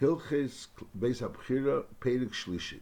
Hilches 0.00 0.68
Beis 0.96 1.22
Abchira 1.22 1.84
Pedig 2.00 2.30
Shlishi. 2.30 2.80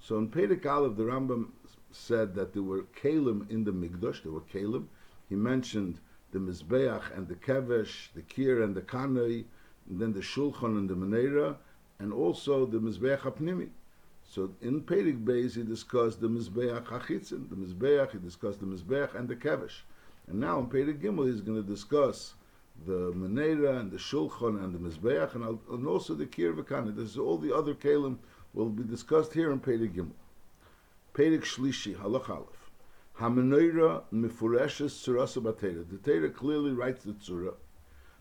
So 0.00 0.16
in 0.16 0.28
Pedig 0.28 0.64
Aleph, 0.64 0.96
the 0.96 1.02
Rambam 1.02 1.50
said 1.92 2.34
that 2.34 2.54
there 2.54 2.62
were 2.62 2.84
kalim 3.02 3.50
in 3.50 3.64
the 3.64 3.72
Migdosh, 3.72 4.22
there 4.22 4.32
were 4.32 4.40
kalim. 4.40 4.86
He 5.28 5.34
mentioned 5.34 6.00
the 6.32 6.38
Mizbeach 6.38 7.14
and 7.14 7.28
the 7.28 7.34
Kevesh, 7.34 8.08
the 8.14 8.22
Kir 8.22 8.62
and 8.62 8.74
the 8.74 8.80
Kanoi, 8.80 9.44
and 9.88 10.00
then 10.00 10.12
the 10.12 10.20
Shulchan 10.20 10.78
and 10.78 10.88
the 10.88 10.94
Menorah, 10.94 11.56
and 11.98 12.12
also 12.12 12.64
the 12.64 12.78
Mizbeach 12.78 13.20
HaPnimi. 13.20 13.68
So 14.24 14.50
in 14.62 14.82
Pedig 14.82 15.24
Beis 15.24 15.56
he 15.56 15.62
discussed 15.62 16.20
the 16.20 16.28
Mizbeach 16.28 16.86
HaChitzin, 16.86 17.50
the 17.50 17.56
Mizbeach, 17.56 18.12
he 18.12 18.18
discussed 18.18 18.60
the 18.60 18.66
Mizbeach 18.66 19.14
and 19.14 19.28
the 19.28 19.36
Kevesh. 19.36 19.82
And 20.26 20.40
now 20.40 20.60
in 20.60 20.66
Pedig 20.68 21.02
Gimel 21.02 21.30
he's 21.30 21.42
going 21.42 21.62
to 21.62 21.68
discuss 21.68 22.34
the 22.84 23.12
Menorah 23.12 23.80
and 23.80 23.90
the 23.90 23.96
Shulchan 23.96 24.62
and 24.62 24.74
the 24.74 24.78
Mizbeach 24.78 25.34
and, 25.34 25.58
and 25.70 25.86
also 25.86 26.14
the 26.14 26.26
Kir 26.26 26.52
V'Kana. 26.52 26.94
This 26.94 27.10
is 27.10 27.18
all 27.18 27.38
the 27.38 27.54
other 27.54 27.74
Kalim 27.74 28.18
will 28.54 28.68
be 28.68 28.82
discussed 28.84 29.32
here 29.32 29.50
in 29.50 29.60
Pedig 29.60 29.94
Gimel. 29.94 30.12
Pedig 31.14 31.42
Shlishi, 31.42 31.96
Halach 31.96 32.28
Aleph. 32.28 32.70
HaMenorah 33.18 34.02
Mefureshes 34.12 34.92
Tzurasa 34.92 35.42
Batera. 35.42 35.84
The 35.88 35.98
Torah 35.98 36.30
clearly 36.30 36.72
writes 36.72 37.04
the 37.04 37.12
Tzura. 37.12 37.54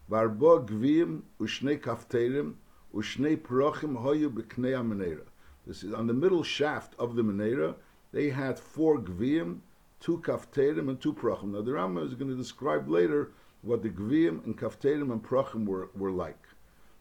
Varbo 0.10 0.66
Gvim 0.66 1.24
Ushnei 1.40 1.80
Kafterim 1.80 2.54
Ushnei 2.94 3.38
Prochim 3.38 4.02
Hoyu 4.02 4.30
B'Knei 4.30 4.74
HaMenorah. 4.74 5.26
This 5.68 5.84
is 5.84 5.94
on 5.94 6.08
the 6.08 6.14
middle 6.14 6.44
shaft 6.44 6.96
of 6.98 7.16
the 7.16 7.24
Menorah. 7.24 7.76
They 8.14 8.30
had 8.30 8.58
four 8.58 9.00
Gvim, 9.00 9.60
two 10.00 10.20
Kafterim, 10.20 10.90
and 10.90 11.02
two 11.02 11.14
Prochim. 11.14 11.52
Now 11.52 11.62
the 11.62 11.72
Rambam 11.72 12.06
is 12.06 12.14
going 12.14 12.32
to 12.32 12.38
describe 12.38 12.88
later 12.88 13.32
what 13.66 13.82
the 13.82 13.90
Gvim 13.90 14.46
and 14.46 14.58
Kafterim 14.58 15.12
and 15.12 15.24
Prachim 15.24 15.66
were, 15.66 15.90
were 15.96 16.12
like. 16.12 16.48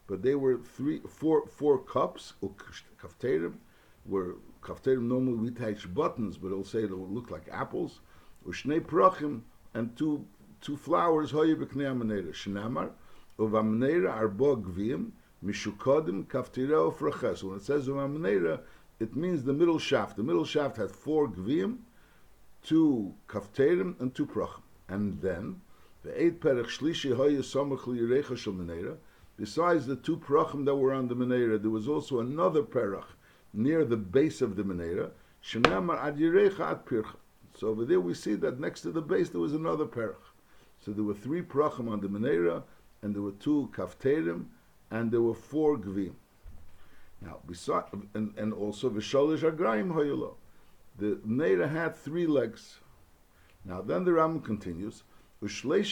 But 0.07 0.23
they 0.23 0.35
were 0.35 0.57
three, 0.57 0.99
four, 1.07 1.47
four 1.47 1.79
cups, 1.79 2.33
Kafterim, 3.01 3.53
were 4.05 4.35
Kafterim 4.61 5.03
normally 5.03 5.37
we 5.37 5.47
attach 5.49 5.93
buttons, 5.93 6.37
but 6.37 6.47
it'll 6.47 6.63
say 6.63 6.83
it'll 6.83 7.07
look 7.07 7.29
like 7.29 7.47
apples. 7.51 7.99
Ushnei 8.47 8.81
Prochim, 8.81 9.41
and 9.73 9.95
two, 9.95 10.25
two 10.61 10.75
flowers, 10.75 11.31
Hoye 11.31 11.55
B'knei 11.55 11.85
HaMenorah. 11.85 12.33
Shnamar, 12.33 12.91
Uvamneira 13.39 14.19
Arbo 14.19 14.61
Gvim, 14.61 15.11
Mishukodim 15.43 16.25
Kaftireo 16.25 16.93
Fraches. 16.93 17.43
When 17.43 17.57
it 17.57 17.63
says 17.63 17.87
Uvamneira, 17.87 18.59
it 18.99 19.15
means 19.15 19.43
the 19.43 19.53
middle 19.53 19.79
shaft. 19.79 20.17
The 20.17 20.23
middle 20.23 20.45
shaft 20.45 20.77
had 20.77 20.89
four 20.89 21.27
Gvim, 21.27 21.77
two 22.63 23.13
Kafterim, 23.27 23.99
and 23.99 24.15
two 24.15 24.25
Prachim. 24.25 24.61
And 24.87 25.19
then, 25.21 25.61
Besides 29.37 29.87
the 29.87 29.95
two 29.95 30.17
perachim 30.17 30.65
that 30.65 30.75
were 30.75 30.93
on 30.93 31.07
the 31.07 31.15
menera, 31.15 31.59
there 31.59 31.71
was 31.71 31.87
also 31.87 32.19
another 32.19 32.61
perach 32.61 33.05
near 33.53 33.83
the 33.83 33.97
base 33.97 34.41
of 34.41 34.55
the 34.55 34.63
menera. 34.63 35.09
So 35.41 35.59
over 37.67 37.85
there 37.85 37.99
we 37.99 38.13
see 38.13 38.35
that 38.35 38.59
next 38.59 38.81
to 38.81 38.91
the 38.91 39.01
base 39.01 39.29
there 39.29 39.41
was 39.41 39.53
another 39.53 39.85
perach. 39.85 40.15
So 40.79 40.91
there 40.91 41.03
were 41.03 41.15
three 41.15 41.41
perachim 41.41 41.89
on 41.89 42.01
the 42.01 42.07
menera, 42.07 42.63
and 43.01 43.15
there 43.15 43.23
were 43.23 43.31
two 43.31 43.71
kafterim, 43.73 44.45
and 44.91 45.11
there 45.11 45.21
were 45.21 45.33
four 45.33 45.77
gvim. 45.77 46.13
Now, 47.21 47.39
beside, 47.47 47.85
and, 48.13 48.33
and 48.37 48.53
also 48.53 48.89
v'sholish 48.89 49.39
agrayim 49.39 49.93
hoyelo. 49.93 50.35
The 50.97 51.19
menera 51.27 51.69
had 51.69 51.95
three 51.95 52.27
legs. 52.27 52.79
Now 53.63 53.81
then 53.81 54.03
the 54.03 54.13
Ram 54.13 54.41
continues. 54.41 55.03
Besides 55.45 55.91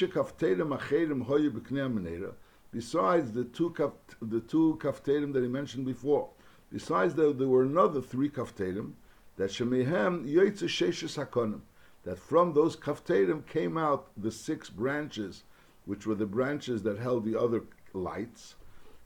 the 3.34 3.44
two 3.54 3.70
kaf, 3.70 3.92
the 4.20 4.40
two 4.40 4.80
kafterim 4.82 5.32
that 5.34 5.44
he 5.44 5.48
mentioned 5.48 5.86
before, 5.86 6.30
besides 6.72 7.14
that 7.14 7.38
there 7.38 7.48
were 7.48 7.62
another 7.62 8.02
three 8.02 8.30
kafterim 8.30 8.94
that 9.36 9.52
shemehem 9.52 10.26
yoytze 10.26 10.64
sheshes 10.64 11.24
hakonim, 11.24 11.62
that 12.04 12.18
from 12.18 12.54
those 12.54 12.76
kafterim 12.76 13.46
came 13.46 13.78
out 13.78 14.10
the 14.18 14.32
six 14.32 14.72
branches, 14.72 15.44
which 15.86 16.08
were 16.08 16.16
the 16.16 16.26
branches 16.26 16.82
that 16.82 16.98
held 16.98 17.24
the 17.24 17.40
other 17.40 17.62
lights. 17.94 18.56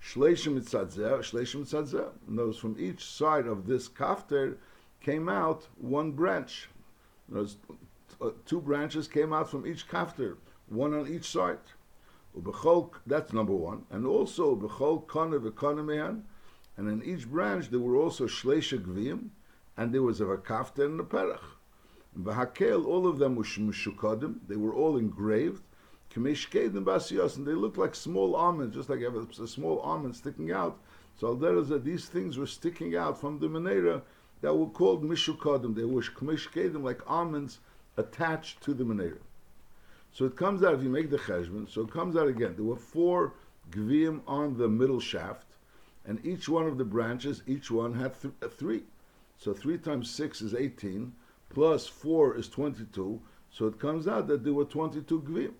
Shleishim 0.01 0.57
mitzadzeh, 0.57 1.19
shleishim 1.19 1.65
mitzadzeh. 1.65 2.09
Those 2.25 2.57
from 2.57 2.77
each 2.79 3.03
side 3.05 3.47
of 3.47 3.67
this 3.67 3.89
kafter 3.89 4.55
came 5.01 5.27
out 5.27 5.67
one 5.75 6.11
branch. 6.13 6.69
Those 7.27 7.57
uh, 8.21 8.29
two 8.45 8.61
branches 8.61 9.07
came 9.07 9.33
out 9.33 9.49
from 9.49 9.65
each 9.67 9.87
kafter, 9.87 10.37
one 10.67 10.93
on 10.93 11.07
each 11.07 11.29
side. 11.29 11.59
That's 13.05 13.33
number 13.33 13.53
one. 13.53 13.85
And 13.89 14.05
also, 14.05 14.55
and 16.77 16.87
in 16.89 17.03
each 17.03 17.27
branch 17.27 17.69
there 17.69 17.79
were 17.79 17.95
also 17.95 18.27
shleisha 18.27 18.79
gvim, 18.79 19.29
and 19.75 19.93
there 19.93 20.03
was 20.03 20.21
a 20.21 20.25
kafter 20.25 20.85
and 20.85 20.99
a 20.99 21.03
perach. 21.03 21.39
And 22.15 22.25
V'hakel, 22.25 22.85
all 22.85 23.07
of 23.07 23.17
them 23.19 23.35
were 23.35 23.43
mushukadim, 23.43 24.39
they 24.47 24.55
were 24.55 24.73
all 24.73 24.97
engraved, 24.97 25.63
k'meshkedim 26.13 26.83
basiyos, 26.83 27.37
and 27.37 27.45
they 27.47 27.53
looked 27.53 27.77
like 27.77 27.95
small 27.95 28.35
almonds, 28.35 28.75
just 28.75 28.89
like 28.89 29.01
a 29.01 29.47
small 29.47 29.79
almond 29.79 30.15
sticking 30.15 30.51
out. 30.51 30.79
So 31.19 31.33
there 31.33 31.57
is 31.57 31.69
that 31.69 31.83
these 31.83 32.07
things 32.07 32.37
were 32.37 32.47
sticking 32.47 32.95
out 32.95 33.19
from 33.19 33.39
the 33.39 33.47
menorah 33.47 34.01
that 34.41 34.53
were 34.53 34.69
called 34.69 35.03
mishukadim. 35.03 35.75
They 35.75 35.85
were 35.85 36.01
k'meshkedim, 36.01 36.83
like 36.83 37.01
almonds, 37.09 37.59
attached 37.97 38.61
to 38.61 38.73
the 38.73 38.83
menorah. 38.83 39.19
So 40.11 40.25
it 40.25 40.35
comes 40.35 40.63
out, 40.63 40.73
if 40.73 40.83
you 40.83 40.89
make 40.89 41.09
the 41.09 41.17
cheshbon, 41.17 41.69
so 41.69 41.81
it 41.81 41.91
comes 41.91 42.15
out 42.15 42.27
again. 42.27 42.55
There 42.55 42.65
were 42.65 42.75
four 42.75 43.33
gvim 43.71 44.21
on 44.25 44.57
the 44.57 44.67
middle 44.67 44.99
shaft, 44.99 45.57
and 46.05 46.25
each 46.25 46.47
one 46.47 46.65
of 46.65 46.77
the 46.77 46.85
branches, 46.85 47.43
each 47.45 47.69
one 47.69 47.93
had 47.93 48.19
th- 48.19 48.33
uh, 48.41 48.47
three. 48.47 48.83
So 49.37 49.53
three 49.53 49.77
times 49.77 50.09
six 50.09 50.41
is 50.41 50.55
18, 50.55 51.13
plus 51.49 51.85
four 51.85 52.35
is 52.35 52.47
22, 52.47 53.21
so 53.51 53.67
it 53.67 53.79
comes 53.79 54.07
out 54.07 54.27
that 54.27 54.43
there 54.43 54.53
were 54.53 54.65
22 54.65 55.21
gvim. 55.21 55.53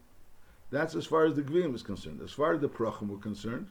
That's 0.72 0.96
as 0.96 1.06
far 1.06 1.26
as 1.26 1.36
the 1.36 1.44
gvim 1.44 1.76
is 1.76 1.84
concerned. 1.84 2.22
As 2.22 2.32
far 2.32 2.54
as 2.54 2.62
the 2.62 2.70
prachim 2.70 3.10
were 3.10 3.18
concerned, 3.18 3.68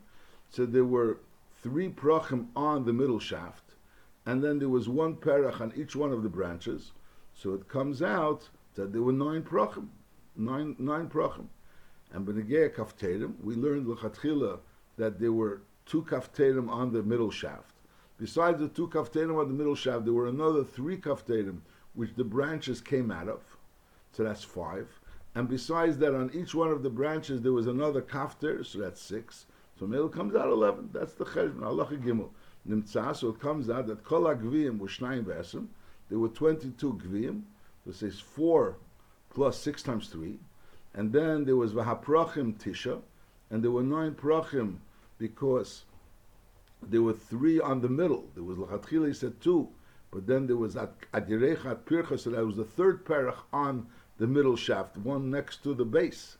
so 0.51 0.67
there 0.67 0.85
were 0.85 1.19
three 1.63 1.89
prachim 1.89 2.47
on 2.55 2.85
the 2.85 2.93
middle 2.93 3.19
shaft, 3.19 3.75
and 4.25 4.43
then 4.43 4.59
there 4.59 4.69
was 4.69 4.89
one 4.89 5.17
perach 5.17 5.61
on 5.61 5.73
each 5.75 5.97
one 5.97 6.13
of 6.13 6.23
the 6.23 6.29
branches, 6.29 6.93
so 7.35 7.55
it 7.55 7.69
comes 7.69 8.03
out 8.03 8.49
that 8.77 8.93
there 8.93 9.03
were 9.03 9.13
nine 9.13 9.43
prachim, 9.43 9.89
nine 10.37 10.77
nine 10.79 11.09
prachim. 11.09 11.47
And 12.13 12.27
b'negei 12.27 12.73
kafterim, 12.75 13.35
we 13.43 13.55
learned 13.57 13.89
l'chatchila 13.89 14.61
that 14.97 15.19
there 15.19 15.33
were 15.33 15.63
two 15.85 16.03
kafterim 16.03 16.71
on 16.71 16.93
the 16.93 17.03
middle 17.03 17.31
shaft. 17.31 17.75
Besides 18.19 18.61
the 18.61 18.69
two 18.69 18.89
kafterim 18.89 19.39
on 19.39 19.49
the 19.49 19.55
middle 19.55 19.75
shaft, 19.75 20.05
there 20.05 20.15
were 20.15 20.29
another 20.29 20.63
three 20.65 20.97
kafterim 20.97 21.59
which 21.95 22.15
the 22.15 22.25
branches 22.25 22.81
came 22.81 23.11
out 23.11 23.29
of. 23.29 23.43
So 24.13 24.23
that's 24.23 24.45
five. 24.45 24.89
And 25.35 25.49
besides 25.49 25.99
that, 25.99 26.15
on 26.15 26.31
each 26.33 26.55
one 26.55 26.71
of 26.71 26.83
the 26.83 26.91
branches 26.91 27.43
there 27.43 27.53
was 27.53 27.67
another 27.67 28.01
kafter, 28.01 28.65
so 28.65 28.79
that's 28.79 29.03
six. 29.03 29.47
So 29.79 29.93
it 29.93 30.13
comes 30.13 30.35
out 30.35 30.49
eleven. 30.49 30.89
That's 30.93 31.13
the 31.13 31.25
cheshbon. 31.25 31.63
Allah 31.63 31.87
gimel 31.87 32.31
nimtza. 32.69 33.15
So 33.17 33.29
it 33.29 33.41
comes 33.41 33.69
out 33.69 33.87
that 33.89 34.05
kol 34.05 34.23
agviyim 34.23 34.79
was 34.79 34.93
shnayim 34.93 35.25
v'esem. 35.25 35.67
There 36.09 36.19
were 36.19 36.29
twenty-two 36.29 36.95
gviyim. 37.05 37.43
So 37.87 37.91
it 37.93 37.97
says 37.97 38.19
four 38.19 38.79
plus 39.31 39.59
six 39.59 39.83
times 39.83 40.09
three. 40.09 40.41
And 40.93 41.13
then 41.13 41.45
there 41.45 41.57
was 41.57 41.73
Vahaprachim 41.73 42.59
Tisha, 42.59 43.01
and 43.49 43.63
there 43.63 43.71
were 43.71 43.83
nine 43.83 44.15
Prachim 44.15 44.79
because 45.19 45.85
there 46.83 47.03
were 47.03 47.13
three 47.13 47.61
on 47.61 47.81
the 47.81 47.89
middle. 47.89 48.29
There 48.35 48.43
was 48.43 48.59
Lachatchila, 48.59 49.09
he 49.09 49.15
said 49.15 49.41
two, 49.41 49.69
but 50.11 50.27
then 50.27 50.47
there 50.47 50.57
was 50.57 50.75
Adirechat 50.75 51.85
Pircha, 51.85 52.19
so 52.19 52.31
that 52.31 52.45
was 52.45 52.57
the 52.57 52.65
third 52.65 53.05
Perach 53.05 53.39
on 53.53 53.87
the 54.19 54.27
middle 54.27 54.57
shaft, 54.57 54.97
one 54.97 55.31
next 55.31 55.63
to 55.63 55.75
the 55.75 55.85
base, 55.85 56.39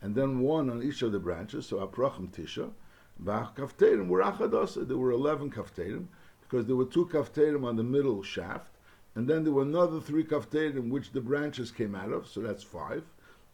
and 0.00 0.14
then 0.14 0.40
one 0.40 0.68
on 0.70 0.82
each 0.82 1.02
of 1.02 1.12
the 1.12 1.18
branches, 1.20 1.66
so 1.66 1.86
Aprachim 1.86 2.30
Tisha. 2.30 2.70
Vahkafterim 3.22 4.08
were 4.08 4.22
Achadosa, 4.22 4.86
there 4.88 4.96
were 4.96 5.12
11 5.12 5.50
Kafterim, 5.50 6.06
because 6.40 6.66
there 6.66 6.76
were 6.76 6.86
two 6.86 7.06
Kafterim 7.06 7.64
on 7.64 7.76
the 7.76 7.84
middle 7.84 8.22
shaft, 8.22 8.77
and 9.14 9.28
then 9.28 9.44
there 9.44 9.52
were 9.52 9.62
another 9.62 10.00
three 10.00 10.24
kafterim 10.24 10.90
which 10.90 11.12
the 11.12 11.20
branches 11.20 11.70
came 11.70 11.94
out 11.94 12.12
of, 12.12 12.26
so 12.26 12.40
that's 12.40 12.62
five. 12.62 13.04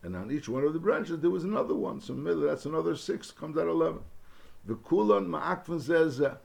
And 0.02 0.14
on 0.14 0.30
each 0.30 0.48
one 0.48 0.64
of 0.64 0.74
the 0.74 0.78
branches 0.78 1.20
there 1.20 1.30
was 1.30 1.44
another 1.44 1.74
one, 1.74 2.00
so 2.00 2.12
that's 2.14 2.66
another 2.66 2.96
six, 2.96 3.30
comes 3.30 3.56
out 3.56 3.68
eleven. 3.68 4.00
The 4.66 4.74
kulon 4.74 5.26
ma'akvan 5.26 5.80
zezeh, 5.80 6.38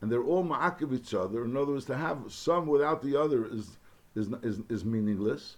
and 0.00 0.12
they're 0.12 0.22
all 0.22 0.44
ma'akiv 0.44 0.92
each 0.94 1.14
other. 1.14 1.44
In 1.44 1.56
other 1.56 1.72
words, 1.72 1.86
to 1.86 1.96
have 1.96 2.18
some 2.28 2.66
without 2.66 3.02
the 3.02 3.16
other 3.16 3.46
is 3.46 3.78
is 4.14 4.28
is, 4.42 4.60
is 4.68 4.84
meaningless. 4.84 5.56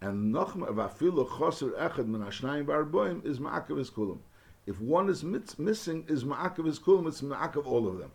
And 0.00 0.34
nochma 0.34 0.68
vafilu 0.68 1.26
choser 1.28 1.72
echad 1.78 2.06
min 2.06 2.20
hashnayim 2.20 2.66
barboim 2.66 3.24
is 3.24 3.38
ma'akiv 3.38 3.78
is 3.80 3.90
kulam. 3.90 4.18
If 4.66 4.80
one 4.80 5.08
is 5.08 5.22
missing, 5.22 6.04
is 6.08 6.24
ma'akiv 6.24 6.66
is 6.66 6.78
kulam, 6.78 7.06
it's 7.06 7.22
ma'akiv 7.22 7.66
all 7.66 7.86
of 7.88 7.98
them. 7.98 8.10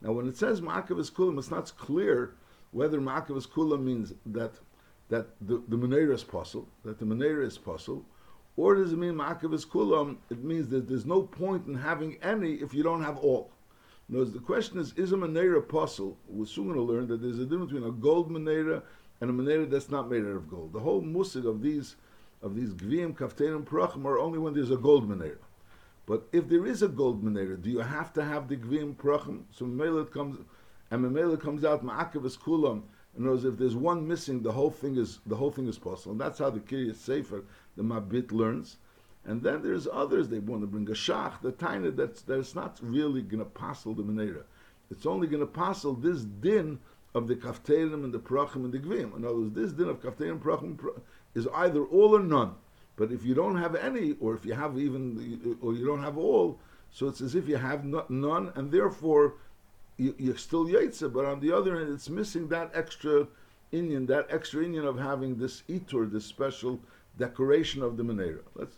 Now, 0.00 0.12
when 0.12 0.28
it 0.28 0.36
says 0.36 0.60
ma'akiv 0.60 0.98
is 0.98 1.10
kulam, 1.10 1.38
it's 1.38 1.50
not 1.50 1.72
clear 1.78 2.34
whether 2.72 3.00
Ma'akavas 3.00 3.48
Kula 3.48 3.82
means 3.82 4.12
that 4.26 4.52
that 5.08 5.28
the, 5.42 5.62
the 5.68 5.76
Menorah 5.76 6.14
is 6.14 6.24
possible, 6.24 6.68
that 6.84 6.98
the 6.98 7.04
Menorah 7.04 7.46
is 7.46 7.58
possible, 7.58 8.04
or 8.56 8.74
does 8.74 8.92
it 8.92 8.98
mean 8.98 9.14
Ma'akavas 9.14 9.66
Kulam? 9.66 10.00
Um, 10.00 10.18
it 10.30 10.42
means 10.42 10.68
that 10.68 10.88
there's 10.88 11.06
no 11.06 11.22
point 11.22 11.66
in 11.66 11.74
having 11.74 12.18
any 12.22 12.54
if 12.54 12.74
you 12.74 12.82
don't 12.82 13.02
have 13.02 13.18
all. 13.18 13.52
No, 14.08 14.24
the 14.24 14.40
question 14.40 14.78
is, 14.78 14.92
is 14.94 15.12
a 15.12 15.16
Menorah 15.16 15.66
possible? 15.68 16.18
We're 16.28 16.46
soon 16.46 16.64
going 16.64 16.76
to 16.76 16.82
learn 16.82 17.06
that 17.08 17.22
there's 17.22 17.38
a 17.38 17.44
difference 17.44 17.72
between 17.72 17.88
a 17.88 17.92
gold 17.92 18.30
Menorah 18.30 18.82
and 19.20 19.30
a 19.30 19.32
Menorah 19.32 19.70
that's 19.70 19.90
not 19.90 20.10
made 20.10 20.22
out 20.22 20.36
of 20.36 20.50
gold. 20.50 20.72
The 20.72 20.80
whole 20.80 21.02
musig 21.02 21.46
of 21.46 21.62
these 21.62 21.96
of 22.42 22.56
these 22.56 22.74
Gviim, 22.74 23.14
Kafterim, 23.14 23.64
Prachim 23.64 24.04
are 24.04 24.18
only 24.18 24.38
when 24.38 24.52
there's 24.52 24.70
a 24.70 24.76
gold 24.76 25.08
Menorah. 25.08 25.38
But 26.06 26.26
if 26.32 26.48
there 26.48 26.66
is 26.66 26.82
a 26.82 26.88
gold 26.88 27.22
Menorah, 27.24 27.62
do 27.62 27.70
you 27.70 27.78
have 27.78 28.12
to 28.14 28.24
have 28.24 28.48
the 28.48 28.56
gvim 28.56 28.96
Prachim? 28.96 29.44
So 29.52 29.64
Mamela 29.64 30.10
comes, 30.10 30.38
and 30.92 31.04
Mamela 31.04 31.40
comes 31.40 31.64
out, 31.64 31.84
Ma'akev 31.84 32.24
is 32.26 32.36
Kulam, 32.36 32.82
in 33.16 33.24
other 33.24 33.32
words, 33.32 33.44
if 33.44 33.58
there's 33.58 33.76
one 33.76 34.06
missing, 34.06 34.42
the 34.42 34.52
whole 34.52 34.70
thing 34.70 34.96
is 34.96 35.20
the 35.26 35.36
whole 35.36 35.50
thing 35.50 35.66
is 35.66 35.78
possible. 35.78 36.12
And 36.12 36.20
that's 36.20 36.38
how 36.38 36.50
the 36.50 36.60
Kiryat 36.60 36.96
Sefer, 36.96 37.44
the 37.76 37.82
Mabit 37.82 38.32
learns. 38.32 38.76
And 39.24 39.42
then 39.42 39.62
there's 39.62 39.86
others, 39.86 40.28
they 40.28 40.38
want 40.38 40.62
to 40.62 40.66
bring 40.66 40.88
a 40.88 40.92
shach, 40.92 41.40
the 41.40 41.52
tiny 41.52 41.90
that's 41.90 42.22
that's 42.22 42.54
not 42.54 42.78
really 42.82 43.22
going 43.22 43.38
to 43.38 43.50
passel 43.50 43.94
the 43.94 44.02
Menorah. 44.02 44.44
It's 44.90 45.06
only 45.06 45.26
going 45.26 45.40
to 45.40 45.46
passel 45.46 45.94
this 45.94 46.22
din 46.22 46.78
of 47.14 47.28
the 47.28 47.36
Kafterim 47.36 48.04
and 48.04 48.12
the 48.12 48.18
Prachim 48.18 48.64
and 48.64 48.72
the 48.72 48.78
Gvim. 48.78 49.16
In 49.16 49.24
other 49.24 49.36
words, 49.36 49.54
this 49.54 49.72
din 49.72 49.88
of 49.88 50.00
Kafterim 50.00 50.32
and 50.32 50.42
Prachim 50.42 51.00
is 51.34 51.46
either 51.54 51.84
all 51.84 52.16
or 52.16 52.22
none. 52.22 52.54
But 52.96 53.12
if 53.12 53.24
you 53.24 53.34
don't 53.34 53.56
have 53.56 53.74
any, 53.74 54.16
or 54.20 54.34
if 54.34 54.44
you 54.44 54.54
have 54.54 54.78
even, 54.78 55.58
or 55.62 55.74
you 55.74 55.86
don't 55.86 56.02
have 56.02 56.18
all, 56.18 56.58
so 56.90 57.08
it's 57.08 57.20
as 57.20 57.34
if 57.34 57.48
you 57.48 57.56
have 57.56 57.84
none, 57.84 58.52
and 58.54 58.70
therefore 58.70 59.34
you, 60.18 60.32
are 60.32 60.36
still 60.36 60.66
Yaitse, 60.66 61.12
but 61.12 61.24
on 61.24 61.40
the 61.40 61.52
other 61.52 61.76
hand, 61.76 61.92
it's 61.92 62.08
missing 62.08 62.48
that 62.48 62.70
extra 62.74 63.26
inyan, 63.72 64.06
that 64.06 64.26
extra 64.30 64.64
inyan 64.64 64.86
of 64.86 64.98
having 64.98 65.36
this 65.36 65.62
itur, 65.68 66.10
this 66.10 66.24
special 66.24 66.80
decoration 67.18 67.82
of 67.82 67.96
the 67.96 68.02
Menorah. 68.02 68.42
Let's 68.54 68.76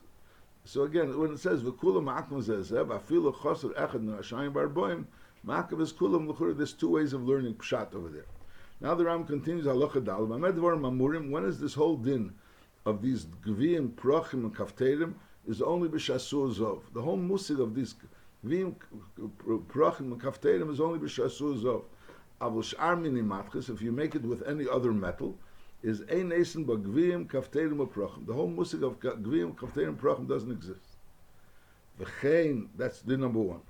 so 0.66 0.84
again, 0.84 1.18
when 1.18 1.32
it 1.32 1.38
says 1.38 1.62
v'kula 1.62 2.02
ma'akim 2.02 2.42
zezev, 2.42 2.86
afilu 2.88 3.34
choser 3.34 3.74
echad 3.74 4.02
na'ashayim 4.02 4.52
barboim, 4.52 5.04
ma'akim 5.46 5.80
is 5.82 5.92
kulam 5.92 6.26
l'chur. 6.26 6.56
There's 6.56 6.72
two 6.72 6.88
ways 6.88 7.12
of 7.12 7.22
learning 7.22 7.54
pshat 7.56 7.94
over 7.94 8.08
there. 8.08 8.24
Now 8.80 8.94
the 8.94 9.04
Ram 9.04 9.24
continues 9.24 9.66
mamurim. 9.66 11.30
When 11.30 11.44
is 11.44 11.60
this 11.60 11.74
whole 11.74 11.96
din 11.96 12.32
of 12.86 13.02
these 13.02 13.26
gviyim, 13.46 13.90
prachim, 13.90 14.44
and 14.44 14.56
kafterim 14.56 15.14
is 15.46 15.60
only 15.60 15.88
b'shasu 15.88 16.54
zov. 16.54 16.80
The 16.94 17.02
whole 17.02 17.18
musig 17.18 17.60
of 17.60 17.74
these 17.74 17.94
gviyim, 18.44 18.75
prachim, 19.69 20.12
and 20.12 20.20
kafterim 20.20 20.70
is 20.70 20.81
only 20.81 20.99
b'shasu 20.99 21.62
zov. 21.62 21.85
Avul 22.41 22.62
sh'ar 22.62 23.00
mini 23.00 23.23
matchis. 23.23 23.70
If 23.70 23.81
you 23.81 23.93
make 23.93 24.14
it 24.14 24.23
with 24.23 24.46
any 24.46 24.69
other 24.69 24.93
metal 24.93 25.38
is 25.82 26.00
ein 26.02 26.31
esen 26.31 26.67
ba 26.67 26.76
gvim 26.76 27.26
kafterim 27.29 27.87
uprachim. 27.87 28.26
The 28.26 28.32
whole 28.32 28.49
musik 28.49 28.82
of 28.82 28.99
gvim 29.00 29.55
kafterim 29.55 29.96
uprachim 29.96 30.26
doesn't 30.26 30.50
exist. 30.50 30.96
V'chein, 32.00 32.69
that's 32.76 33.02
the 33.02 33.17
number 33.17 33.41
one. 33.41 33.61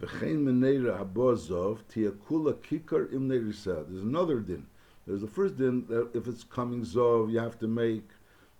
V'chein 0.00 0.44
meneira 0.44 0.98
habozov 0.98 1.80
tiakula 1.92 2.54
kikar 2.54 3.12
im 3.12 3.28
nerisa. 3.28 3.84
There's 3.88 4.02
another 4.02 4.40
din. 4.40 4.66
There's 5.06 5.20
the 5.20 5.28
first 5.28 5.58
din 5.58 5.84
that 5.88 6.10
if 6.14 6.28
it's 6.28 6.44
coming 6.44 6.82
zov, 6.82 7.30
you 7.30 7.40
have 7.40 7.58
to 7.58 7.66
make 7.66 8.08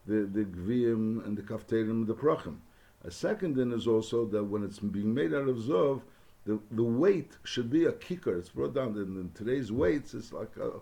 the, 0.06 0.28
the 0.32 0.44
gvim 0.44 1.24
and 1.24 1.36
the 1.36 1.42
kafterim 1.42 1.90
and 1.90 2.06
the 2.06 2.14
prachim. 2.14 2.56
A 3.04 3.10
second 3.10 3.56
din 3.56 3.72
is 3.72 3.86
also 3.86 4.24
that 4.26 4.44
when 4.44 4.64
it's 4.64 4.78
being 4.78 5.12
made 5.12 5.34
out 5.34 5.46
of 5.46 5.56
zov, 5.56 6.00
the, 6.46 6.58
the 6.70 6.82
weight 6.82 7.32
should 7.42 7.70
be 7.70 7.84
a 7.84 7.92
kicker. 7.92 8.38
It's 8.38 8.48
brought 8.48 8.74
down 8.74 8.96
in, 8.96 9.20
in 9.20 9.30
today's 9.34 9.70
weights, 9.70 10.14
it's 10.14 10.32
like 10.32 10.56
a, 10.56 10.72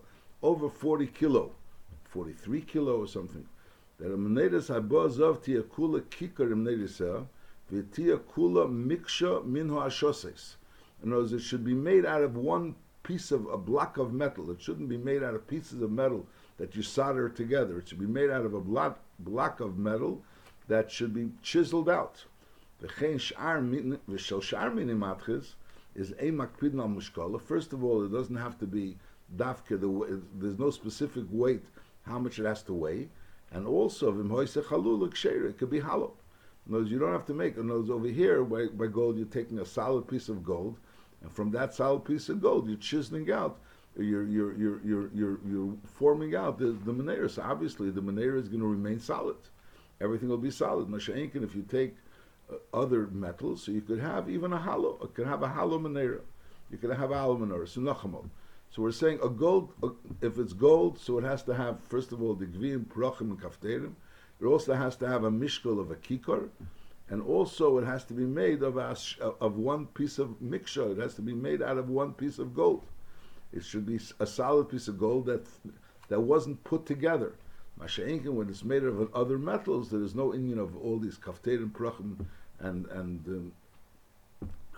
over 0.42 0.68
40 0.68 1.08
kilo. 1.08 1.52
43 2.04 2.60
kilo 2.62 3.00
or 3.00 3.08
something. 3.08 3.44
That 3.98 4.12
a 4.12 4.16
menedes 4.16 4.68
habozov 4.68 5.42
tia 5.42 5.62
kula 5.62 6.02
kikar 6.02 6.52
im 6.52 6.64
nedisah, 6.64 7.22
uh, 7.22 7.24
v'tia 7.72 8.18
kula 8.18 8.68
miksha 8.68 9.44
minho 9.44 9.80
ashoses. 9.80 10.54
In 11.02 11.12
other 11.12 11.22
words, 11.22 11.32
it 11.32 11.40
should 11.40 11.64
be 11.64 11.74
made 11.74 12.06
out 12.06 12.22
of 12.22 12.36
one 12.36 12.76
piece 13.02 13.32
of 13.32 13.46
a 13.46 13.58
block 13.58 13.96
of 13.96 14.12
metal. 14.12 14.50
It 14.52 14.62
shouldn't 14.62 14.88
be 14.88 14.96
made 14.96 15.24
out 15.24 15.34
of 15.34 15.48
pieces 15.48 15.82
of 15.82 15.90
metal 15.90 16.26
that 16.58 16.76
you 16.76 16.82
solder 16.82 17.28
together. 17.28 17.78
It 17.78 17.88
should 17.88 17.98
be 17.98 18.06
made 18.06 18.30
out 18.30 18.44
of 18.44 18.54
a 18.54 18.60
block, 18.60 19.00
block 19.18 19.58
of 19.58 19.76
metal 19.76 20.22
that 20.68 20.90
should 20.90 21.14
be 21.14 21.30
chiseled 21.42 21.88
out. 21.88 22.24
Is. 25.94 26.12
First 27.46 27.72
of 27.72 27.84
all, 27.84 28.04
it 28.04 28.12
doesn't 28.12 28.36
have 28.36 28.58
to 28.58 28.66
be 28.66 28.96
dafke. 29.36 29.80
The, 29.80 30.22
there's 30.34 30.58
no 30.58 30.70
specific 30.70 31.24
weight 31.30 31.62
how 32.06 32.18
much 32.18 32.38
it 32.38 32.46
has 32.46 32.62
to 32.64 32.72
weigh, 32.72 33.08
and 33.52 33.66
also 33.66 34.10
it 34.10 35.58
could 35.58 35.70
be 35.70 35.80
hollow. 35.80 36.14
In 36.66 36.74
words, 36.74 36.90
you 36.90 36.98
don't 36.98 37.12
have 37.12 37.26
to 37.26 37.34
make. 37.34 37.56
In 37.56 37.68
words, 37.68 37.90
over 37.90 38.08
here 38.08 38.44
by, 38.44 38.66
by 38.66 38.86
gold, 38.86 39.16
you're 39.16 39.26
taking 39.26 39.58
a 39.58 39.66
solid 39.66 40.08
piece 40.08 40.28
of 40.28 40.44
gold, 40.44 40.78
and 41.22 41.30
from 41.30 41.50
that 41.52 41.74
solid 41.74 42.04
piece 42.04 42.28
of 42.28 42.40
gold, 42.40 42.68
you're 42.68 42.76
chiseling 42.76 43.30
out. 43.30 43.58
You're 43.96 44.24
you're 44.24 44.54
you're 44.56 44.80
you're 44.82 45.10
you're, 45.14 45.38
you're 45.46 45.74
forming 45.84 46.34
out 46.34 46.58
the 46.58 46.72
the. 46.72 47.28
So 47.28 47.42
obviously, 47.42 47.90
the 47.90 48.00
menorah 48.00 48.40
is 48.40 48.48
going 48.48 48.60
to 48.60 48.66
remain 48.66 48.98
solid. 48.98 49.36
Everything 50.02 50.28
will 50.28 50.36
be 50.36 50.50
solid. 50.50 50.88
Masha'inkin, 50.88 51.44
if 51.44 51.54
you 51.54 51.62
take 51.62 51.94
uh, 52.50 52.56
other 52.74 53.06
metals, 53.06 53.62
so 53.62 53.72
you 53.72 53.80
could 53.80 54.00
have 54.00 54.28
even 54.28 54.52
a 54.52 54.58
hollow. 54.58 54.98
You 55.00 55.10
could 55.14 55.26
have 55.26 55.42
a 55.42 55.48
hollow 55.48 55.78
menorah. 55.78 56.20
You 56.70 56.78
could 56.78 56.90
have 56.90 57.10
a 57.10 57.18
hollow 57.18 57.36
menorah. 57.38 57.68
So. 57.68 58.82
We're 58.82 58.90
saying 58.90 59.20
a 59.22 59.28
gold, 59.28 59.72
if 60.20 60.38
it's 60.38 60.54
gold, 60.54 60.98
so 60.98 61.18
it 61.18 61.24
has 61.24 61.42
to 61.44 61.54
have, 61.54 61.78
first 61.84 62.10
of 62.12 62.22
all, 62.22 62.34
the 62.34 62.46
gvim, 62.46 62.86
prachim, 62.86 63.30
and 63.30 63.40
kafterim. 63.40 63.92
It 64.40 64.46
also 64.46 64.74
has 64.74 64.96
to 64.96 65.06
have 65.06 65.24
a 65.24 65.30
mishkal 65.30 65.78
of 65.78 65.90
a 65.90 65.94
kikar, 65.94 66.48
and 67.10 67.22
also 67.22 67.78
it 67.78 67.84
has 67.84 68.04
to 68.04 68.14
be 68.14 68.24
made 68.24 68.62
of 68.62 68.78
a, 68.78 68.96
of 69.40 69.56
one 69.56 69.86
piece 69.86 70.18
of 70.18 70.40
mixture. 70.40 70.90
It 70.90 70.98
has 70.98 71.14
to 71.14 71.22
be 71.22 71.34
made 71.34 71.62
out 71.62 71.78
of 71.78 71.90
one 71.90 72.14
piece 72.14 72.38
of 72.38 72.54
gold. 72.54 72.82
It 73.52 73.62
should 73.64 73.86
be 73.86 74.00
a 74.18 74.26
solid 74.26 74.70
piece 74.70 74.88
of 74.88 74.98
gold 74.98 75.26
that 75.26 75.46
that 76.08 76.20
wasn't 76.20 76.64
put 76.64 76.86
together. 76.86 77.34
Masha'inkin, 77.82 78.32
when 78.34 78.48
it's 78.48 78.64
made 78.64 78.84
of 78.84 79.12
other 79.14 79.38
metals, 79.38 79.90
there 79.90 80.02
is 80.02 80.14
no 80.14 80.30
inyan 80.30 80.58
of 80.58 80.76
all 80.76 80.98
these 80.98 81.18
kafterim, 81.18 81.72
prachim, 81.72 82.24
and 82.60 82.86
and 82.86 83.26
um, 83.26 83.52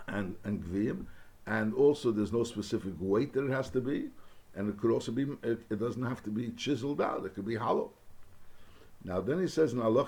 and 0.07 0.35
and 0.43 0.63
gvim 0.63 1.05
and 1.47 1.73
also 1.73 2.11
there's 2.11 2.33
no 2.33 2.43
specific 2.43 2.93
weight 2.99 3.33
that 3.33 3.45
it 3.45 3.51
has 3.51 3.69
to 3.69 3.81
be, 3.81 4.09
and 4.55 4.69
it 4.69 4.79
could 4.79 4.91
also 4.91 5.11
be, 5.11 5.23
it, 5.43 5.59
it 5.69 5.79
doesn't 5.79 6.03
have 6.03 6.23
to 6.23 6.29
be 6.29 6.49
chiseled 6.51 7.01
out, 7.01 7.25
it 7.25 7.35
could 7.35 7.45
be 7.45 7.55
hollow. 7.55 7.91
Now 9.03 9.21
then 9.21 9.39
he 9.39 9.47
says 9.47 9.73
in 9.73 9.81
Allah 9.81 10.07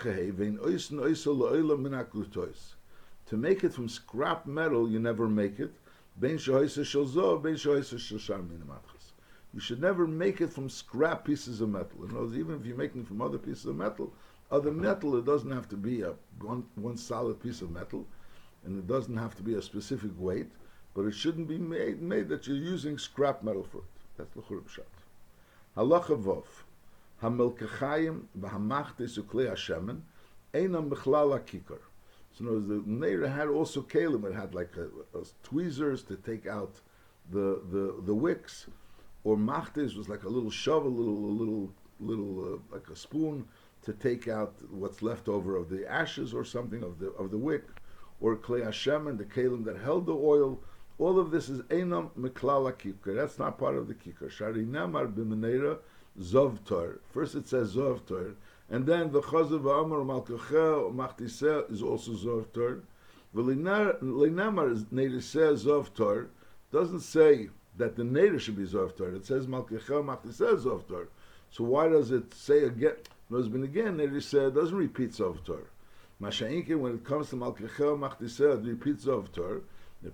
to 3.27 3.35
make 3.35 3.63
it 3.63 3.73
from 3.73 3.89
scrap 3.89 4.45
metal, 4.47 4.89
you 4.89 4.99
never 4.99 5.27
make 5.27 5.59
it. 5.59 5.73
You 9.57 9.61
should 9.61 9.81
never 9.81 10.05
make 10.05 10.39
it 10.39 10.53
from 10.53 10.69
scrap 10.69 11.25
pieces 11.25 11.61
of 11.61 11.69
metal. 11.69 12.03
In 12.03 12.11
other 12.11 12.19
words, 12.21 12.37
even 12.37 12.59
if 12.59 12.63
you're 12.63 12.77
making 12.77 13.05
from 13.05 13.23
other 13.23 13.39
pieces 13.39 13.65
of 13.65 13.75
metal, 13.75 14.13
other 14.51 14.71
metal, 14.71 15.17
it 15.17 15.25
doesn't 15.25 15.49
have 15.51 15.67
to 15.69 15.75
be 15.75 16.03
a 16.03 16.13
one, 16.39 16.63
one 16.75 16.95
solid 16.95 17.41
piece 17.41 17.63
of 17.63 17.71
metal, 17.71 18.05
and 18.63 18.77
it 18.77 18.85
doesn't 18.85 19.17
have 19.17 19.35
to 19.37 19.41
be 19.41 19.55
a 19.55 19.61
specific 19.61 20.11
weight 20.19 20.51
but 20.97 21.05
it 21.05 21.13
shouldn't 21.13 21.47
be 21.47 21.59
made, 21.59 22.01
made 22.01 22.27
that 22.27 22.47
you're 22.47 22.57
using 22.57 22.97
scrap 22.97 23.43
metal 23.43 23.63
for 23.63 23.77
it. 23.77 23.83
That's 24.17 24.33
the 24.33 24.41
Pshat. 24.41 24.81
Halacha 25.77 26.19
Vov. 26.19 26.45
Hamilkachayim 27.21 28.23
v'hamachtes 28.39 29.19
uklei 29.19 29.47
hashemen 29.51 30.01
einam 30.55 30.89
b'chlal 30.89 31.39
kikar. 31.41 31.81
So 32.35 32.47
in 32.47 32.67
the 32.67 33.05
Neira 33.07 33.31
had 33.31 33.47
also 33.47 33.83
kalim. 33.83 34.25
It 34.25 34.33
had 34.33 34.55
like 34.55 34.73
a, 34.75 34.87
a 35.15 35.23
tweezers 35.43 36.01
to 36.07 36.15
take 36.15 36.47
out 36.47 36.81
the 37.29 37.61
the 37.71 38.01
the 38.03 38.15
wicks, 38.15 38.65
or 39.27 39.35
machtes 39.35 39.95
was 39.95 40.07
like 40.07 40.23
a 40.23 40.29
little 40.29 40.49
shovel, 40.63 40.91
a 40.91 40.99
little 41.01 41.25
a 41.33 41.35
little 41.41 41.73
little 41.99 42.33
uh, 42.53 42.75
like 42.75 42.87
a 42.89 42.95
spoon 42.95 43.45
to 43.85 43.91
take 43.93 44.27
out 44.27 44.53
what's 44.69 45.01
left 45.01 45.27
over 45.27 45.57
of 45.57 45.69
the 45.69 45.81
ashes 46.01 46.33
or 46.33 46.45
something 46.45 46.81
of 46.81 46.99
the 46.99 47.09
of 47.21 47.31
the 47.31 47.37
wick, 47.49 47.65
or 48.21 48.37
klei 48.37 48.63
hashem 48.63 49.07
and 49.07 49.17
the 49.19 49.25
kalim 49.25 49.65
that 49.65 49.77
held 49.87 50.05
the 50.05 50.13
oil 50.13 50.59
all 50.99 51.19
of 51.19 51.29
this 51.29 51.47
is 51.47 51.61
Einam 51.63 52.09
Miklala 52.19 52.73
Kikar. 52.73 53.15
That's 53.15 53.37
not 53.37 53.59
part 53.59 53.75
of 53.75 53.87
the 53.87 53.93
Kikar. 53.93 54.31
Shari 54.31 54.65
Namar 54.65 55.05
Bimenera 55.05 55.77
Zovtor. 56.19 56.97
First 57.13 57.35
it 57.35 57.47
says 57.47 57.75
Zovtor. 57.75 58.33
And 58.69 58.87
then 58.87 59.11
the 59.11 59.21
Chazav 59.21 59.59
Amar 59.59 59.99
Malkachel 59.99 60.91
Machtiseh 60.95 61.71
is 61.71 61.83
also 61.83 62.13
zovtar. 62.13 62.81
Zovtor. 63.35 64.01
Linamar 64.01 64.83
Neriseh 64.85 65.53
Zovtor 65.63 66.29
doesn't 66.71 67.01
say 67.01 67.49
that 67.77 67.95
the 67.95 68.03
Neder 68.03 68.39
should 68.39 68.57
be 68.57 68.65
Zovtor. 68.65 69.15
It 69.15 69.25
says 69.25 69.47
Malkachel 69.47 70.03
Machtiseh 70.03 70.61
Zovtor. 70.63 71.07
So 71.51 71.63
why 71.63 71.87
does 71.87 72.11
it 72.11 72.33
say 72.33 72.63
again? 72.63 72.95
No, 73.29 73.41
been 73.43 73.63
again, 73.63 73.97
Neriseh 73.97 74.53
doesn't 74.53 74.75
repeat 74.75 75.11
Zovtor. 75.11 75.65
Masha'inkin, 76.21 76.79
when 76.79 76.95
it 76.95 77.03
comes 77.03 77.29
to 77.29 77.35
Malkachel 77.35 77.97
Machtiseh, 77.97 78.63
it 78.63 78.67
repeats 78.67 79.05
Zovtor 79.05 79.61
and 80.03 80.13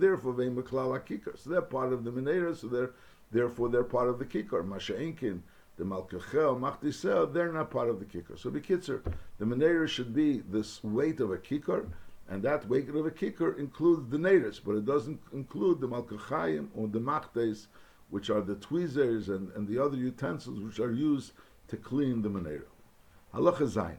therefore 0.00 0.34
they 0.34 0.48
maklal 0.48 0.98
kikar. 1.00 1.38
So 1.38 1.50
they're 1.50 1.62
part 1.62 1.92
of 1.92 2.04
the 2.04 2.10
minera, 2.10 2.56
so 2.56 2.68
they're 2.68 2.92
therefore 3.32 3.68
they're 3.68 3.84
part 3.84 4.08
of 4.08 4.18
the 4.18 4.24
kikar. 4.24 4.64
Masha'inkin, 4.64 5.40
the 5.76 5.84
malkachel, 5.84 6.58
machtisel, 6.58 7.32
they're 7.32 7.52
not 7.52 7.70
part 7.70 7.88
of 7.88 7.98
the 7.98 8.04
kikar. 8.04 8.38
So 8.38 8.50
the 8.50 8.60
kitzer, 8.60 9.02
the 9.38 9.44
minera 9.44 9.88
should 9.88 10.14
be 10.14 10.38
this 10.38 10.82
weight 10.84 11.20
of 11.20 11.32
a 11.32 11.38
kikar, 11.38 11.86
And 12.30 12.44
that 12.44 12.68
waking 12.68 12.96
of 12.96 13.06
a 13.06 13.10
kicker 13.10 13.58
includes 13.58 14.08
the 14.08 14.18
natives, 14.18 14.60
but 14.60 14.76
it 14.76 14.86
doesn't 14.86 15.20
include 15.32 15.80
the 15.80 15.88
malkachayim 15.88 16.68
or 16.76 16.86
the 16.86 17.00
machtes, 17.00 17.66
which 18.08 18.30
are 18.30 18.40
the 18.40 18.54
tweezers 18.54 19.28
and, 19.28 19.50
and 19.56 19.66
the 19.66 19.82
other 19.82 19.96
utensils 19.96 20.60
which 20.60 20.78
are 20.78 20.92
used 20.92 21.32
to 21.66 21.76
clean 21.76 22.22
the 22.22 22.28
menorah. 22.30 22.62
Halacha 23.34 23.66
zayin. 23.66 23.96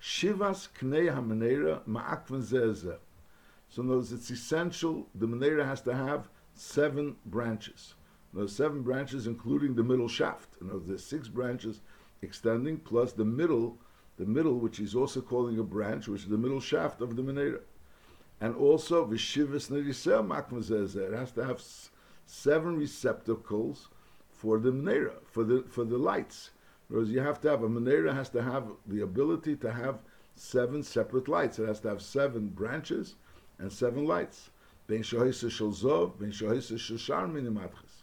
Shivas 0.00 0.68
knei 0.78 1.12
ha-menorah 1.12 1.84
ma'akven 1.88 2.42
zeh 2.42 2.98
So 3.68 3.82
notice 3.82 4.12
it's 4.12 4.30
essential, 4.30 5.08
the 5.16 5.26
menorah 5.26 5.66
has 5.66 5.80
to 5.82 5.94
have 5.94 6.28
seven 6.54 7.16
branches. 7.26 7.94
Those 8.32 8.54
seven 8.54 8.82
branches 8.82 9.26
including 9.26 9.74
the 9.74 9.82
middle 9.82 10.08
shaft. 10.08 10.56
And 10.60 10.70
there's 10.86 11.04
six 11.04 11.26
branches 11.26 11.80
extending 12.22 12.78
plus 12.78 13.12
the 13.12 13.24
middle, 13.24 13.78
the 14.18 14.26
middle 14.26 14.60
which 14.60 14.76
he's 14.76 14.94
also 14.94 15.20
calling 15.20 15.58
a 15.58 15.64
branch, 15.64 16.06
which 16.06 16.22
is 16.22 16.28
the 16.28 16.38
middle 16.38 16.60
shaft 16.60 17.00
of 17.00 17.16
the 17.16 17.22
menorah 17.22 17.60
and 18.42 18.56
also 18.56 19.06
v'shivas 19.06 19.70
nerisel 19.70 20.26
makmazezeh. 20.26 21.12
It 21.12 21.16
has 21.16 21.30
to 21.32 21.44
have 21.44 21.62
seven 22.26 22.76
receptacles 22.76 23.88
for 24.30 24.58
the 24.58 24.72
menorah, 24.72 25.24
for 25.24 25.44
the 25.44 25.62
for 25.68 25.84
the 25.84 25.96
lights. 25.96 26.50
Whereas 26.88 27.08
you 27.10 27.20
have 27.20 27.40
to 27.42 27.50
have 27.50 27.62
a 27.62 27.68
menorah 27.68 28.12
has 28.12 28.30
to 28.30 28.42
have 28.42 28.64
the 28.88 29.02
ability 29.02 29.54
to 29.56 29.70
have 29.70 30.00
seven 30.34 30.82
separate 30.82 31.28
lights. 31.28 31.60
It 31.60 31.68
has 31.68 31.78
to 31.80 31.88
have 31.90 32.02
seven 32.02 32.48
branches 32.48 33.14
and 33.60 33.72
seven 33.72 34.06
lights. 34.06 34.50
Ben 34.88 35.04
shohisa 35.04 35.48
shel 35.48 35.70
zov, 35.70 36.18
ben 36.18 36.32
shohisa 36.32 36.80
shel 36.80 36.96
shar 36.96 37.28
minimatches. 37.28 38.02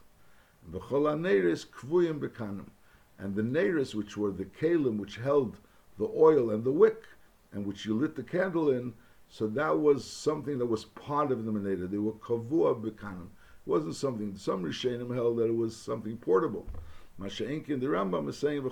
V'chol 0.72 1.10
ha-neiris 1.10 1.65
kvuyim 1.67 2.19
bekanim. 2.22 2.69
And 3.17 3.36
the 3.36 3.41
neiris, 3.41 3.93
which 3.93 4.15
were 4.15 4.31
the 4.31 4.46
kalim 4.46 4.98
which 5.00 5.17
held 5.17 5.58
the 5.98 6.10
oil 6.15 6.51
and 6.51 6.63
the 6.63 6.72
wick, 6.72 7.03
and 7.51 7.65
which 7.65 7.86
you 7.86 7.93
lit 7.93 8.15
the 8.15 8.24
candle 8.24 8.69
in, 8.69 8.93
so 9.29 9.48
that 9.48 9.79
was 9.79 10.03
something 10.03 10.57
that 10.57 10.65
was 10.65 10.86
part 10.86 11.31
of 11.31 11.45
the 11.45 11.51
Meneda. 11.51 11.89
They 11.89 11.98
were 11.98 12.13
kavua 12.13 12.81
bekanim. 12.81 13.27
It 13.27 13.69
wasn't 13.69 13.95
something, 13.95 14.36
some 14.36 14.63
Rishonim 14.63 15.13
held 15.13 15.38
that 15.38 15.45
it 15.45 15.55
was 15.55 15.75
something 15.75 16.17
portable. 16.17 16.65
Masha'inkin, 17.19 17.79
the 17.79 17.88
Rambam 17.88 18.27
is 18.29 18.38
saying, 18.38 18.63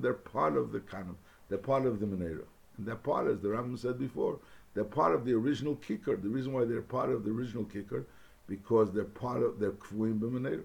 they're 0.00 0.14
part 0.14 0.56
of 0.56 0.72
the 0.72 0.80
kanim. 0.80 1.16
They're 1.48 1.58
part 1.58 1.84
of 1.84 2.00
the 2.00 2.06
Meneda. 2.06 2.44
And 2.78 2.86
they're 2.86 2.94
part, 2.94 3.26
as 3.26 3.40
the 3.40 3.48
Rambam 3.48 3.78
said 3.78 3.98
before, 3.98 4.38
they're 4.74 4.84
part 4.84 5.14
of 5.14 5.24
the 5.24 5.32
original 5.34 5.74
kicker. 5.76 6.16
The 6.16 6.28
reason 6.28 6.52
why 6.52 6.64
they're 6.64 6.82
part 6.82 7.10
of 7.10 7.24
the 7.24 7.30
original 7.30 7.64
kicker, 7.64 8.06
because 8.46 8.92
they're 8.92 9.04
part 9.04 9.42
of, 9.42 9.58
they're 9.58 9.72
kvuim 9.72 10.20
b'meneda. 10.20 10.62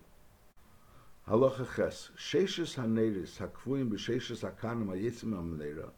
Halacha 1.28 1.68
ches, 1.76 2.12
sheishes 2.18 2.76
ha-neiris 2.76 3.38
ha-kvuim 3.40 3.90
b'sheishes 3.90 4.42
ha-kanim 4.42 4.88
ha-yitzim 4.88 5.34
ha-meneda, 5.36 5.92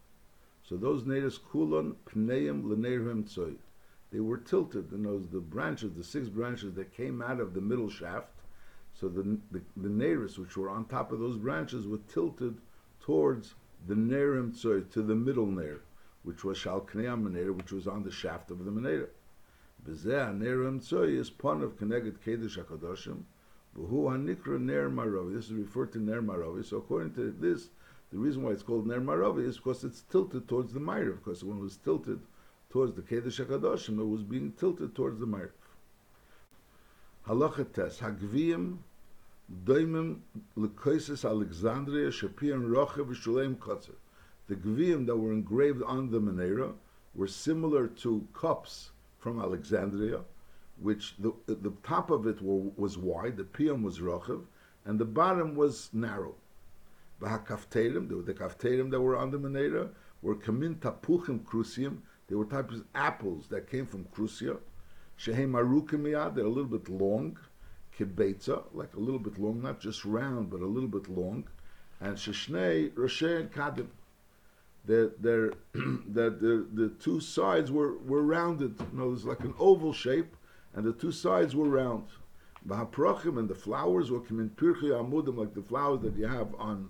so 0.64 0.78
those 0.78 1.06
natives 1.06 1.38
kulon 1.38 1.96
pneim 2.06 2.64
lenerhim 2.64 3.24
tzoy. 3.26 3.56
They 4.12 4.20
were 4.20 4.38
tilted, 4.38 4.92
and 4.92 5.06
those 5.06 5.28
the 5.30 5.40
branches, 5.40 5.94
the 5.94 6.04
six 6.04 6.30
branches 6.30 6.74
that 6.76 6.94
came 6.94 7.22
out 7.22 7.40
of 7.40 7.54
the 7.54 7.62
middle 7.62 7.90
shaft. 7.90 8.30
So 8.94 9.10
the 9.10 9.40
the, 9.52 9.62
the 9.76 9.90
natives 9.90 10.40
which 10.40 10.56
were 10.56 10.70
on 10.70 10.86
top 10.86 11.12
of 11.12 11.20
those 11.20 11.38
branches 11.38 11.88
were 11.88 12.00
tilted 12.08 12.58
towards 13.02 13.56
the 13.88 13.96
nerim 13.96 14.54
tzoy, 14.54 14.90
to 14.92 15.02
the 15.02 15.16
middle 15.16 15.48
ner, 15.48 15.82
which 16.24 16.44
was 16.44 16.58
shal 16.58 16.82
kneim 16.82 17.56
which 17.58 17.72
was 17.72 17.88
on 17.88 18.04
the 18.04 18.12
shaft 18.12 18.50
of 18.50 18.64
the 18.64 18.72
menera. 18.72 19.10
Bezeh 19.86 20.38
nerim 20.38 20.80
tzoy 20.80 21.18
is 21.18 21.30
pun 21.30 21.62
of 21.62 21.78
connected 21.78 22.22
kedush 22.22 22.58
hakadoshim. 22.58 23.24
This 23.76 25.46
is 25.46 25.54
referred 25.54 25.92
to 25.94 26.00
ner 26.00 26.22
marovi. 26.22 26.64
So 26.64 26.78
according 26.78 27.16
to 27.16 27.32
this, 27.32 27.70
the 28.14 28.20
reason 28.20 28.44
why 28.44 28.52
it's 28.52 28.62
called 28.62 28.86
Ner 28.86 29.02
Maravi 29.02 29.44
is 29.48 29.58
because 29.58 29.84
it's 29.84 30.02
tilted 30.04 30.48
towards 30.48 30.72
the 30.72 30.80
Ma'ariv. 30.80 31.18
Because 31.18 31.44
when 31.44 31.58
it 31.58 31.62
was 31.62 31.78
tilted 31.78 32.20
towards 32.70 32.96
the 32.96 33.02
Kedesh 33.02 33.44
HaKadoshim, 33.44 34.00
it 34.00 34.06
was 34.06 34.22
being 34.22 34.52
tilted 34.52 34.94
towards 34.94 35.20
the 35.20 35.26
Ma'ariv. 35.26 35.50
Halacha 37.28 37.74
Tes, 37.74 38.00
Hagviyim 38.00 38.78
Doimim 39.66 40.20
Lekoisis 40.56 41.28
Alexandria 41.28 42.10
Shapir 42.12 42.62
Roche 42.64 42.98
V'Shuleim 42.98 43.56
Kotzer. 43.56 43.96
The 44.48 44.58
Gviyim 44.58 45.08
that 45.08 45.18
were 45.18 45.34
engraved 45.34 45.82
on 45.82 46.12
the 46.12 46.22
Menorah 46.22 46.74
were 47.16 47.28
similar 47.28 47.88
to 47.88 48.28
cups 48.36 48.92
from 49.18 49.40
Alexandria, 49.40 50.20
which 50.80 51.16
the, 51.18 51.34
the 51.48 51.74
top 51.82 52.12
of 52.12 52.28
it 52.28 52.40
were, 52.44 52.70
was 52.78 52.96
wide, 52.96 53.38
the 53.38 53.44
piyam 53.44 53.82
was 53.82 54.00
rochev, 54.00 54.44
and 54.86 55.00
the 55.00 55.06
bottom 55.06 55.56
was 55.56 55.90
narrow. 55.94 56.36
The 57.20 57.28
kafterim 57.28 58.92
that 58.92 59.00
were 59.00 59.18
on 59.18 59.32
the 59.32 59.90
were 60.22 60.36
kamin 60.36 60.76
tapuchim 60.76 61.44
krusium. 61.44 62.00
They 62.28 62.36
were 62.36 62.46
types 62.46 62.76
of 62.76 62.86
apples 62.96 63.48
that 63.50 63.70
came 63.70 63.86
from 63.86 64.06
Krusia. 64.06 64.58
Shehem 65.18 65.54
arukim 65.54 66.04
they're 66.34 66.46
a 66.46 66.50
little 66.50 66.66
bit 66.66 66.90
long. 66.90 67.38
Kibetza, 67.98 68.64
like 68.74 68.96
a 68.96 69.00
little 69.00 69.20
bit 69.20 69.38
long, 69.38 69.62
not 69.62 69.80
just 69.80 70.04
round, 70.04 70.50
but 70.50 70.62
a 70.62 70.66
little 70.66 70.90
bit 70.90 71.08
long. 71.10 71.48
And 72.00 72.18
sheshnei 72.18 72.92
roshe 72.92 73.40
and 73.40 73.52
kadim. 73.52 73.88
That 74.86 75.22
the, 75.74 76.94
two 77.00 77.20
sides 77.20 77.72
were, 77.72 77.98
were 78.00 78.24
rounded. 78.24 78.80
You 78.80 78.98
know, 78.98 79.06
it 79.06 79.12
was 79.12 79.26
like 79.26 79.42
an 79.42 79.54
oval 79.60 79.94
shape, 79.94 80.36
and 80.74 80.84
the 80.84 80.94
two 80.94 81.12
sides 81.12 81.56
were 81.56 81.70
round. 81.70 82.08
V'haprochim 82.68 83.38
and 83.38 83.48
the 83.48 83.56
flowers 83.56 84.10
were 84.10 84.22
kamin 84.22 84.50
pirchi 84.50 84.90
amudim, 84.90 85.38
like 85.38 85.54
the 85.54 85.62
flowers 85.62 86.02
that 86.02 86.18
you 86.18 86.28
have 86.28 86.56
on 86.56 86.90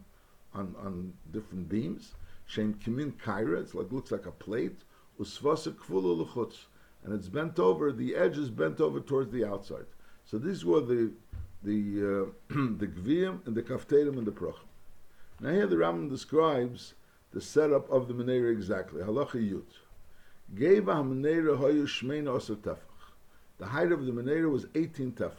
on, 0.54 0.76
on 0.84 1.14
different 1.32 1.70
beams. 1.70 2.14
Shem 2.46 2.74
kimin 2.76 3.14
kaira, 3.14 3.60
it's 3.60 3.74
like 3.74 3.92
looks 3.92 4.12
like 4.12 4.26
a 4.26 4.32
plate. 4.32 4.82
Usvasa 5.20 5.74
kfulu 5.74 6.18
l'chutz, 6.20 6.66
and 7.04 7.14
it's 7.14 7.30
bent 7.30 7.60
over. 7.60 7.92
The 7.92 8.16
edge 8.16 8.38
is 8.38 8.50
bent 8.50 8.82
over 8.82 9.00
towards 9.00 9.32
the 9.32 9.46
outside. 9.46 9.86
So 10.26 10.38
these 10.38 10.66
were 10.66 10.82
the 10.82 11.12
the 11.64 12.28
uh, 12.28 12.32
the 12.50 12.88
gviyim 12.88 13.46
and 13.48 13.56
the 13.56 13.62
kafterim 13.62 14.18
and 14.18 14.26
the 14.26 14.32
prochim. 14.32 14.68
Now 15.40 15.52
here 15.52 15.68
the 15.68 15.76
Rambam 15.76 16.10
describes 16.10 16.94
the 17.32 17.42
setup 17.42 17.90
of 17.90 18.08
the 18.08 18.14
menorah 18.14 18.52
exactly. 18.52 19.02
Halacha. 19.02 19.62
Geva 20.56 20.94
ha-menorah 20.94 21.58
hoyu 21.58 21.84
shmeina 21.84 22.30
oser 22.30 22.56
tefach. 22.56 22.78
The 23.58 23.66
height 23.68 23.92
of 23.92 24.06
the 24.06 24.12
menorah 24.12 24.52
was 24.52 24.66
18 24.76 25.14
tefach. 25.14 25.32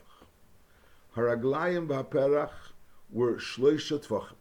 Haraglayim 1.17 1.87
v'haperach 1.87 2.73
were 3.11 3.35
shloisha 3.35 4.05
tefachim. 4.05 4.35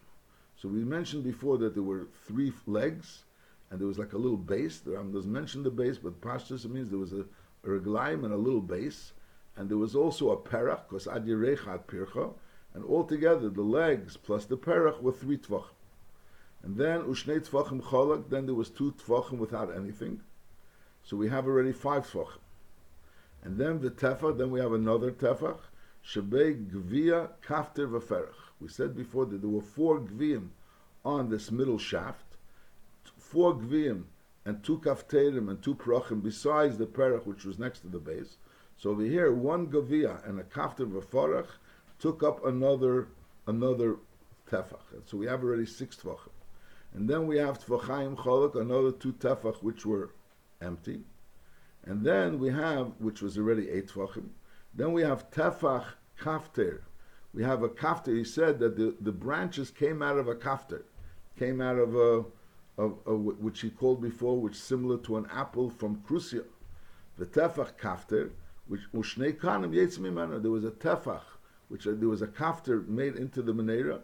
So 0.63 0.69
we 0.69 0.85
mentioned 0.85 1.25
before 1.25 1.57
that 1.57 1.73
there 1.73 1.83
were 1.83 2.07
three 2.25 2.53
legs, 2.67 3.25
and 3.69 3.81
there 3.81 3.87
was 3.87 3.99
like 3.99 4.13
a 4.13 4.17
little 4.17 4.37
base. 4.37 4.79
The 4.79 4.91
Ram 4.91 5.11
doesn't 5.11 5.29
mention 5.29 5.61
the 5.61 5.69
base, 5.69 5.97
but 5.97 6.21
pashtus 6.21 6.63
means 6.63 6.89
there 6.89 6.97
was 6.97 7.11
a, 7.11 7.25
a 7.65 7.67
reglaim 7.67 8.23
and 8.23 8.33
a 8.33 8.37
little 8.37 8.61
base, 8.61 9.11
and 9.57 9.67
there 9.67 9.77
was 9.77 9.93
also 9.93 10.29
a 10.31 10.37
perach, 10.37 10.87
because 10.87 11.05
adirechat 11.05 11.83
pircha, 11.87 12.33
and 12.73 12.85
altogether 12.85 13.49
the 13.49 13.61
legs 13.61 14.15
plus 14.15 14.45
the 14.45 14.55
perach 14.55 15.01
were 15.01 15.11
three 15.11 15.37
tvachim. 15.37 15.65
And 16.63 16.77
then 16.77 17.01
ushnei 17.01 17.45
tvachim 17.45 17.81
cholak, 17.81 18.29
then 18.29 18.45
there 18.45 18.55
was 18.55 18.69
two 18.69 18.93
tvachim 18.93 19.39
without 19.39 19.75
anything. 19.75 20.21
So 21.03 21.17
we 21.17 21.27
have 21.27 21.45
already 21.45 21.73
five 21.73 22.09
tvachim. 22.09 22.39
And 23.43 23.57
then 23.57 23.81
the 23.81 23.91
tefach, 23.91 24.37
then 24.37 24.49
we 24.49 24.61
have 24.61 24.71
another 24.71 25.11
tefach, 25.11 25.59
shebei 26.07 26.71
gvia 26.71 27.31
kafter 27.45 27.85
v'ferach. 27.85 28.42
We 28.63 28.69
said 28.69 28.95
before 28.95 29.25
that 29.25 29.41
there 29.41 29.49
were 29.49 29.61
four 29.61 29.99
gvim 29.99 30.47
on 31.03 31.29
this 31.29 31.51
middle 31.51 31.77
shaft, 31.77 32.37
four 33.17 33.53
gvim 33.55 34.03
and 34.45 34.63
two 34.63 34.77
kafterim 34.79 35.49
and 35.49 35.61
two 35.61 35.75
prochim 35.75 36.23
besides 36.23 36.77
the 36.77 36.85
perach 36.85 37.25
which 37.25 37.43
was 37.43 37.59
next 37.59 37.81
to 37.81 37.87
the 37.87 37.99
base. 37.99 38.37
So 38.77 38.91
over 38.91 39.03
here, 39.03 39.33
one 39.33 39.67
gavia 39.67 40.25
and 40.25 40.39
a 40.39 40.43
kafter 40.43 40.89
v'farach 40.89 41.47
took 41.99 42.23
up 42.23 42.45
another 42.45 43.09
another 43.47 43.97
tefach. 44.49 44.93
And 44.93 45.03
so 45.05 45.17
we 45.17 45.25
have 45.25 45.43
already 45.43 45.65
six 45.65 45.97
tefachim. 45.97 46.31
And 46.93 47.09
then 47.09 47.27
we 47.27 47.37
have 47.37 47.59
tefachayim 47.59 48.15
cholok, 48.15 48.55
another 48.55 48.91
two 48.93 49.11
tefach 49.11 49.61
which 49.61 49.85
were 49.85 50.13
empty. 50.61 51.01
And 51.83 52.05
then 52.05 52.39
we 52.39 52.49
have, 52.49 52.93
which 52.99 53.21
was 53.21 53.37
already 53.37 53.69
eight 53.69 53.89
tefachim. 53.89 54.29
Then 54.73 54.93
we 54.93 55.01
have 55.01 55.29
tefach 55.31 55.85
kafter, 56.17 56.83
we 57.33 57.43
have 57.43 57.63
a 57.63 57.69
kafter. 57.69 58.15
He 58.15 58.23
said 58.23 58.59
that 58.59 58.77
the, 58.77 58.95
the 59.01 59.11
branches 59.11 59.71
came 59.71 60.01
out 60.01 60.17
of 60.17 60.27
a 60.27 60.35
kafter, 60.35 60.83
came 61.37 61.61
out 61.61 61.77
of 61.77 61.95
a, 61.95 62.23
of, 62.77 62.97
of, 63.05 63.19
which 63.39 63.61
he 63.61 63.69
called 63.69 64.01
before, 64.01 64.39
which 64.39 64.55
similar 64.55 64.97
to 64.99 65.17
an 65.17 65.27
apple 65.31 65.69
from 65.69 65.97
Krusia. 66.07 66.43
The 67.17 67.25
tefach 67.25 67.77
kafter, 67.79 68.31
which 68.67 68.81
ushnei 68.93 69.33
kanim 69.37 69.71
yetzim 69.71 70.41
There 70.41 70.51
was 70.51 70.63
a 70.63 70.71
tefach, 70.71 71.21
which 71.69 71.87
uh, 71.87 71.93
there 71.95 72.09
was 72.09 72.21
a 72.21 72.27
kafter 72.27 72.87
made 72.87 73.15
into 73.15 73.41
the 73.41 73.53
menorah, 73.53 74.01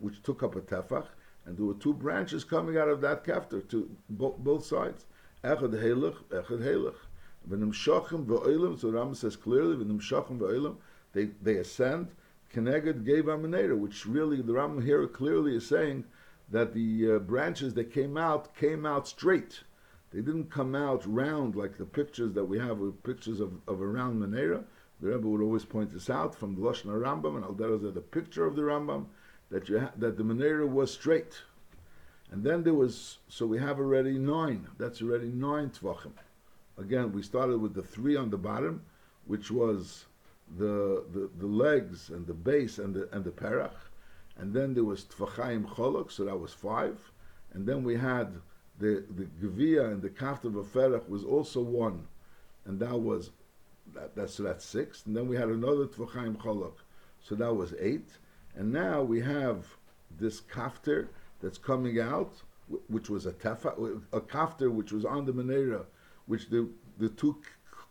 which 0.00 0.22
took 0.22 0.42
up 0.42 0.56
a 0.56 0.60
tefach, 0.60 1.06
and 1.46 1.56
there 1.56 1.64
were 1.64 1.74
two 1.74 1.94
branches 1.94 2.44
coming 2.44 2.76
out 2.76 2.88
of 2.88 3.00
that 3.00 3.24
kafter 3.24 3.66
to 3.68 3.90
bo- 4.10 4.36
both 4.38 4.64
sides. 4.66 5.06
Echad 5.42 5.72
helach, 5.82 6.16
echad 6.30 6.60
helach. 6.60 6.96
V'nim 7.48 7.72
shochem 7.72 8.26
v'oilim. 8.26 8.78
So 8.78 8.90
Ram 8.90 9.14
says 9.14 9.36
clearly, 9.36 9.76
v'nim 9.76 10.00
shochem 10.00 10.38
v'oilim. 10.38 10.76
They 11.12 11.26
they 11.42 11.56
ascend 11.56 12.08
Keneged 12.52 13.04
gave 13.04 13.24
Amenera, 13.24 13.76
which 13.76 14.06
really 14.06 14.40
the 14.40 14.52
Rambam 14.52 14.82
here 14.82 15.06
clearly 15.06 15.56
is 15.56 15.66
saying 15.66 16.04
that 16.50 16.72
the 16.72 17.12
uh, 17.12 17.18
branches 17.18 17.74
that 17.74 17.92
came 17.92 18.16
out 18.16 18.54
came 18.56 18.86
out 18.86 19.06
straight. 19.06 19.60
They 20.10 20.20
didn't 20.20 20.50
come 20.50 20.74
out 20.74 21.04
round 21.06 21.54
like 21.54 21.76
the 21.76 21.84
pictures 21.84 22.32
that 22.32 22.44
we 22.44 22.58
have 22.58 22.78
with 22.78 23.02
pictures 23.02 23.40
of, 23.40 23.52
of 23.66 23.80
a 23.80 23.86
round 23.86 24.22
menorah. 24.22 24.64
The 25.00 25.08
Rebbe 25.08 25.28
would 25.28 25.42
always 25.42 25.66
point 25.66 25.92
this 25.92 26.08
out 26.08 26.34
from 26.34 26.54
the 26.54 26.62
Lashon 26.62 26.86
Rambam 26.86 27.36
and 27.36 27.44
Alderoz 27.44 27.92
the 27.92 28.00
picture 28.00 28.46
of 28.46 28.56
the 28.56 28.62
Rambam 28.62 29.06
that 29.50 29.68
you 29.68 29.80
ha- 29.80 29.92
that 29.96 30.16
the 30.16 30.24
menorah 30.24 30.68
was 30.68 30.90
straight. 30.90 31.42
And 32.30 32.42
then 32.42 32.62
there 32.62 32.74
was 32.74 33.18
so 33.28 33.46
we 33.46 33.58
have 33.58 33.78
already 33.78 34.18
nine. 34.18 34.68
That's 34.78 35.02
already 35.02 35.30
nine 35.30 35.70
tvachim. 35.70 36.12
Again, 36.78 37.12
we 37.12 37.22
started 37.22 37.58
with 37.58 37.74
the 37.74 37.82
three 37.82 38.16
on 38.16 38.30
the 38.30 38.38
bottom, 38.38 38.82
which 39.26 39.50
was 39.50 40.06
the 40.56 41.04
the, 41.12 41.30
the 41.38 41.46
legs 41.46 42.10
and 42.10 42.26
the 42.26 42.34
base 42.34 42.78
and 42.78 42.94
the 42.94 43.08
and 43.12 43.24
the 43.24 43.30
perach, 43.30 43.70
and 44.38 44.52
then 44.52 44.74
there 44.74 44.84
was 44.84 45.04
tvachayim 45.04 45.66
cholok, 45.66 46.10
so 46.10 46.24
that 46.24 46.38
was 46.38 46.52
five, 46.52 46.98
and 47.52 47.66
then 47.66 47.82
we 47.82 47.96
had 47.96 48.34
the 48.78 49.04
the 49.16 49.24
gevia 49.40 49.92
and 49.92 50.00
the 50.02 50.10
kafta 50.10 50.50
v'ferach 50.50 51.08
was 51.08 51.24
also 51.24 51.60
one, 51.60 52.06
and 52.64 52.78
that 52.80 52.98
was 52.98 53.30
that, 53.94 54.14
that's 54.14 54.34
so 54.34 54.42
that's 54.42 54.64
six, 54.64 55.04
and 55.06 55.16
then 55.16 55.28
we 55.28 55.36
had 55.36 55.48
another 55.48 55.86
tvachayim 55.86 56.36
cholok, 56.36 56.74
so 57.20 57.34
that 57.34 57.54
was 57.54 57.74
eight, 57.78 58.08
and 58.56 58.72
now 58.72 59.02
we 59.02 59.20
have 59.20 59.66
this 60.18 60.40
kafter 60.40 61.08
that's 61.40 61.58
coming 61.58 62.00
out, 62.00 62.42
which 62.88 63.10
was 63.10 63.26
a 63.26 63.32
tefa, 63.32 64.00
a 64.12 64.20
kafter 64.20 64.70
which 64.70 64.92
was 64.92 65.04
on 65.04 65.26
the 65.26 65.32
menorah, 65.32 65.84
which 66.26 66.48
the 66.48 66.68
the 66.98 67.08
two 67.10 67.36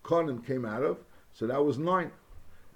konim 0.04 0.46
came 0.46 0.66
out 0.66 0.84
of, 0.84 0.98
so 1.34 1.46
that 1.48 1.64
was 1.64 1.78
nine, 1.78 2.12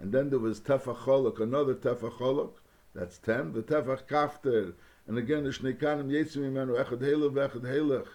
and 0.01 0.11
then 0.11 0.31
there 0.31 0.39
was 0.39 0.59
tefach 0.59 0.97
cholok, 0.97 1.39
another 1.39 1.75
tefach 1.75 2.13
cholok, 2.13 2.53
that's 2.95 3.19
ten, 3.19 3.53
the 3.53 3.61
tefach 3.61 4.07
kafter, 4.07 4.73
and 5.07 5.15
again 5.15 5.43
the 5.43 5.51
shnei 5.51 5.77
kanim 5.77 6.09
yetzim 6.09 6.41
imenu 6.41 6.83
echad 6.83 7.01
helach 7.01 7.31
v'echad 7.33 7.61
helach, 7.61 8.07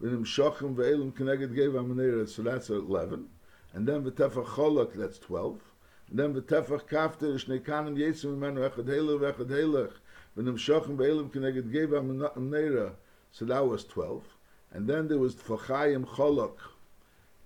v'nim 0.00 0.24
shochem 0.24 0.76
ve'elim 0.76 1.12
keneged 1.12 1.52
geva 1.52 1.80
menorah, 1.80 2.28
so 2.28 2.42
that's 2.42 2.70
eleven, 2.70 3.28
and 3.74 3.88
then 3.88 4.04
the 4.04 4.12
tefach 4.12 4.46
cholok, 4.46 4.94
that's 4.94 5.18
twelve, 5.18 5.60
and 6.08 6.18
then 6.20 6.32
the 6.32 6.40
tefach 6.40 6.88
kafter, 6.88 7.34
shnei 7.34 7.60
kanim 7.60 7.96
yetzim 7.96 8.38
imenu 8.38 8.70
echad 8.70 8.86
helach 8.86 9.34
v'echad 9.34 9.48
helach, 9.48 9.94
v'nim 10.38 10.56
shochem 10.56 10.96
ve'elim 10.96 11.28
keneged 11.28 11.72
geva 11.72 12.00
menorah, 12.00 12.92
so 13.32 13.44
that 13.44 13.66
was 13.66 13.84
twelve, 13.84 14.22
and 14.70 14.86
then 14.86 15.08
there 15.08 15.18
was 15.18 15.34
tfachayim 15.34 16.06
cholok, 16.06 16.58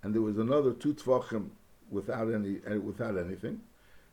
and 0.03 0.15
there 0.15 0.21
was 0.21 0.37
another 0.37 0.75
two 0.75 0.93
tvachim 0.93 1.49
without 1.91 2.31
any 2.31 2.59
uh, 2.71 2.79
without 2.79 3.17
anything. 3.17 3.59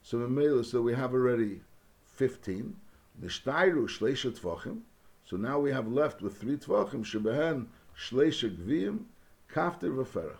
So 0.06 0.64
so 0.64 0.82
we 0.82 0.94
have 0.94 1.14
already 1.14 1.62
fifteen. 2.06 2.76
Nishtairu 3.22 3.88
shleisha 3.88 4.38
tvachim. 4.38 4.82
So 5.24 5.38
now 5.38 5.60
we 5.60 5.72
have 5.72 5.88
left 5.88 6.22
with 6.22 6.38
three 6.38 6.58
tvachim. 6.58 7.06
Shebehen 7.06 7.68
shleisha 7.98 8.54
gviyim, 8.54 9.06
kafter 9.50 9.90
v'ferach. 9.96 10.36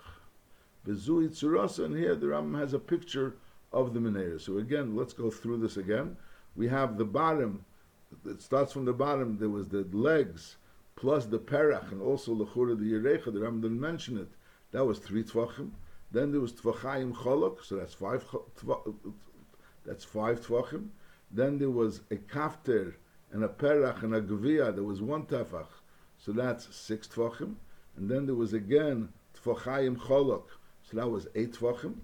Bezui 0.86 1.30
tzurasa, 1.30 1.86
and 1.86 1.96
here 1.96 2.14
the 2.14 2.26
Rambam 2.26 2.60
has 2.60 2.74
a 2.74 2.80
picture 2.80 3.36
of 3.72 3.94
the 3.94 4.02
menorah. 4.02 4.42
So 4.42 4.58
again, 4.58 4.98
let's 4.98 5.14
go 5.14 5.32
through 5.32 5.60
this 5.60 5.78
again. 5.78 6.18
We 6.58 6.68
have 6.68 6.98
the 6.98 7.06
bottom. 7.06 7.64
It 8.26 8.42
starts 8.42 8.74
from 8.74 8.84
the 8.84 8.92
bottom. 8.92 9.38
There 9.38 9.48
was 9.50 9.70
the 9.70 9.88
legs 9.94 10.58
plus 10.98 11.26
the 11.26 11.40
perach, 11.40 11.90
and 11.94 12.02
also 12.02 12.36
the 12.36 12.46
chura 12.46 12.78
the 12.78 12.92
yerecha. 12.92 13.26
The 13.26 13.40
Rambam 13.40 13.62
didn't 13.62 13.80
mention 13.80 14.18
it. 14.18 14.30
That 14.72 14.86
was 14.86 15.00
three 15.00 15.24
tvachim. 15.24 15.72
Then 16.12 16.32
there 16.34 16.42
was 16.42 16.52
tvachayim 16.52 17.14
cholok, 17.14 17.64
so 17.64 17.78
that's 17.78 17.94
five. 17.94 18.26
That's 19.86 20.04
five 20.04 20.42
tvachim. 20.46 20.90
Then 21.32 21.58
there 21.58 21.70
was 21.70 22.02
a 22.12 22.16
kafter 22.16 22.94
and 23.32 23.44
a 23.44 23.48
perach 23.48 24.04
and 24.04 24.16
a 24.16 24.22
gevia. 24.22 24.74
There 24.74 24.84
was 24.84 25.02
one 25.02 25.26
tefach, 25.26 25.68
so 26.18 26.32
that's 26.32 26.74
six 26.76 27.08
tvachim. 27.08 27.56
And 27.98 28.10
then 28.10 28.26
there 28.26 28.36
was 28.36 28.54
again 28.54 29.10
tvachayim 29.44 29.98
cholok, 29.98 30.46
so 30.84 30.98
that 30.98 31.10
was 31.10 31.28
eight 31.36 31.54
tvachim. 31.54 31.96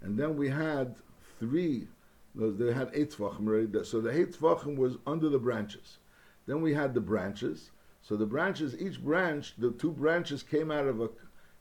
And 0.00 0.18
then 0.18 0.36
we 0.36 0.48
had 0.48 0.96
three. 1.38 1.88
They 2.34 2.72
had 2.72 2.90
eight 2.94 3.10
tvachim 3.10 3.46
already. 3.46 3.84
So 3.84 4.00
the 4.00 4.16
eight 4.16 4.32
tvachim 4.32 4.76
was 4.76 4.96
under 5.06 5.28
the 5.28 5.38
branches. 5.38 5.98
Then 6.46 6.62
we 6.62 6.72
had 6.72 6.94
the 6.94 7.00
branches. 7.00 7.70
So 8.00 8.16
the 8.16 8.26
branches, 8.26 8.80
each 8.80 9.02
branch, 9.02 9.54
the 9.58 9.72
two 9.72 9.90
branches 9.90 10.42
came 10.42 10.70
out 10.70 10.86
of 10.86 11.00
a 11.00 11.10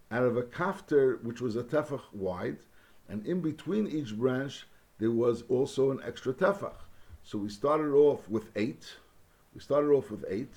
out 0.10 0.24
of 0.24 0.38
a 0.38 0.44
kafter 0.44 1.22
which 1.24 1.42
was 1.42 1.58
a 1.58 1.64
tefach 1.64 2.04
wide, 2.14 2.60
and 3.10 3.26
in 3.26 3.42
between 3.42 3.88
each 3.88 4.16
branch 4.16 4.66
there 5.00 5.12
was 5.12 5.44
also 5.50 5.92
an 5.92 6.00
extra 6.06 6.34
tefach. 6.34 6.76
So 7.24 7.38
we 7.38 7.50
started 7.50 7.94
off 7.94 8.28
with 8.30 8.50
eight. 8.56 8.96
We 9.54 9.62
started 9.62 9.90
off 9.90 10.12
with 10.12 10.26
eight, 10.30 10.54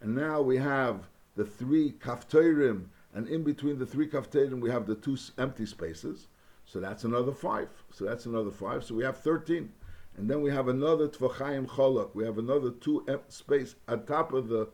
and 0.00 0.14
now 0.14 0.40
we 0.40 0.56
have 0.56 1.08
the 1.36 1.44
three 1.44 1.92
kafterim, 1.92 2.86
and 3.14 3.28
in 3.28 3.42
between 3.42 3.78
the 3.78 3.86
three 3.86 4.08
kafterim 4.08 4.60
we 4.60 4.70
have 4.70 4.86
the 4.86 4.94
two 4.94 5.16
empty 5.38 5.66
spaces. 5.66 6.28
So 6.64 6.80
that's 6.80 7.04
another 7.04 7.32
five. 7.32 7.68
So 7.92 8.04
that's 8.04 8.26
another 8.26 8.50
five. 8.50 8.84
So 8.84 8.94
we 8.94 9.04
have 9.04 9.18
thirteen, 9.18 9.72
and 10.16 10.28
then 10.30 10.42
we 10.42 10.50
have 10.50 10.68
another 10.68 11.08
tvachayim 11.08 11.66
cholak. 11.66 12.14
We 12.14 12.24
have 12.24 12.38
another 12.38 12.70
two 12.70 13.04
space 13.28 13.74
on 13.86 14.04
top 14.04 14.32
of 14.32 14.48
the 14.48 14.68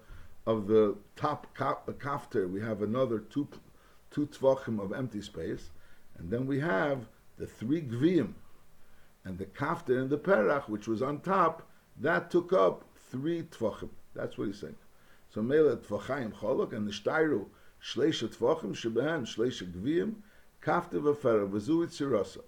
of 0.46 0.66
the 0.66 0.96
top 1.16 1.46
uh, 1.58 1.74
kafter. 1.92 2.50
We 2.50 2.60
have 2.60 2.82
another 2.82 3.18
two 3.18 3.48
two 4.10 4.26
tvachim 4.26 4.80
of 4.80 4.92
empty 4.92 5.22
space, 5.22 5.70
and 6.18 6.30
then 6.30 6.46
we 6.46 6.60
have 6.60 7.06
the 7.38 7.46
three 7.46 7.82
gviyim, 7.82 8.34
and 9.24 9.38
the 9.38 9.46
kafter 9.46 9.98
and 10.00 10.10
the 10.10 10.18
perach, 10.18 10.68
which 10.68 10.86
was 10.86 11.02
on 11.02 11.20
top, 11.20 11.68
that 12.00 12.30
took 12.30 12.52
up 12.52 12.84
three 13.10 13.42
tvachim. 13.42 13.88
That's 14.14 14.36
what 14.36 14.48
he's 14.48 14.60
saying. 14.60 14.76
So 15.30 15.42
mele 15.42 15.76
tvachayim 15.76 16.32
cholok 16.32 16.72
and 16.72 16.86
the 16.86 16.92
shtairu 16.92 17.46
shleisha 17.82 18.28
tvachim 18.28 18.74
shebehen 18.74 19.22
shleisha 19.26 19.70
gviyim 19.72 20.14
kafter 20.62 21.00
v'ferach 21.00 21.50
v'zu 21.50 21.86
itzirasa. 21.86 22.42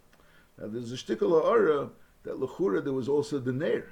Now 0.58 0.68
there's 0.68 0.92
a 0.92 0.96
shtickle 0.96 1.32
aura 1.32 1.90
that 2.24 2.38
lechura 2.38 2.82
there 2.82 2.92
was 2.92 3.08
also 3.08 3.38
the 3.38 3.52
ner. 3.52 3.86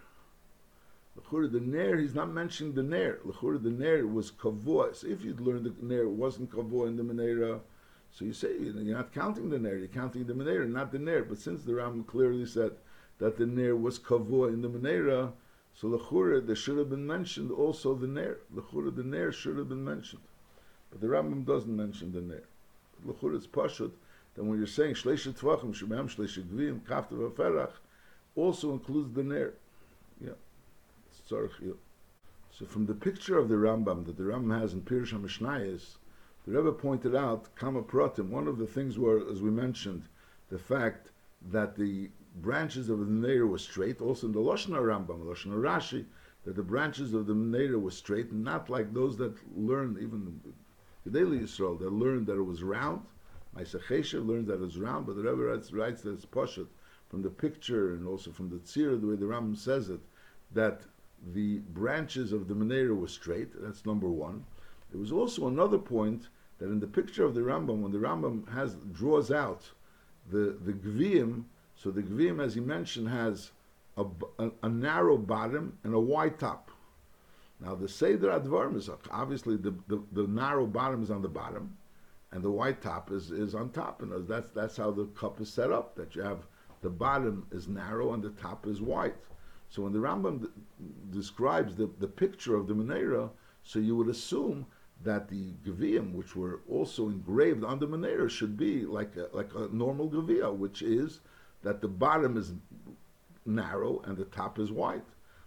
Lechura 1.18 1.50
the 1.50 1.60
ner, 1.60 1.96
he's 1.96 2.14
not 2.14 2.30
mentioning 2.30 2.74
the 2.74 2.82
ner. 2.82 3.18
Lechura 3.24 3.62
the 3.62 3.70
ner 3.70 4.06
was 4.06 4.30
kavua. 4.30 4.94
So 4.94 5.06
if 5.06 5.24
you'd 5.24 5.40
learned 5.40 5.64
the 5.64 5.74
ner 5.80 6.08
wasn't 6.08 6.50
kavua 6.50 6.88
in 6.88 6.96
the 6.96 7.02
menera, 7.02 7.60
so 8.14 8.24
you 8.24 8.32
say 8.32 8.56
you're 8.60 8.96
not 8.96 9.12
counting 9.12 9.50
the 9.50 9.58
ner, 9.58 9.76
you're 9.76 9.88
counting 9.88 10.24
the 10.24 10.34
menera, 10.34 10.70
not 10.70 10.92
the 10.92 11.00
ner. 11.00 11.24
But 11.24 11.38
since 11.38 11.64
the 11.64 11.74
Ram 11.74 12.04
clearly 12.04 12.46
said 12.46 12.76
that 13.18 13.36
the 13.36 13.44
ner 13.44 13.74
was 13.74 13.98
kavua 13.98 14.52
in 14.52 14.62
the 14.62 14.68
menera, 14.68 15.32
so 15.74 15.88
lechura 15.88 16.46
there 16.46 16.54
should 16.54 16.78
have 16.78 16.90
been 16.90 17.08
mentioned 17.08 17.50
also 17.50 17.92
the 17.92 18.06
ner. 18.06 18.38
Lechura 18.54 18.94
the 18.94 19.02
ner 19.02 19.32
should 19.32 19.56
have 19.58 19.68
been 19.68 19.84
mentioned, 19.84 20.22
but 20.92 21.00
the 21.00 21.08
Rambam 21.08 21.44
doesn't 21.44 21.76
mention 21.76 22.12
the 22.12 22.20
ner. 22.20 22.44
Lechura 23.04 23.36
is 23.36 23.48
pashut. 23.48 23.90
Then 24.36 24.46
when 24.46 24.58
you're 24.58 24.68
saying 24.68 24.94
shleisha 24.94 25.32
tvachim 25.36 25.74
shemem 25.74 26.08
shleisha 26.08 26.44
gvim 26.44 26.82
kafta 26.82 27.14
v'ferach, 27.14 27.72
also 28.36 28.70
includes 28.72 29.12
the 29.12 29.24
ner. 29.24 29.54
Yeah. 30.24 30.34
So 31.28 31.48
from 32.68 32.86
the 32.86 32.94
picture 32.94 33.38
of 33.38 33.48
the 33.48 33.56
Rambam 33.56 34.06
that 34.06 34.16
the 34.16 34.22
Rambam 34.22 34.60
has 34.60 34.72
in 34.72 34.82
Pirush 34.82 35.12
HaMishnayis, 35.12 35.96
the 36.46 36.52
Rebbe 36.52 36.72
pointed 36.72 37.14
out 37.14 37.54
Kama 37.56 37.82
Pratim. 37.82 38.28
One 38.28 38.46
of 38.46 38.58
the 38.58 38.66
things 38.66 38.98
were, 38.98 39.26
as 39.30 39.40
we 39.40 39.50
mentioned, 39.50 40.04
the 40.50 40.58
fact 40.58 41.10
that 41.50 41.74
the 41.76 42.10
branches 42.36 42.88
of 42.90 42.98
the 42.98 43.06
Menorah 43.06 43.48
were 43.48 43.58
straight. 43.58 44.00
Also 44.00 44.26
in 44.26 44.32
the 44.32 44.40
Loshna 44.40 44.78
Rambam, 44.78 45.24
Loshna 45.24 45.56
Rashi, 45.56 46.04
that 46.44 46.56
the 46.56 46.62
branches 46.62 47.14
of 47.14 47.26
the 47.26 47.34
Menorah 47.34 47.80
were 47.80 47.90
straight, 47.90 48.32
not 48.32 48.68
like 48.68 48.92
those 48.92 49.16
that 49.16 49.34
learned 49.56 49.98
even 49.98 50.40
the 51.04 51.10
daily 51.10 51.38
Yisrael 51.38 51.78
that 51.78 51.92
learned 51.92 52.26
that 52.26 52.36
it 52.36 52.42
was 52.42 52.62
round. 52.62 53.02
Ma'aseh 53.56 54.26
learned 54.26 54.46
that 54.48 54.54
it 54.54 54.60
was 54.60 54.78
round, 54.78 55.06
but 55.06 55.16
the 55.16 55.22
Rebbe 55.22 55.42
writes, 55.42 55.72
writes 55.72 56.02
that 56.02 56.12
it's 56.12 56.26
poshut 56.26 56.66
from 57.08 57.22
the 57.22 57.30
picture 57.30 57.94
and 57.94 58.06
also 58.06 58.32
from 58.32 58.50
the 58.50 58.56
tzir, 58.56 59.00
the 59.00 59.06
way 59.06 59.16
the 59.16 59.24
Rambam 59.24 59.56
says 59.56 59.88
it, 59.88 60.00
that 60.52 60.82
the 61.32 61.58
branches 61.58 62.32
of 62.32 62.48
the 62.48 62.54
menorah 62.54 62.96
were 62.96 63.08
straight. 63.08 63.50
That's 63.62 63.86
number 63.86 64.08
one. 64.08 64.44
There 64.94 65.00
was 65.00 65.10
also 65.10 65.48
another 65.48 65.78
point 65.78 66.28
that 66.58 66.66
in 66.66 66.78
the 66.78 66.86
picture 66.86 67.24
of 67.24 67.34
the 67.34 67.40
Rambam, 67.40 67.80
when 67.80 67.90
the 67.90 67.98
Rambam 67.98 68.48
has 68.52 68.76
draws 68.92 69.32
out 69.32 69.68
the 70.30 70.56
the 70.64 70.72
gvim, 70.72 71.46
so 71.74 71.90
the 71.90 72.00
gvim, 72.00 72.40
as 72.40 72.54
he 72.54 72.60
mentioned, 72.60 73.08
has 73.08 73.50
a, 73.96 74.04
a, 74.38 74.52
a 74.62 74.68
narrow 74.68 75.16
bottom 75.16 75.76
and 75.82 75.94
a 75.94 75.98
wide 75.98 76.38
top. 76.38 76.70
Now 77.58 77.74
the 77.74 77.88
Seder 77.88 78.28
Advarim 78.28 78.76
is 78.76 78.88
obviously 79.10 79.56
the, 79.56 79.74
the, 79.88 80.00
the, 80.12 80.28
narrow 80.28 80.64
bottom 80.64 81.02
is 81.02 81.10
on 81.10 81.22
the 81.22 81.28
bottom, 81.28 81.76
and 82.30 82.40
the 82.40 82.52
wide 82.52 82.80
top 82.80 83.10
is, 83.10 83.32
is 83.32 83.56
on 83.56 83.70
top, 83.70 84.00
and 84.00 84.28
that's 84.28 84.50
that's 84.50 84.76
how 84.76 84.92
the 84.92 85.06
cup 85.06 85.40
is 85.40 85.52
set 85.52 85.72
up. 85.72 85.96
That 85.96 86.14
you 86.14 86.22
have 86.22 86.46
the 86.82 86.88
bottom 86.88 87.48
is 87.50 87.66
narrow 87.66 88.12
and 88.12 88.22
the 88.22 88.30
top 88.30 88.68
is 88.68 88.80
wide. 88.80 89.14
So 89.70 89.82
when 89.82 89.92
the 89.92 89.98
Rambam 89.98 90.42
d- 90.42 90.48
describes 91.10 91.74
the, 91.74 91.90
the 91.98 92.06
picture 92.06 92.54
of 92.54 92.68
the 92.68 92.74
menorah, 92.74 93.30
so 93.64 93.80
you 93.80 93.96
would 93.96 94.08
assume 94.08 94.66
that 95.02 95.28
the 95.28 95.52
gaviyim, 95.66 96.12
which 96.14 96.34
were 96.34 96.60
also 96.68 97.08
engraved 97.08 97.64
on 97.64 97.78
the 97.78 97.86
menorah, 97.86 98.30
should 98.30 98.56
be 98.56 98.84
like 98.84 99.16
a, 99.16 99.28
like 99.36 99.50
a 99.54 99.68
normal 99.72 100.08
gaviyah, 100.08 100.54
which 100.56 100.82
is 100.82 101.20
that 101.62 101.80
the 101.80 101.88
bottom 101.88 102.36
is 102.36 102.52
narrow 103.46 104.00
and 104.04 104.16
the 104.16 104.24
top 104.26 104.58
is 104.58 104.72
wide. 104.72 105.02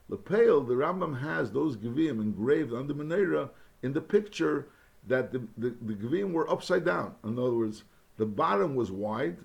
Lepel, 0.10 0.62
the 0.62 0.74
Rambam 0.74 1.20
has 1.20 1.52
those 1.52 1.76
gaviyim 1.76 2.22
engraved 2.22 2.74
on 2.74 2.88
the 2.88 2.94
menorah 2.94 3.50
in 3.84 3.94
the 3.94 4.02
picture 4.02 4.68
that 5.08 5.32
the, 5.32 5.42
the, 5.58 5.76
the 5.82 6.24
were 6.24 6.50
upside 6.50 6.86
down. 6.86 7.16
In 7.24 7.40
other 7.40 7.54
words, 7.54 7.84
the 8.18 8.26
bottom 8.26 8.76
was 8.76 8.92
wide 8.92 9.38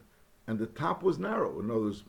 and 0.47 0.59
the 0.59 0.67
top 0.67 1.03
was 1.03 1.19
narrow. 1.19 1.61
In 1.61 1.71
other 1.71 1.81
words, 1.81 2.05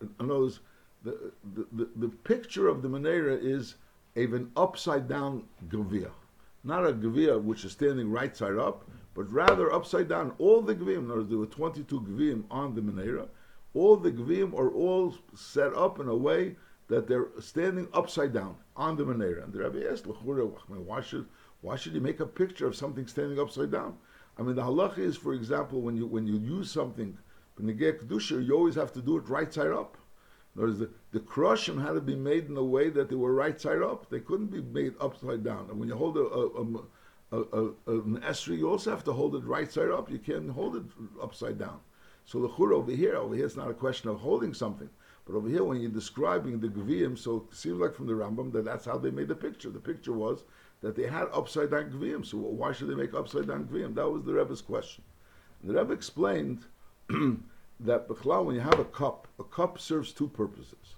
in 0.00 0.30
other 0.30 0.40
words 0.40 0.60
the, 1.04 1.32
the, 1.54 1.66
the, 1.72 1.88
the 1.96 2.08
picture 2.08 2.68
of 2.68 2.82
the 2.82 2.88
Menorah 2.88 3.42
is 3.42 3.76
an 4.14 4.50
upside 4.56 5.08
down 5.08 5.44
Gvia. 5.68 6.10
Not 6.64 6.86
a 6.86 6.92
Gvia 6.92 7.42
which 7.42 7.64
is 7.64 7.72
standing 7.72 8.10
right 8.10 8.36
side 8.36 8.56
up, 8.56 8.88
but 9.14 9.30
rather 9.32 9.72
upside 9.72 10.08
down. 10.08 10.32
All 10.38 10.62
the 10.62 10.74
Gvim, 10.74 10.98
in 10.98 11.10
other 11.10 11.24
there 11.24 11.38
were 11.38 11.46
22 11.46 12.00
Gvim 12.00 12.44
on 12.50 12.74
the 12.74 12.80
Menorah. 12.80 13.28
All 13.74 13.96
the 13.96 14.12
Gvim 14.12 14.54
are 14.54 14.70
all 14.70 15.14
set 15.34 15.74
up 15.74 15.98
in 15.98 16.08
a 16.08 16.16
way 16.16 16.56
that 16.88 17.08
they're 17.08 17.28
standing 17.40 17.88
upside 17.92 18.32
down 18.32 18.56
on 18.76 18.96
the 18.96 19.04
Menorah. 19.04 19.44
And 19.44 19.52
the 19.52 19.60
Rabbi 19.60 19.82
asked, 19.90 20.06
why 20.06 21.00
should, 21.00 21.26
why 21.60 21.76
should 21.76 21.94
you 21.94 22.00
make 22.00 22.20
a 22.20 22.26
picture 22.26 22.66
of 22.66 22.76
something 22.76 23.06
standing 23.06 23.40
upside 23.40 23.70
down? 23.70 23.96
I 24.38 24.42
mean, 24.42 24.54
the 24.54 24.62
halacha 24.62 24.98
is, 24.98 25.16
for 25.16 25.34
example, 25.34 25.80
when 25.80 25.96
you 25.96 26.06
when 26.06 26.26
you 26.26 26.38
use 26.38 26.70
something, 26.70 27.18
you 27.58 28.52
always 28.54 28.74
have 28.76 28.92
to 28.94 29.02
do 29.02 29.18
it 29.18 29.28
right 29.28 29.52
side 29.52 29.72
up. 29.72 29.98
In 30.56 30.62
other 30.62 30.88
the, 31.12 31.20
the 31.20 31.80
had 31.82 31.92
to 31.92 32.00
be 32.00 32.16
made 32.16 32.46
in 32.46 32.56
a 32.56 32.64
way 32.64 32.88
that 32.90 33.08
they 33.08 33.14
were 33.14 33.34
right 33.34 33.60
side 33.60 33.82
up. 33.82 34.08
They 34.10 34.20
couldn't 34.20 34.46
be 34.46 34.62
made 34.62 34.94
upside 35.00 35.44
down. 35.44 35.68
And 35.70 35.78
when 35.78 35.88
you 35.88 35.96
hold 35.96 36.16
a, 36.16 36.20
a, 36.20 37.38
a, 37.38 38.00
an 38.00 38.20
esrog, 38.22 38.58
you 38.58 38.68
also 38.68 38.90
have 38.90 39.04
to 39.04 39.12
hold 39.12 39.34
it 39.36 39.44
right 39.44 39.70
side 39.70 39.90
up. 39.90 40.10
You 40.10 40.18
can't 40.18 40.50
hold 40.50 40.76
it 40.76 40.84
upside 41.22 41.58
down. 41.58 41.80
So 42.24 42.40
the 42.40 42.48
chur 42.48 42.72
over 42.72 42.92
here, 42.92 43.16
over 43.16 43.34
here, 43.34 43.46
it's 43.46 43.56
not 43.56 43.70
a 43.70 43.74
question 43.74 44.08
of 44.08 44.20
holding 44.20 44.54
something. 44.54 44.88
But 45.26 45.36
over 45.36 45.48
here, 45.48 45.64
when 45.64 45.80
you're 45.80 45.90
describing 45.90 46.58
the 46.58 46.68
Gviyim, 46.68 47.16
so 47.16 47.46
it 47.48 47.56
seems 47.56 47.78
like 47.78 47.94
from 47.94 48.06
the 48.06 48.12
Rambam 48.12 48.52
that 48.52 48.64
that's 48.64 48.86
how 48.86 48.98
they 48.98 49.10
made 49.10 49.28
the 49.28 49.34
picture. 49.34 49.70
The 49.70 49.80
picture 49.80 50.12
was 50.12 50.44
that 50.80 50.96
they 50.96 51.06
had 51.06 51.28
upside 51.32 51.70
down 51.70 51.90
Gviyim. 51.90 52.26
So 52.26 52.38
why 52.38 52.72
should 52.72 52.88
they 52.88 52.94
make 52.94 53.14
upside 53.14 53.46
down 53.46 53.64
Gviyim? 53.64 53.94
That 53.94 54.08
was 54.08 54.24
the 54.24 54.32
Rebbe's 54.32 54.62
question. 54.62 55.04
And 55.60 55.70
the 55.70 55.78
Rebbe 55.78 55.92
explained 55.92 56.64
that 57.80 58.08
when 58.08 58.54
you 58.54 58.60
have 58.60 58.80
a 58.80 58.84
cup, 58.84 59.28
a 59.38 59.44
cup 59.44 59.78
serves 59.78 60.12
two 60.12 60.28
purposes. 60.28 60.96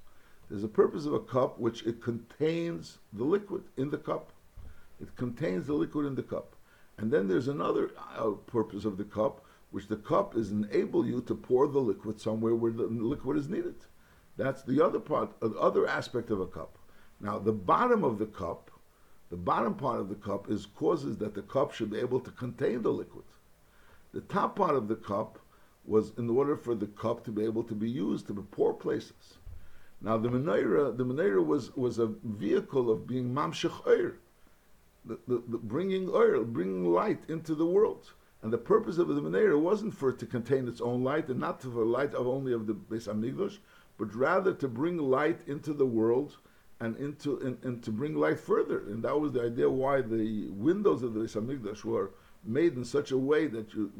There's 0.48 0.64
a 0.64 0.68
purpose 0.68 1.06
of 1.06 1.14
a 1.14 1.20
cup 1.20 1.58
which 1.58 1.84
it 1.86 2.02
contains 2.02 2.98
the 3.12 3.24
liquid 3.24 3.64
in 3.76 3.90
the 3.90 3.98
cup. 3.98 4.32
It 5.00 5.16
contains 5.16 5.66
the 5.66 5.74
liquid 5.74 6.06
in 6.06 6.14
the 6.14 6.22
cup. 6.22 6.54
And 6.98 7.10
then 7.10 7.26
there's 7.26 7.48
another 7.48 7.90
uh, 8.16 8.30
purpose 8.46 8.84
of 8.84 8.96
the 8.96 9.04
cup, 9.04 9.44
which 9.70 9.88
the 9.88 9.96
cup 9.96 10.36
is 10.36 10.50
enable 10.50 11.06
you 11.06 11.20
to 11.22 11.34
pour 11.34 11.66
the 11.66 11.80
liquid 11.80 12.20
somewhere 12.20 12.54
where 12.54 12.72
the 12.72 12.84
liquid 12.84 13.36
is 13.36 13.48
needed. 13.48 13.74
That's 14.36 14.62
the 14.62 14.84
other 14.84 15.00
part, 15.00 15.40
the 15.40 15.58
other 15.58 15.86
aspect 15.88 16.30
of 16.30 16.40
a 16.40 16.46
cup. 16.46 16.78
Now, 17.20 17.38
the 17.38 17.52
bottom 17.52 18.04
of 18.04 18.18
the 18.18 18.26
cup, 18.26 18.70
the 19.30 19.36
bottom 19.36 19.74
part 19.74 20.00
of 20.00 20.08
the 20.08 20.14
cup 20.14 20.50
is 20.50 20.66
causes 20.66 21.16
that 21.18 21.34
the 21.34 21.42
cup 21.42 21.72
should 21.72 21.90
be 21.90 21.98
able 21.98 22.20
to 22.20 22.30
contain 22.30 22.82
the 22.82 22.92
liquid. 22.92 23.24
The 24.12 24.20
top 24.20 24.56
part 24.56 24.76
of 24.76 24.88
the 24.88 24.96
cup 24.96 25.38
was 25.84 26.12
in 26.18 26.30
order 26.30 26.56
for 26.56 26.74
the 26.74 26.86
cup 26.86 27.24
to 27.24 27.32
be 27.32 27.44
able 27.44 27.64
to 27.64 27.74
be 27.74 27.90
used 27.90 28.26
to 28.28 28.34
pour 28.50 28.74
places. 28.74 29.38
Now, 30.04 30.18
the 30.18 30.28
menorah, 30.28 30.94
the 30.98 31.04
menorah 31.04 31.44
was 31.46 31.74
was 31.74 31.98
a 31.98 32.08
vehicle 32.22 32.90
of 32.90 33.06
being 33.06 33.32
mamshech 33.32 33.86
oir, 33.86 34.16
the, 35.02 35.18
the, 35.26 35.42
the 35.48 35.56
bringing 35.56 36.10
oil, 36.10 36.44
bringing 36.44 36.92
light 36.92 37.22
into 37.28 37.54
the 37.54 37.64
world. 37.64 38.12
And 38.42 38.52
the 38.52 38.58
purpose 38.58 38.98
of 38.98 39.08
the 39.08 39.14
menorah 39.14 39.58
wasn't 39.58 39.94
for 39.94 40.10
it 40.10 40.18
to 40.18 40.26
contain 40.26 40.68
its 40.68 40.82
own 40.82 41.02
light 41.02 41.28
and 41.28 41.40
not 41.40 41.58
to 41.62 41.70
for 41.70 41.86
light 41.86 42.12
of 42.12 42.26
only 42.26 42.52
of 42.52 42.66
the 42.66 42.74
Beis 42.74 43.08
Hamikdash, 43.08 43.56
but 43.96 44.14
rather 44.14 44.52
to 44.52 44.68
bring 44.68 44.98
light 44.98 45.40
into 45.46 45.72
the 45.72 45.86
world 45.86 46.36
and 46.80 46.98
into 46.98 47.38
and, 47.38 47.56
and, 47.64 47.82
to 47.82 47.90
bring 47.90 48.14
light 48.14 48.38
further. 48.38 48.80
And 48.80 49.02
that 49.04 49.18
was 49.18 49.32
the 49.32 49.44
idea 49.44 49.70
why 49.70 50.02
the 50.02 50.50
windows 50.50 51.02
of 51.02 51.14
the 51.14 51.20
Beis 51.20 51.34
Hamikdash 51.34 51.82
were 51.82 52.10
made 52.44 52.76
in 52.76 52.84
such 52.84 53.10
a 53.10 53.16
way 53.16 53.46
that 53.46 53.72
you, 53.72 53.90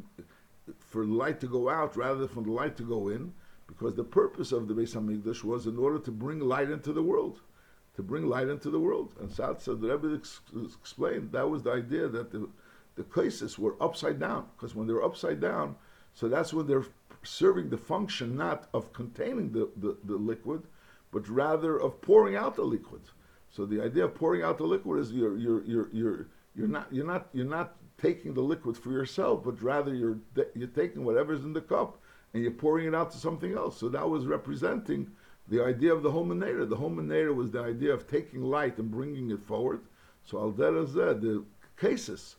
for 0.80 1.06
light 1.06 1.40
to 1.40 1.46
go 1.46 1.70
out 1.70 1.96
rather 1.96 2.20
than 2.20 2.28
for 2.28 2.42
the 2.42 2.52
light 2.52 2.76
to 2.76 2.82
go 2.82 3.08
in, 3.08 3.32
because 3.76 3.94
the 3.94 4.04
purpose 4.04 4.52
of 4.52 4.68
the 4.68 4.74
Beis 4.74 4.94
Hamikdash 4.94 5.42
was 5.42 5.66
in 5.66 5.78
order 5.78 5.98
to 5.98 6.10
bring 6.10 6.40
light 6.40 6.70
into 6.70 6.92
the 6.92 7.02
world, 7.02 7.40
to 7.96 8.02
bring 8.02 8.28
light 8.28 8.48
into 8.48 8.70
the 8.70 8.78
world. 8.78 9.14
And 9.20 9.30
Sad 9.30 9.60
said 9.60 9.80
the 9.80 9.96
Rebbe 9.96 10.14
ex- 10.16 10.40
explained 10.80 11.32
that 11.32 11.48
was 11.48 11.62
the 11.62 11.72
idea 11.72 12.08
that 12.08 12.30
the 12.30 12.48
the 12.96 13.04
cases 13.04 13.58
were 13.58 13.74
upside 13.80 14.20
down 14.20 14.46
because 14.54 14.74
when 14.74 14.86
they're 14.86 15.02
upside 15.02 15.40
down, 15.40 15.74
so 16.12 16.28
that's 16.28 16.54
when 16.54 16.66
they're 16.66 16.86
serving 17.24 17.68
the 17.68 17.76
function 17.76 18.36
not 18.36 18.68
of 18.72 18.92
containing 18.92 19.50
the, 19.50 19.68
the, 19.76 19.96
the 20.04 20.16
liquid, 20.16 20.62
but 21.10 21.28
rather 21.28 21.76
of 21.76 22.00
pouring 22.00 22.36
out 22.36 22.54
the 22.54 22.62
liquid. 22.62 23.02
So 23.50 23.66
the 23.66 23.82
idea 23.82 24.04
of 24.04 24.14
pouring 24.14 24.42
out 24.42 24.58
the 24.58 24.64
liquid 24.64 25.00
is 25.00 25.12
you're 25.12 25.36
you're 25.36 25.64
you're 25.64 25.88
you're 25.92 26.26
you're 26.54 26.68
not 26.68 26.86
you're 26.92 27.06
not 27.06 27.28
you're 27.32 27.44
not 27.44 27.74
taking 28.00 28.34
the 28.34 28.42
liquid 28.42 28.76
for 28.76 28.90
yourself, 28.92 29.44
but 29.44 29.60
rather 29.60 29.92
you're 29.94 30.18
you're 30.54 30.68
taking 30.68 31.04
whatever's 31.04 31.44
in 31.44 31.52
the 31.52 31.60
cup 31.60 31.98
and 32.34 32.42
you're 32.42 32.52
pouring 32.52 32.86
it 32.86 32.94
out 32.94 33.10
to 33.12 33.18
something 33.18 33.54
else. 33.54 33.78
So 33.78 33.88
that 33.88 34.08
was 34.08 34.26
representing 34.26 35.10
the 35.48 35.64
idea 35.64 35.94
of 35.94 36.02
the 36.02 36.10
whole 36.10 36.26
Menera. 36.26 36.68
The 36.68 36.76
whole 36.76 36.90
Menera 36.90 37.34
was 37.34 37.50
the 37.50 37.60
idea 37.60 37.94
of 37.94 38.06
taking 38.06 38.42
light 38.42 38.76
and 38.78 38.90
bringing 38.90 39.30
it 39.30 39.40
forward. 39.40 39.80
So 40.24 40.38
al 40.38 40.50
the 40.50 41.44
cases 41.78 42.36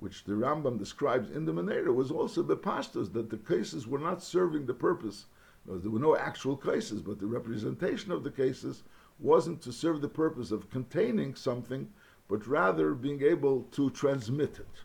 which 0.00 0.24
the 0.24 0.32
Rambam 0.32 0.78
describes 0.78 1.30
in 1.30 1.44
the 1.44 1.52
Menera, 1.52 1.94
was 1.94 2.10
also 2.10 2.42
the 2.42 2.56
pashtas, 2.56 3.12
that 3.12 3.28
the 3.28 3.36
cases 3.36 3.86
were 3.86 3.98
not 3.98 4.22
serving 4.22 4.64
the 4.64 4.74
purpose. 4.74 5.26
There 5.66 5.90
were 5.90 5.98
no 5.98 6.16
actual 6.16 6.56
cases, 6.56 7.02
but 7.02 7.18
the 7.18 7.26
representation 7.26 8.10
of 8.10 8.24
the 8.24 8.30
cases 8.30 8.82
wasn't 9.18 9.60
to 9.60 9.72
serve 9.72 10.00
the 10.00 10.08
purpose 10.08 10.50
of 10.50 10.70
containing 10.70 11.34
something, 11.34 11.86
but 12.28 12.46
rather 12.46 12.94
being 12.94 13.22
able 13.22 13.64
to 13.72 13.90
transmit 13.90 14.58
it. 14.58 14.82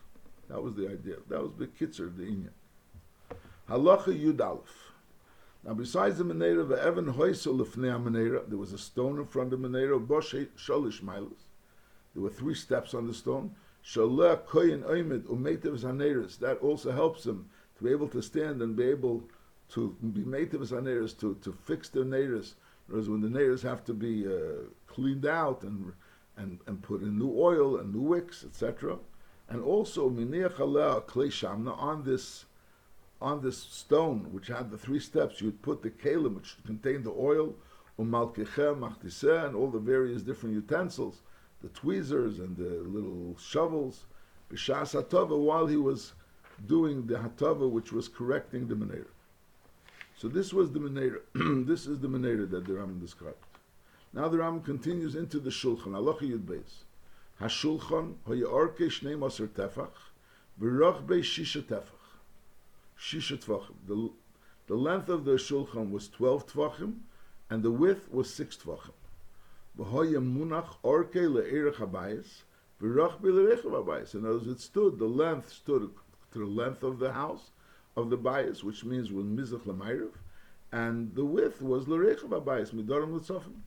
That 0.48 0.62
was 0.62 0.74
the 0.74 0.86
idea. 0.86 1.16
That 1.28 1.42
was 1.42 1.52
the 1.56 1.66
kitzer, 1.66 2.14
the 2.14 2.24
inyan. 2.24 2.50
Halacha 3.68 4.14
Yud. 4.18 4.60
Now, 5.64 5.74
besides 5.74 6.18
the 6.18 6.24
Menera 6.24 6.60
of 6.60 6.70
Evan 6.70 7.14
Hoysel 7.14 7.58
Menera, 7.66 8.48
there 8.48 8.58
was 8.58 8.72
a 8.72 8.78
stone 8.78 9.18
in 9.18 9.26
front 9.26 9.52
of 9.52 9.60
the 9.60 9.68
Menera, 9.68 9.98
Bosh 9.98 10.32
Sholish 10.56 11.02
Milas. 11.02 11.46
There 12.14 12.22
were 12.22 12.30
three 12.30 12.54
steps 12.54 12.94
on 12.94 13.06
the 13.06 13.12
stone. 13.14 13.54
Shaleh 13.84 14.42
koyin 14.46 14.82
oimid 14.84 15.24
umetiv 15.24 15.78
zaneris. 15.78 16.38
That 16.38 16.58
also 16.58 16.92
helps 16.92 17.24
them 17.24 17.50
to 17.76 17.84
be 17.84 17.90
able 17.90 18.08
to 18.08 18.22
stand 18.22 18.62
and 18.62 18.74
be 18.74 18.84
able 18.84 19.22
to 19.70 19.96
be 20.00 20.22
metiv 20.22 20.66
zaneris 20.66 21.18
to 21.20 21.34
to 21.42 21.52
fix 21.52 21.88
their 21.88 22.04
neiris. 22.04 22.54
Whereas 22.86 23.08
when 23.08 23.20
the 23.20 23.28
neiris 23.28 23.62
have 23.62 23.84
to 23.84 23.94
be 23.94 24.26
uh, 24.26 24.70
cleaned 24.86 25.26
out 25.26 25.62
and 25.62 25.92
and 26.36 26.58
and 26.66 26.82
put 26.82 27.02
in 27.02 27.18
new 27.18 27.32
oil 27.36 27.76
and 27.76 27.94
new 27.94 28.00
wicks, 28.00 28.44
etc. 28.44 28.98
And 29.48 29.62
also 29.62 30.08
miniach 30.08 30.54
klei 30.54 31.28
shamna 31.28 31.76
on 31.76 32.02
this 32.02 32.46
on 33.26 33.42
this 33.42 33.58
stone 33.58 34.28
which 34.32 34.48
had 34.48 34.70
the 34.70 34.78
three 34.78 35.00
steps. 35.00 35.40
You'd 35.40 35.62
put 35.62 35.82
the 35.82 35.90
kalim 35.90 36.36
which 36.36 36.56
contained 36.64 37.04
the 37.04 37.10
oil, 37.12 37.54
umalkechem, 37.98 38.74
machdiseh, 38.84 39.46
and 39.46 39.56
all 39.56 39.70
the 39.70 39.78
various 39.78 40.22
different 40.22 40.54
utensils 40.54 41.22
the 41.62 41.68
tweezers 41.68 42.38
and 42.38 42.56
the 42.56 42.82
little 42.96 43.36
shovels, 43.38 44.04
b'shas 44.50 44.94
while 45.44 45.66
he 45.66 45.76
was 45.76 46.12
doing 46.66 47.06
the 47.06 47.14
hatava, 47.14 47.68
which 47.68 47.92
was 47.92 48.08
correcting 48.08 48.68
the 48.68 48.74
menorah. 48.74 49.06
So 50.16 50.28
this 50.28 50.52
was 50.52 50.72
the 50.72 50.78
menorah. 50.78 51.20
this 51.66 51.86
is 51.86 51.98
the 52.00 52.08
menorah 52.08 52.48
that 52.50 52.66
the 52.66 52.74
Ram 52.74 52.98
described. 53.00 53.36
Now 54.12 54.28
the 54.28 54.38
Ram 54.38 54.60
continues 54.60 55.14
into 55.14 55.38
the 55.40 55.50
shulchan. 55.50 55.94
Allah 55.94 56.16
Yud 56.18 56.44
Beis. 56.44 56.84
Hashulchan 57.40 58.14
hoyarke 58.28 58.86
shnei 58.96 59.18
maser 59.18 59.48
tefach 59.48 59.96
v'roch 60.60 61.06
be 61.06 61.16
shisha 61.16 61.62
tefach. 61.62 61.95
Shisha 62.98 63.36
tefachim. 63.42 63.74
The, 63.86 64.10
the 64.66 64.74
length 64.74 65.08
of 65.08 65.24
the 65.24 65.32
shulchan 65.32 65.90
was 65.90 66.08
12 66.08 66.46
tefachim, 66.46 66.98
and 67.50 67.62
the 67.62 67.70
width 67.70 68.10
was 68.10 68.32
6 68.32 68.56
tefachim 68.58 68.92
munach 69.78 70.76
orke 70.82 71.12
le'erech 71.12 71.74
habayis, 71.74 72.42
v'rach 72.80 73.20
habayis. 73.20 74.14
In 74.14 74.24
other 74.24 74.34
words, 74.34 74.46
it 74.46 74.60
stood, 74.60 74.98
the 74.98 75.06
length 75.06 75.52
stood 75.52 75.90
to 76.32 76.38
the 76.38 76.46
length 76.46 76.82
of 76.82 76.98
the 76.98 77.12
house, 77.12 77.50
of 77.96 78.10
the 78.10 78.16
bias, 78.16 78.64
which 78.64 78.84
means 78.84 79.12
with 79.12 79.26
mizach 79.26 79.66
l'mayrev, 79.66 80.12
and 80.72 81.14
the 81.14 81.24
width 81.24 81.60
was 81.60 81.88
l'erech 81.88 82.20
habayis, 82.20 82.72
midorim 82.72 83.14
l'tzofim. 83.14 83.60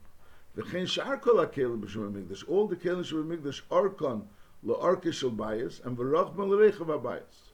V'chein 0.57 0.87
sh'ar 0.87 1.17
kol 1.17 1.37
ha'kelim 1.37 1.81
b'shem 1.81 2.11
ha'mikdash, 2.11 2.43
all 2.47 2.67
the 2.67 2.75
kelim 2.75 3.05
shem 3.05 3.29
ha'mikdash 3.29 3.61
arkon 3.69 4.23
le'arke 4.65 5.13
shel 5.13 5.31
bayis, 5.31 5.83
and 5.85 5.97
v'rach 5.97 6.35
l'erech 6.35 6.77
habayis. 6.77 7.48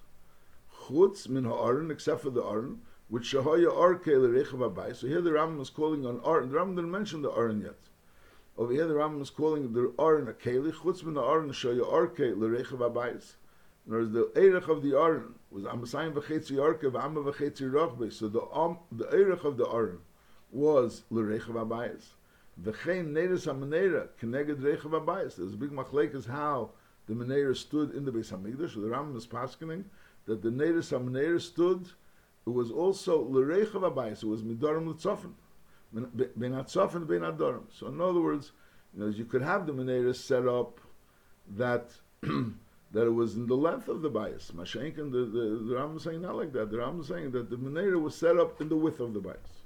Chutz 0.87 1.27
min 1.27 1.45
ha'aron, 1.45 1.91
except 1.91 2.21
for 2.21 2.29
the 2.29 2.43
aron, 2.43 2.81
which 3.09 3.33
shahaya 3.33 3.71
arke 3.71 4.07
l'erech 4.07 4.47
habayis. 4.47 4.97
So 4.97 5.07
here 5.07 5.21
the 5.21 5.31
Rambam 5.31 5.61
is 5.61 5.69
calling 5.69 6.05
on 6.05 6.19
aron. 6.25 6.51
The 6.51 6.57
Rambam 6.57 6.75
didn't 6.75 6.91
mention 6.91 7.21
the 7.21 7.31
aron 7.31 7.61
yet. 7.61 7.77
Over 8.57 8.71
here, 8.71 8.87
the 8.87 8.93
Rambam 8.93 9.21
is 9.21 9.29
calling 9.29 9.73
the 9.73 9.93
Aron 9.99 10.29
a 10.29 10.33
Keli, 10.33 10.71
chutz 10.71 11.03
min 11.03 11.15
the 11.15 11.21
Aron 11.21 11.49
shoya 11.51 11.81
Arke 11.91 12.37
l'rechav 12.37 12.79
abayis. 12.79 13.33
In 13.85 13.93
other 13.93 14.03
words, 14.03 14.13
the 14.13 14.31
Erech 14.41 14.69
of 14.69 14.81
the 14.81 14.97
Aron 14.97 15.35
was 15.51 15.65
Amasayim 15.65 16.13
v'chetzi 16.13 16.53
Arke 16.53 16.83
v'Ama 16.83 17.21
v'chetzi 17.33 17.69
Rochbe. 17.69 18.13
So 18.13 18.29
the 18.29 18.41
um, 18.53 18.77
the 18.93 19.09
Erech 19.13 19.43
of 19.43 19.57
the 19.57 19.67
Aron 19.67 19.99
was 20.53 21.03
l'rechav 21.09 21.67
abayis. 21.67 22.03
V'chein 22.63 23.11
neres 23.11 23.43
ha'menera 23.43 24.07
keneged 24.21 24.61
rechav 24.61 25.03
abayis. 25.03 25.35
There's 25.35 25.53
a 25.53 25.57
big 25.57 25.73
is 26.15 26.25
how 26.25 26.69
the 27.07 27.13
Menorah 27.13 27.57
stood 27.57 27.93
in 27.93 28.05
the 28.05 28.11
Beis 28.11 28.31
Hamikdash. 28.31 28.75
The 28.75 28.87
Rambam 28.87 29.17
is 29.17 29.27
paskening 29.27 29.83
that 30.25 30.41
the 30.41 30.49
Neres 30.49 30.91
HaMenorah 30.91 31.41
stood. 31.41 31.87
It 32.45 32.51
was 32.51 32.71
also 32.71 33.21
l'reichav 33.21 33.81
abayis. 33.81 34.23
It 34.23 34.27
was 34.27 34.43
midarim 34.43 34.87
l'tzofen, 34.87 35.33
ben 35.93 36.51
atzofen 36.51 37.07
ben 37.07 37.21
adorim. 37.21 37.63
So 37.71 37.87
in 37.87 37.99
other 37.99 38.21
words, 38.21 38.51
you 38.95 39.03
know, 39.03 39.09
you 39.09 39.25
could 39.25 39.41
have 39.41 39.67
the 39.67 39.73
Menorah 39.73 40.15
set 40.15 40.47
up 40.47 40.79
that 41.57 41.91
that 42.21 43.05
it 43.05 43.13
was 43.13 43.35
in 43.35 43.45
the 43.47 43.55
length 43.55 43.89
of 43.89 44.01
the 44.01 44.09
bias. 44.09 44.51
Mashenkin, 44.55 45.11
the, 45.11 45.25
the, 45.25 45.63
the 45.65 45.75
Rambam 45.75 45.97
is 45.97 46.03
saying 46.03 46.21
not 46.21 46.35
like 46.35 46.53
that. 46.53 46.71
The 46.71 46.77
Rambam 46.77 47.01
is 47.01 47.07
saying 47.07 47.31
that 47.31 47.49
the 47.49 47.57
Menorah 47.57 48.01
was 48.01 48.15
set 48.15 48.37
up 48.37 48.61
in 48.61 48.69
the 48.69 48.75
width 48.75 49.01
of 49.01 49.13
the 49.13 49.19
bias. 49.19 49.63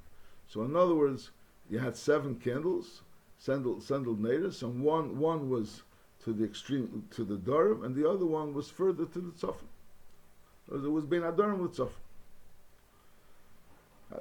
So 0.47 0.63
in 0.63 0.75
other 0.75 0.95
words, 0.95 1.29
you 1.69 1.77
had 1.77 1.95
seven 1.95 2.35
candles, 2.35 3.03
sendel 3.37 3.79
sendel 3.79 4.13
and 4.13 4.83
one 4.83 5.19
one 5.19 5.49
was 5.49 5.83
to 6.23 6.33
the 6.33 6.43
extreme 6.43 7.07
to 7.11 7.23
the 7.23 7.37
Durham, 7.37 7.83
and 7.83 7.95
the 7.95 8.09
other 8.09 8.25
one 8.25 8.53
was 8.53 8.69
further 8.69 9.05
to 9.05 9.19
the 9.19 9.31
Tzofim. 9.31 9.67
It 10.71 10.91
was 10.91 11.05
Ben 11.05 11.21
Adorim 11.21 11.59
with 11.59 11.75
Tzofim. 11.75 11.89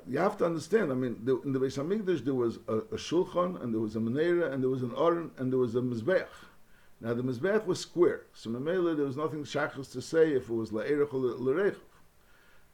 You 0.06 0.18
have 0.18 0.36
to 0.38 0.44
understand. 0.44 0.92
I 0.92 0.94
mean, 0.94 1.20
the, 1.24 1.40
in 1.42 1.52
the 1.52 1.58
Beis 1.58 1.78
Hamikdash 1.78 2.24
there 2.24 2.34
was 2.34 2.58
a, 2.68 2.76
a 2.76 2.96
shulchan, 2.96 3.62
and 3.62 3.72
there 3.72 3.80
was 3.80 3.96
a 3.96 3.98
menorah, 3.98 4.52
and 4.52 4.62
there 4.62 4.70
was 4.70 4.82
an 4.82 4.92
aron, 4.96 5.30
and 5.38 5.50
there 5.50 5.58
was 5.58 5.74
a 5.74 5.80
mizbeach. 5.80 6.26
Now 7.00 7.14
the 7.14 7.22
mizbeach 7.22 7.64
was 7.64 7.80
square, 7.80 8.22
so 8.34 8.50
Mamela 8.50 8.96
there 8.96 9.06
was 9.06 9.16
nothing 9.16 9.44
shachas 9.44 9.90
to 9.92 10.02
say 10.02 10.32
if 10.32 10.50
it 10.50 10.52
was 10.52 10.70
la'erech 10.70 11.14
or 11.14 11.18
l'rechav. 11.18 11.76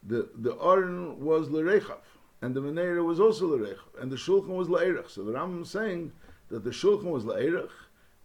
The 0.02 0.28
the 0.34 0.56
aron 0.58 1.20
was 1.20 1.50
l'rechav, 1.50 2.00
and 2.42 2.54
the 2.54 2.60
menorah 2.60 3.04
was 3.04 3.20
also 3.20 3.46
l'rechav, 3.46 4.00
and 4.00 4.10
the 4.10 4.16
shulchan 4.16 4.48
was 4.48 4.68
la'erech. 4.68 5.10
So 5.10 5.22
the 5.24 5.32
Rambam 5.32 5.62
is 5.62 5.70
saying 5.70 6.12
that 6.48 6.64
the 6.64 6.70
shulchan 6.70 7.04
was 7.04 7.24
la'erech, 7.24 7.70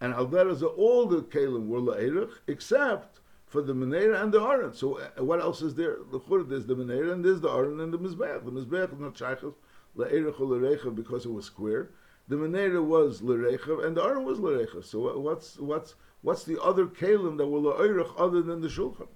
and 0.02 0.14
al 0.14 0.26
all 0.26 1.06
the 1.06 1.22
kalim 1.22 1.68
were 1.68 1.82
la'erech, 1.82 2.32
except 2.48 3.19
for 3.50 3.62
the 3.62 3.74
menorah 3.74 4.24
and 4.24 4.32
the 4.32 4.42
aron. 4.42 4.74
So 4.74 5.00
uh, 5.00 5.24
what 5.24 5.42
else 5.42 5.62
is 5.62 5.76
there? 5.76 5.98
There's 6.12 6.66
the 6.66 6.76
menorah 6.76 7.14
and 7.14 7.26
there's 7.26 7.42
the 7.42 7.50
aron 7.50 7.82
and 7.82 7.94
the 7.94 8.00
mizbeach. 8.00 8.46
The 8.46 8.52
mizbeach 8.52 8.94
is 8.94 9.00
not 9.00 9.16
shachas 9.16 9.54
la'erech 9.98 10.40
or 10.40 10.46
l'rechav 10.46 10.96
because 10.96 11.26
it 11.26 11.32
was 11.32 11.46
square 11.46 11.90
the 12.30 12.36
Menera 12.36 12.84
was 12.84 13.24
L'Rechav 13.24 13.84
and 13.84 13.98
the 13.98 14.04
Aron 14.04 14.24
was 14.24 14.40
L'Rechav. 14.40 14.86
So 14.86 15.18
what's, 15.20 15.58
what's, 15.58 15.96
what's 16.22 16.44
the 16.44 16.62
other 16.62 16.86
Kalim 16.86 17.38
that 17.38 17.48
were 17.48 17.60
L'Eirech 17.60 18.14
other 18.18 18.44
than 18.44 18.62
the 18.62 18.68
Shulchan? 18.68 19.08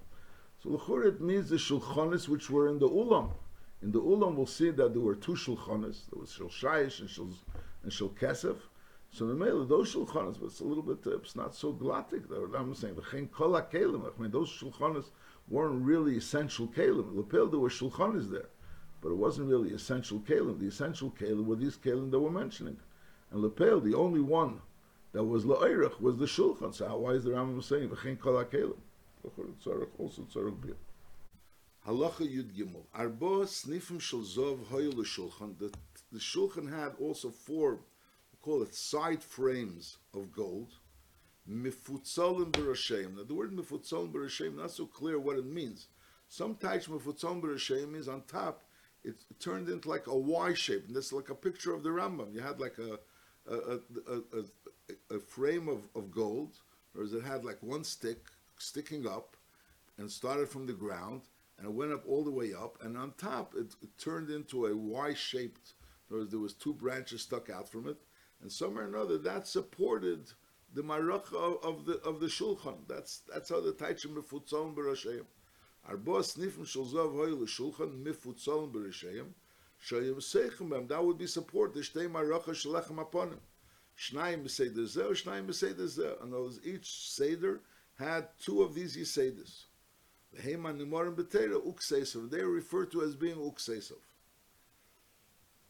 So 0.61 0.69
L'chur 0.69 1.05
it 1.05 1.21
means 1.21 1.49
the 1.49 1.57
Shulchanis 1.57 2.27
which 2.27 2.49
were 2.49 2.67
in 2.67 2.79
the 2.79 2.89
Ulam. 2.89 3.33
In 3.83 3.91
the 3.91 4.01
Ulam 4.01 4.35
we'll 4.35 4.47
see 4.47 4.71
that 4.71 4.93
there 4.93 5.01
were 5.01 5.13
two 5.13 5.33
Shulchanis. 5.33 6.09
There 6.09 6.19
was 6.19 6.31
Shul 6.31 6.49
Shayish 6.49 7.01
and 7.01 7.09
Shul, 7.09 7.29
and 7.83 7.93
Shul. 7.93 8.11
So 9.13 9.27
the 9.27 9.35
Mela, 9.35 9.63
those 9.67 9.93
Shulchanis, 9.93 10.39
but 10.39 10.47
it's 10.47 10.59
a 10.61 10.63
little 10.63 10.81
bit, 10.81 11.05
uh, 11.05 11.17
it's 11.17 11.35
not 11.35 11.53
so 11.53 11.71
glottic. 11.71 12.23
I'm 12.57 12.73
saying, 12.73 12.95
V'chein 12.95 13.29
Kol 13.31 13.51
HaKelim. 13.51 14.03
I 14.03 14.19
mean, 14.19 14.31
those 14.31 14.49
Shulchanis 14.49 15.11
weren't 15.47 15.85
really 15.85 16.17
essential 16.17 16.67
Kalim. 16.67 17.15
Lepel, 17.15 17.47
there 17.47 17.59
were 17.59 17.69
Shulchanis 17.69 18.31
there. 18.31 18.49
But 19.01 19.09
it 19.09 19.17
wasn't 19.17 19.49
really 19.49 19.69
essential 19.69 20.19
Kalim. 20.21 20.59
The 20.59 20.65
essential 20.65 21.11
Kalim 21.11 21.45
were 21.45 21.55
these 21.55 21.77
Kalim 21.77 22.09
that 22.09 22.19
we're 22.19 22.31
mentioning. 22.31 22.77
And 23.29 23.43
Lepel, 23.43 23.79
the 23.79 23.93
only 23.93 24.19
one 24.19 24.61
that 25.11 25.23
was 25.23 25.45
La'irach 25.45 26.01
was 26.01 26.17
the 26.17 26.25
Shulchan. 26.25 26.73
So 26.73 26.97
why 26.97 27.11
is 27.11 27.23
the 27.23 27.31
Rambam 27.31 27.63
saying, 27.63 27.89
V'chein 27.89 28.19
kol 28.19 28.39
ha'kelim? 28.39 28.77
Also 29.23 30.23
tzarech 30.23 30.59
bir. 30.59 30.75
Halacha 31.87 32.21
Yud 32.21 32.51
Gimel. 32.57 32.85
Arba 32.95 33.45
snifim 33.45 34.01
shel 34.01 34.21
zov 34.21 34.65
hoyu 34.65 34.91
l'shulchan. 34.95 35.57
The, 35.59 35.71
the 36.11 36.19
shulchan 36.19 36.67
had 36.67 36.93
also 36.99 37.29
four, 37.29 37.79
call 38.43 38.61
it 38.61 38.75
side 38.75 39.23
frames 39.23 39.97
of 40.13 40.31
gold. 40.31 40.73
Mifutzalim 41.49 42.51
b'rashem. 42.51 43.15
Now 43.15 43.23
the 43.23 43.33
word 43.33 43.53
mifutzalim 43.53 44.11
b'rashem, 44.11 44.57
not 44.57 44.71
so 44.71 44.85
clear 44.85 45.17
what 45.17 45.37
it 45.37 45.45
means. 45.45 45.87
Sometimes 46.27 46.87
mifutzalim 46.87 47.41
b'rashem 47.41 47.95
is 47.95 48.07
on 48.07 48.21
top, 48.23 48.63
it, 49.03 49.15
turned 49.39 49.69
into 49.69 49.89
like 49.89 50.07
a 50.07 50.15
Y 50.15 50.53
shape. 50.53 50.85
And 50.87 50.95
that's 50.95 51.13
like 51.13 51.29
a 51.29 51.35
picture 51.35 51.73
of 51.73 51.83
the 51.83 51.89
Rambam. 51.89 52.33
You 52.33 52.41
had 52.41 52.59
like 52.59 52.77
a, 52.77 52.99
a, 53.49 53.55
a, 53.55 54.39
a, 55.11 55.15
a 55.15 55.19
frame 55.19 55.69
of, 55.69 55.87
of 55.95 56.11
gold, 56.11 56.57
whereas 56.91 57.13
it 57.13 57.23
had 57.23 57.45
like 57.45 57.57
one 57.61 57.85
stick 57.85 58.27
sticking 58.57 59.07
up 59.07 59.37
and 59.97 60.11
started 60.11 60.49
from 60.49 60.65
the 60.65 60.73
ground 60.73 61.21
and 61.57 61.67
it 61.67 61.73
went 61.73 61.93
up 61.93 62.03
all 62.07 62.23
the 62.23 62.31
way 62.31 62.53
up 62.53 62.77
and 62.81 62.97
on 62.97 63.13
top 63.17 63.53
it, 63.55 63.73
it 63.81 63.89
turned 63.97 64.29
into 64.29 64.65
a 64.65 64.75
Y-shaped, 64.75 65.73
whereas 66.07 66.29
there 66.29 66.39
was 66.39 66.53
two 66.53 66.73
branches 66.73 67.21
stuck 67.21 67.49
out 67.49 67.69
from 67.69 67.87
it 67.87 67.97
and 68.41 68.51
somewhere 68.51 68.85
or 68.85 68.87
another 68.87 69.17
that 69.19 69.47
supported 69.47 70.31
the 70.73 70.81
maracha 70.81 71.63
of, 71.63 71.85
the 71.85 71.99
of 71.99 72.19
the 72.19 72.27
shulchan. 72.27 72.87
That's 72.87 73.21
that's 73.31 73.49
how 73.49 73.61
the 73.61 73.73
taichim 73.73 74.15
mefutzon 74.15 74.73
b'rasheim. 74.73 75.25
Arba 75.87 76.11
snifim 76.11 76.65
shel 76.65 76.85
zav 76.85 77.13
hoy 77.13 77.31
l'shulchan 77.31 78.03
mifutzon 78.03 78.71
b'rasheim. 78.71 79.33
That 80.87 81.03
would 81.03 81.17
be 81.17 81.27
support. 81.27 81.73
The 81.73 81.81
shtei 81.81 82.09
maracha 82.09 82.51
shalechem 82.51 83.05
aponim. 83.05 83.39
Shnayim 83.97 84.43
b'seder 84.43 84.85
zeh, 84.87 85.11
shnayim 85.11 85.47
b'seder 85.47 85.87
zeh. 85.87 86.23
And 86.23 86.31
those 86.31 86.59
each 86.63 86.89
seder 87.11 87.61
had 87.99 88.29
two 88.39 88.63
of 88.63 88.73
these 88.73 88.95
yisedis. 88.95 89.65
V'heiman 90.35 90.77
nimorim 90.79 91.15
b'teira 91.15 91.61
uksesov. 91.61 92.29
They 92.29 92.39
are 92.39 92.49
referred 92.49 92.91
to 92.91 93.01
as 93.03 93.15
being 93.15 93.35
uksesov. 93.35 93.99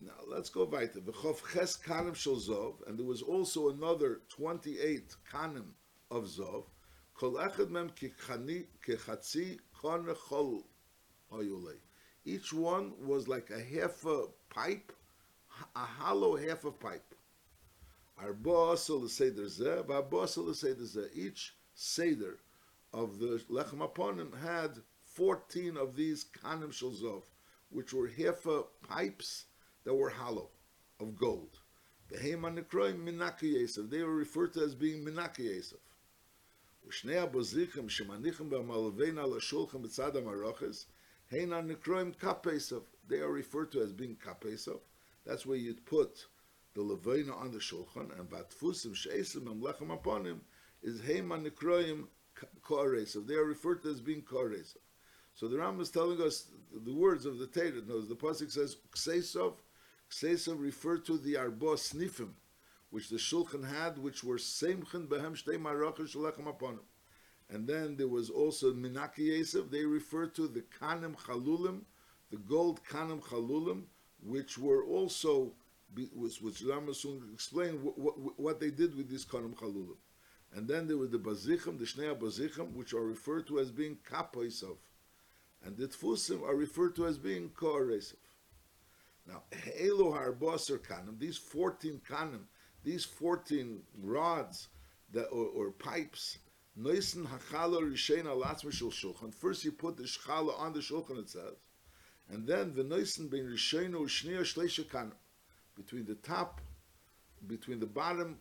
Now 0.05 0.11
let's 0.27 0.49
go 0.49 0.65
weiter. 0.65 0.99
V'chof 0.99 1.39
ches 1.53 1.77
kanim 1.77 2.13
shel 2.13 2.35
zov, 2.35 2.85
and 2.87 2.99
there 2.99 3.05
was 3.05 3.21
also 3.21 3.69
another 3.69 4.19
twenty-eight 4.27 5.15
kanim 5.31 5.67
of 6.11 6.25
zov. 6.25 6.65
Kol 7.13 7.35
echad 7.35 7.69
mem 7.69 7.89
kechatzi 7.91 9.59
kon 9.79 10.05
chol. 10.05 10.63
Each 12.25 12.51
one 12.51 12.93
was 13.07 13.29
like 13.29 13.49
a 13.49 13.61
half 13.61 14.05
a 14.05 14.25
pipe, 14.49 14.91
a 15.73 15.79
hollow 15.79 16.35
half 16.35 16.65
a 16.65 16.71
pipe. 16.71 17.15
Arba 18.17 18.73
asal 18.73 19.07
seder 19.07 19.45
zeh, 19.45 19.85
v'arba 19.85 20.23
asal 20.25 20.53
seder 20.53 20.83
zeh. 20.83 21.07
Each 21.15 21.55
seder 21.75 22.39
of 22.91 23.19
the 23.19 23.41
lechem 23.49 23.79
aponim 23.79 24.37
had 24.41 24.79
14 25.03 25.77
of 25.77 25.95
these 25.95 26.25
kanim 26.25 26.73
shalzov, 26.73 27.23
which 27.69 27.93
were 27.93 28.09
half 28.09 28.45
a 28.45 28.63
pipes 28.85 29.45
that 29.84 29.94
were 29.94 30.10
hollow, 30.10 30.50
of 31.00 31.16
gold. 31.16 31.60
The 32.08 32.18
Heiman 32.18 32.58
Nekroim 32.58 33.04
Minaki 33.04 33.54
Yesef. 33.54 33.90
They 33.90 34.02
were 34.02 34.14
referred 34.14 34.52
to 34.54 34.62
as 34.62 34.74
being 34.74 35.04
Minaki 35.04 35.56
Yesef. 35.56 35.78
ושני 36.86 37.16
הבוזיכים 37.16 37.88
שמניחים 37.88 38.50
במלווין 38.50 39.18
על 39.18 39.36
השולחן 39.36 39.82
בצד 39.82 40.16
המרוכס, 40.16 40.86
Hein 41.30 41.52
on 41.52 41.68
Nekroim 41.68 42.14
Kapesov. 42.18 42.84
They 43.06 43.20
are 43.20 43.30
referred 43.30 43.70
to 43.72 43.82
as 43.82 43.92
being 43.92 44.16
Kapesov. 44.16 44.80
That's 45.26 45.44
where 45.44 45.58
you'd 45.58 45.84
put 45.84 46.26
the 46.74 46.80
Levina 46.80 47.34
on 47.34 47.52
the 47.52 47.58
Shulchan, 47.58 48.18
and 48.18 48.30
Vatfusim 48.30 48.94
Sheesim 48.94 49.46
and 49.46 49.62
Lechem 49.62 49.92
upon 49.92 50.40
is 50.82 51.02
Hein 51.02 51.30
on 51.30 51.44
Nekroim 51.44 52.06
Koresov. 52.62 53.26
They 53.26 53.34
are 53.34 53.44
referred 53.44 53.82
to 53.82 53.90
as 53.90 54.00
being 54.00 54.22
Koresov. 54.22 54.78
So 55.34 55.48
the 55.48 55.58
Ram 55.58 55.80
is 55.80 55.90
telling 55.90 56.20
us 56.22 56.48
the 56.72 56.94
words 56.94 57.26
of 57.26 57.38
the 57.38 57.46
Torah. 57.46 57.82
Knows 57.86 58.08
the 58.08 58.16
pasuk 58.16 58.50
says 58.50 58.76
Ksesov. 58.92 59.54
Ksesov 60.13 60.61
referred 60.61 61.05
to 61.05 61.17
the 61.17 61.37
Arba 61.37 61.75
Snifim, 61.75 62.33
which 62.91 63.09
the 63.09 63.17
Shulchan 63.17 63.67
had, 63.67 63.97
which 63.97 64.23
were 64.23 64.37
Semchen 64.37 65.07
Behem 65.07 65.35
Shtei 65.35 65.59
Marachas 65.59 66.15
Shalachem 66.15 66.47
upon 66.47 66.73
him. 66.73 66.87
and 67.49 67.67
then 67.67 67.97
there 67.97 68.07
was 68.07 68.29
also 68.29 68.73
Minaki 68.73 69.37
Yosef. 69.37 69.71
They 69.71 69.85
refer 69.85 70.27
to 70.27 70.47
the 70.47 70.63
Kanim 70.79 71.15
Chalulim, 71.15 71.81
the 72.29 72.37
gold 72.37 72.81
Kanim 72.85 73.21
Chalulim, 73.21 73.83
which 74.21 74.57
were 74.57 74.83
also, 74.83 75.53
which, 76.15 76.41
which 76.41 76.61
Rama 76.61 76.93
soon 76.93 77.29
explain 77.33 77.83
what, 77.83 77.97
what, 77.97 78.39
what, 78.39 78.59
they 78.59 78.69
did 78.69 78.95
with 78.95 79.09
these 79.09 79.25
Kanim 79.25 79.55
Chalulim. 79.55 79.97
And 80.53 80.67
then 80.67 80.87
there 80.87 80.97
were 80.97 81.07
the 81.07 81.17
Bazichim, 81.17 81.79
the 81.79 81.85
Shnei 81.85 82.15
Bazichim, 82.15 82.73
which 82.73 82.93
are 82.93 83.03
referred 83.03 83.47
to 83.47 83.59
as 83.59 83.71
being 83.71 83.97
Kapoisov. 84.07 84.77
And 85.65 85.75
the 85.75 85.87
Tfusim 85.87 86.43
are 86.43 86.55
referred 86.55 86.95
to 86.97 87.07
as 87.07 87.17
being 87.17 87.49
Koaresov. 87.49 88.22
Now, 89.27 89.43
Elo 89.79 90.11
Harbasar 90.13 90.79
Kanim, 90.79 91.17
these 91.17 91.37
14 91.37 92.01
Kanim, 92.07 92.43
these 92.83 93.05
14 93.05 93.81
rods 94.01 94.67
that, 95.11 95.27
or, 95.27 95.45
or 95.45 95.71
pipes 95.71 96.39
Noisen 96.79 97.27
hachala 97.27 97.81
rishein 97.81 98.23
alatzma 98.23 98.71
shul 98.71 98.89
shulchan. 98.89 99.33
First 99.33 99.63
you 99.63 99.71
put 99.71 99.95
the 99.95 100.03
shchala 100.03 100.59
on 100.59 100.73
the 100.73 100.79
shulchan, 100.79 101.19
it 101.19 101.29
says. 101.29 101.53
And 102.29 102.47
then 102.47 102.73
the 102.73 102.83
noisen 102.83 103.29
bein 103.29 103.45
rishein 103.45 103.91
u 103.91 104.07
shneir 104.07 104.41
shleisha 104.41 104.89
kan. 104.89 105.11
Between 105.75 106.05
the 106.05 106.15
top, 106.15 106.61
between 107.45 107.79
the 107.79 107.85
bottom 107.85 108.39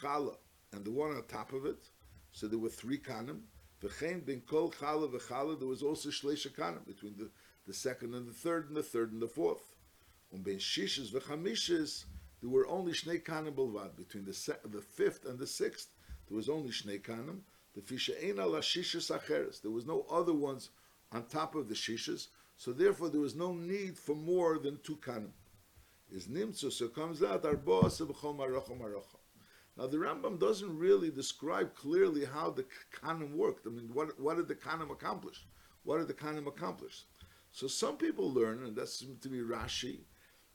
chala 0.00 0.34
and 0.72 0.84
the 0.84 0.90
one 0.90 1.12
on 1.12 1.22
top 1.28 1.52
of 1.52 1.64
it, 1.64 1.90
so 2.32 2.48
there 2.48 2.58
were 2.58 2.70
three 2.70 2.98
kanim. 2.98 3.42
V'chein 3.80 4.26
ben 4.26 4.42
kol 4.44 4.72
chala 4.72 5.08
v'chala, 5.08 5.56
there 5.56 5.68
was 5.68 5.84
also 5.84 6.08
shleisha 6.08 6.48
kanim, 6.48 6.84
between 6.86 7.16
the, 7.16 7.30
the 7.68 7.74
second 7.74 8.14
and 8.14 8.26
the 8.26 8.32
third 8.32 8.66
and 8.66 8.76
the 8.76 8.82
third 8.82 9.12
and 9.12 9.22
the 9.22 9.28
fourth. 9.28 9.67
Um 10.34 10.42
ben 10.42 10.56
shishes 10.56 11.12
v'chamishes, 11.12 12.04
there 12.40 12.50
were 12.50 12.66
only 12.66 12.92
shnei 12.92 13.22
kanim 13.22 13.54
bilvad, 13.54 13.96
between 13.96 14.24
the, 14.24 14.34
se- 14.34 14.60
the 14.64 14.80
fifth 14.80 15.24
and 15.24 15.38
the 15.38 15.46
sixth 15.46 15.94
there 16.28 16.36
was 16.36 16.48
only 16.48 16.70
Shnei 16.70 17.00
Kanim. 17.00 17.40
The 17.74 17.80
fisha 17.80 18.36
la 18.36 18.60
shishas 18.60 19.10
acheres. 19.10 19.62
There 19.62 19.70
was 19.70 19.86
no 19.86 20.04
other 20.10 20.34
ones 20.34 20.70
on 21.12 21.24
top 21.24 21.54
of 21.54 21.68
the 21.68 21.74
shishas, 21.74 22.28
so 22.56 22.72
therefore 22.72 23.08
there 23.08 23.20
was 23.20 23.34
no 23.34 23.52
need 23.52 23.98
for 23.98 24.14
more 24.14 24.58
than 24.58 24.78
two 24.82 24.96
kanim. 24.96 25.30
Is 26.10 26.26
nimtzu, 26.26 26.72
so 26.72 26.88
comes 26.88 27.22
out 27.22 27.44
arba 27.44 27.82
sebechol 27.84 28.36
marocha 28.36 28.78
marocha. 28.78 29.16
Now 29.76 29.86
the 29.86 29.96
Rambam 29.96 30.38
doesn't 30.38 30.76
really 30.76 31.10
describe 31.10 31.74
clearly 31.74 32.24
how 32.24 32.50
the 32.50 32.64
kanim 32.92 33.32
worked. 33.34 33.66
I 33.66 33.70
mean, 33.70 33.90
what 33.92 34.18
what 34.20 34.36
did 34.36 34.48
the 34.48 34.54
kanim 34.54 34.90
accomplish? 34.90 35.46
What 35.84 35.98
did 35.98 36.08
the 36.08 36.14
kanim 36.14 36.46
accomplish? 36.46 37.04
So 37.52 37.66
some 37.66 37.96
people 37.96 38.30
learn, 38.32 38.64
and 38.64 38.76
that 38.76 38.88
seems 38.88 39.20
to 39.22 39.28
be 39.28 39.38
Rashi, 39.38 40.00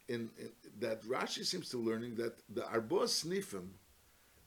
in, 0.08 0.30
in, 0.40 0.50
that 0.80 1.04
Rashi 1.04 1.46
seems 1.46 1.70
to 1.70 1.78
learning 1.78 2.16
that 2.16 2.36
the 2.54 2.68
arba 2.68 3.06
snifim 3.06 3.70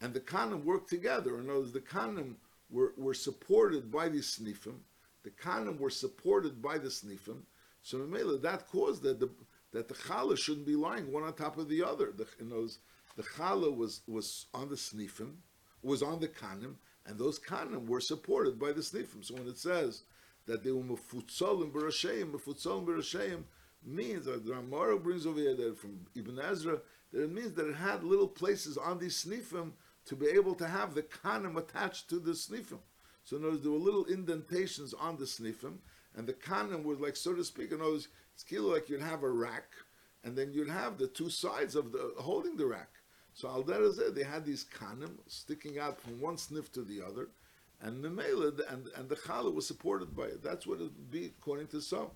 and 0.01 0.12
the 0.12 0.21
kanim 0.21 0.64
work 0.64 0.88
together. 0.88 1.38
In 1.38 1.49
other 1.49 1.61
words, 1.61 1.73
the 1.73 1.81
kanim 1.81 2.35
were, 2.71 2.92
were 2.97 3.14
supported 3.14 3.90
by 3.90 4.09
the 4.09 4.19
snifim, 4.19 4.79
the 5.23 5.31
kanim 5.31 5.79
were 5.79 5.90
supported 5.90 6.61
by 6.62 6.79
the 6.79 6.88
snifim. 6.88 7.38
So 7.83 7.99
that 7.99 8.66
caused 8.69 9.03
that 9.03 9.21
the 9.21 9.31
that 9.73 9.88
the 9.88 9.95
challah 9.95 10.38
shouldn't 10.38 10.66
be 10.66 10.77
lying 10.77 11.12
one 11.12 11.23
on 11.23 11.35
top 11.35 11.59
of 11.59 11.69
the 11.69 11.85
other. 11.85 12.12
The, 12.16 12.27
in 12.40 12.49
those, 12.49 12.79
the 13.16 13.23
challah 13.23 13.77
was 13.77 14.01
was 14.09 14.47
on 14.55 14.69
the 14.69 14.75
snifim, 14.75 15.35
was 15.83 16.03
on 16.03 16.21
the 16.21 16.29
kanim, 16.29 16.75
and 17.07 17.19
those 17.19 17.38
kanim 17.38 17.87
were 17.87 18.01
supported 18.01 18.59
by 18.59 18.73
the 18.73 18.81
snifim. 18.81 19.25
So 19.25 19.35
when 19.35 19.47
it 19.47 19.59
says 19.59 20.03
that 20.47 20.64
they 20.64 20.73
were 20.73 20.83
mefutzolim 20.83 21.73
b'rasheim, 21.73 22.33
mefutzolim 22.33 22.87
b'rasheim 22.87 23.42
means 23.87 24.27
that 24.27 24.44
the 24.44 24.53
Ramara 24.53 25.03
brings 25.03 25.27
over 25.27 25.38
here 25.38 25.55
that 25.55 25.79
from 25.79 26.01
Ibn 26.14 26.38
Ezra 26.38 26.79
that 27.12 27.22
it 27.22 27.33
means 27.33 27.53
that 27.53 27.68
it 27.68 27.77
had 27.77 28.03
little 28.03 28.29
places 28.29 28.77
on 28.77 28.99
these 28.99 29.25
snifim 29.25 29.72
to 30.07 30.16
be 30.16 30.27
able 30.27 30.55
to 30.55 30.66
have 30.66 30.94
the 30.94 31.03
kanim 31.03 31.57
attached 31.57 32.09
to 32.09 32.18
the 32.18 32.33
snifim. 32.33 32.79
So 33.25 33.37
in 33.37 33.42
other 33.42 33.53
words, 33.53 33.62
there 33.62 33.72
were 33.72 33.79
little 33.79 34.07
indentations 34.07 34.94
on 34.94 35.16
the 35.16 35.25
snifim, 35.25 35.79
and 36.16 36.27
the 36.27 36.33
kanim 36.33 36.85
was 36.85 37.01
like, 37.01 37.16
so 37.16 37.35
to 37.35 37.44
speak, 37.44 37.72
in 37.72 37.81
other 37.81 37.90
words, 37.90 38.09
it's 38.35 38.44
of 38.53 38.64
like 38.64 38.88
you'd 38.88 39.01
have 39.01 39.22
a 39.22 39.31
rack, 39.31 39.72
and 40.25 40.37
then 40.37 40.53
you'd 40.53 40.68
have 40.68 40.99
the 40.99 41.09
two 41.09 41.31
sides 41.31 41.75
of 41.75 41.92
the 41.92 42.12
holding 42.18 42.57
the 42.57 42.66
rack. 42.66 42.90
So 43.35 43.49
al 43.49 43.62
they 43.62 44.22
had 44.22 44.44
these 44.44 44.64
kanim 44.64 45.18
sticking 45.27 45.79
out 45.79 46.01
from 46.01 46.20
one 46.20 46.38
sniff 46.38 46.72
to 46.72 46.83
the 46.83 47.03
other, 47.03 47.29
and 47.81 48.03
the 48.03 48.09
and, 48.68 48.88
and 48.96 49.09
the 49.09 49.16
challah 49.16 49.53
was 49.53 49.66
supported 49.66 50.16
by 50.16 50.25
it. 50.25 50.42
That's 50.42 50.66
what 50.66 50.81
it 50.81 50.85
would 50.85 51.11
be 51.11 51.27
according 51.27 51.68
to 51.68 51.81
some. 51.81 52.11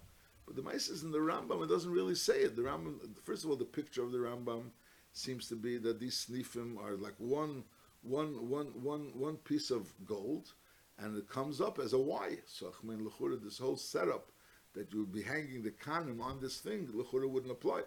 But 0.51 0.57
the 0.57 0.69
Mises 0.69 1.05
in 1.05 1.13
the 1.13 1.19
Rambam, 1.19 1.63
it 1.63 1.69
doesn't 1.69 1.93
really 1.93 2.17
say 2.17 2.41
it. 2.41 2.57
The 2.57 2.63
Rambam, 2.63 2.97
first 3.23 3.45
of 3.45 3.51
all, 3.51 3.57
the 3.57 3.65
picture 3.65 4.03
of 4.03 4.11
the 4.11 4.19
Rambam 4.19 4.71
seems 5.13 5.49
to 5.49 5.55
be 5.55 5.79
that 5.79 6.01
these 6.01 6.27
snifim 6.29 6.77
are 6.77 6.97
like 6.97 7.15
one, 7.19 7.63
one, 8.03 8.49
one, 8.51 8.67
one, 8.83 9.13
one 9.15 9.37
piece 9.37 9.71
of 9.71 9.93
gold, 10.05 10.53
and 10.99 11.17
it 11.17 11.29
comes 11.29 11.61
up 11.61 11.79
as 11.79 11.93
a 11.93 11.99
Y. 12.01 12.39
So 12.47 12.73
mean, 12.83 12.99
Lechura, 12.99 13.41
this 13.41 13.61
whole 13.61 13.77
setup 13.77 14.33
that 14.75 14.93
you 14.93 14.99
would 14.99 15.13
be 15.13 15.23
hanging 15.23 15.63
the 15.63 15.71
kanim 15.71 16.21
on 16.21 16.41
this 16.41 16.59
thing, 16.59 16.89
Lechura 16.89 17.31
wouldn't 17.31 17.53
apply. 17.53 17.83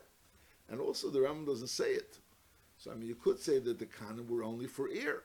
And 0.69 0.79
also, 0.79 1.09
the 1.09 1.19
Rambam 1.19 1.45
doesn't 1.45 1.67
say 1.67 1.91
it. 1.91 2.17
So 2.77 2.91
I 2.91 2.95
mean, 2.95 3.09
you 3.09 3.15
could 3.15 3.39
say 3.41 3.59
that 3.59 3.77
the 3.77 3.87
kanim 3.87 4.29
were 4.29 4.45
only 4.45 4.67
for 4.67 4.87
ear. 4.87 5.23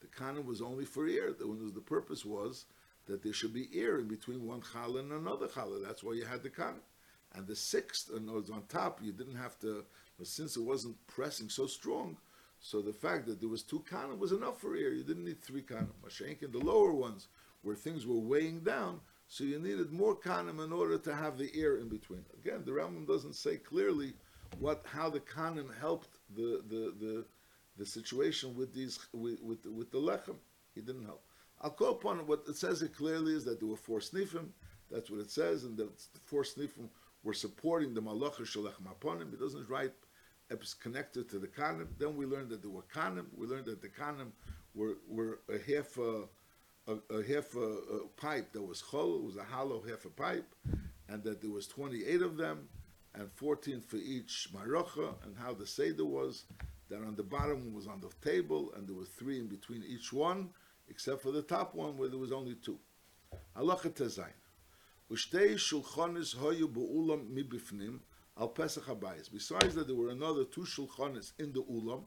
The 0.00 0.08
kanim 0.08 0.46
was 0.46 0.60
only 0.60 0.84
for 0.84 1.06
ear. 1.06 1.32
The, 1.32 1.44
the 1.72 1.80
purpose 1.80 2.24
was 2.24 2.64
that 3.06 3.22
there 3.22 3.32
should 3.32 3.52
be 3.52 3.68
air 3.74 3.98
in 3.98 4.08
between 4.08 4.46
one 4.46 4.60
challah 4.60 5.00
and 5.00 5.12
another 5.12 5.46
challah. 5.48 5.84
That's 5.84 6.02
why 6.02 6.14
you 6.14 6.24
had 6.24 6.42
the 6.42 6.50
kanim. 6.50 6.80
And 7.34 7.46
the 7.46 7.56
sixth, 7.56 8.10
uh, 8.12 8.16
and 8.16 8.28
it 8.28 8.32
was 8.32 8.50
on 8.50 8.62
top, 8.68 9.00
you 9.02 9.12
didn't 9.12 9.36
have 9.36 9.58
to, 9.60 9.84
but 10.18 10.26
since 10.26 10.56
it 10.56 10.62
wasn't 10.62 10.96
pressing 11.06 11.48
so 11.48 11.66
strong, 11.66 12.16
so 12.60 12.80
the 12.80 12.92
fact 12.92 13.26
that 13.26 13.40
there 13.40 13.48
was 13.48 13.62
two 13.62 13.82
kanim 13.90 14.18
was 14.18 14.32
enough 14.32 14.60
for 14.60 14.76
ear. 14.76 14.92
You 14.92 15.02
didn't 15.02 15.24
need 15.24 15.42
three 15.42 15.62
kanim. 15.62 15.88
Mashenk 16.04 16.42
in 16.42 16.52
the 16.52 16.58
lower 16.58 16.92
ones, 16.92 17.28
where 17.62 17.74
things 17.74 18.06
were 18.06 18.18
weighing 18.18 18.60
down, 18.60 19.00
so 19.26 19.44
you 19.44 19.58
needed 19.58 19.92
more 19.92 20.14
kanim 20.14 20.62
in 20.62 20.72
order 20.72 20.98
to 20.98 21.14
have 21.14 21.38
the 21.38 21.50
air 21.54 21.78
in 21.78 21.88
between. 21.88 22.24
Again, 22.40 22.62
the 22.64 22.72
Rambam 22.72 23.06
doesn't 23.06 23.34
say 23.34 23.56
clearly 23.56 24.12
what 24.58 24.84
how 24.84 25.08
the 25.10 25.20
kanim 25.20 25.76
helped 25.80 26.18
the 26.36 26.62
the 26.68 26.94
the, 27.00 27.24
the 27.78 27.86
situation 27.86 28.54
with 28.54 28.74
these 28.74 28.98
with 29.12 29.40
with, 29.42 29.64
with 29.66 29.90
the 29.90 29.98
lechem. 29.98 30.36
He 30.74 30.82
didn't 30.82 31.04
help. 31.04 31.24
I'll 31.62 31.70
call 31.70 31.92
upon 31.92 32.26
what 32.26 32.44
it 32.48 32.56
says 32.56 32.82
it 32.82 32.94
clearly 32.94 33.34
is 33.34 33.44
that 33.44 33.60
there 33.60 33.68
were 33.68 33.76
four 33.76 34.00
snifim. 34.00 34.48
That's 34.90 35.10
what 35.10 35.20
it 35.20 35.30
says, 35.30 35.64
and 35.64 35.76
the 35.76 35.88
four 36.24 36.42
snifim 36.42 36.88
were 37.22 37.32
supporting 37.32 37.94
the 37.94 38.02
malacha 38.02 38.42
shalach 38.42 38.74
maponim. 38.82 39.32
It 39.32 39.40
doesn't 39.40 39.68
write 39.68 39.92
it's 40.50 40.74
connected 40.74 41.28
to 41.30 41.38
the 41.38 41.46
kanim. 41.46 41.88
Then 41.98 42.16
we 42.16 42.26
learned 42.26 42.50
that 42.50 42.62
there 42.62 42.70
were 42.70 42.84
kanim. 42.94 43.26
We 43.36 43.46
learned 43.46 43.66
that 43.66 43.80
the 43.80 43.88
kanim 43.88 44.32
were 44.74 44.98
were 45.08 45.40
a 45.48 45.58
half 45.72 45.96
a, 45.98 46.24
a, 46.88 47.14
a 47.14 47.22
half 47.26 47.54
a, 47.54 47.60
a, 47.60 48.08
pipe 48.16 48.52
that 48.52 48.62
was 48.62 48.82
chol. 48.82 49.16
It 49.16 49.24
was 49.24 49.36
a 49.36 49.44
hollow 49.44 49.82
half 49.88 50.04
a 50.04 50.10
pipe, 50.10 50.54
and 51.08 51.22
that 51.24 51.40
there 51.40 51.50
was 51.50 51.66
twenty 51.66 52.04
eight 52.04 52.22
of 52.22 52.36
them, 52.36 52.68
and 53.14 53.30
fourteen 53.32 53.80
for 53.80 53.96
each 53.96 54.48
marocha. 54.54 55.14
And 55.24 55.36
how 55.36 55.54
the 55.54 55.66
seder 55.66 56.04
was 56.04 56.44
that 56.90 56.98
on 56.98 57.14
the 57.14 57.22
bottom 57.22 57.72
was 57.72 57.86
on 57.86 58.00
the 58.00 58.10
table, 58.28 58.72
and 58.76 58.86
there 58.86 58.96
were 58.96 59.04
three 59.04 59.38
in 59.38 59.46
between 59.46 59.82
each 59.88 60.12
one 60.12 60.50
except 60.92 61.22
for 61.22 61.32
the 61.32 61.40
top 61.40 61.74
one 61.74 61.96
where 61.96 62.10
there 62.10 62.18
was 62.18 62.32
only 62.32 62.54
two. 62.54 62.78
Halacha 63.56 63.90
tezayin. 63.90 64.40
Ushtei 65.10 65.54
shulchanis 65.54 66.36
hoyu 66.36 66.68
bu'ulam 66.68 67.30
mibifnim 67.34 68.00
al 68.38 68.48
Pesach 68.48 68.84
habayis. 68.84 69.32
Besides 69.32 69.74
that, 69.74 69.86
there 69.86 69.96
were 69.96 70.10
another 70.10 70.44
two 70.44 70.60
shulchanis 70.60 71.32
in 71.38 71.52
the 71.54 71.62
ulam, 71.62 72.04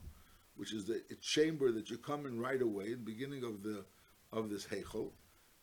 which 0.56 0.72
is 0.72 0.86
the 0.86 1.02
chamber 1.20 1.72
that 1.72 1.90
you 1.90 1.98
come 1.98 2.28
in 2.28 2.40
right 2.40 2.62
away 2.62 2.86
in 2.86 2.92
the 2.92 2.98
beginning 2.98 3.44
of 3.44 3.64
the 3.64 3.84
of 4.32 4.50
this 4.52 4.68
heichel, 4.68 5.10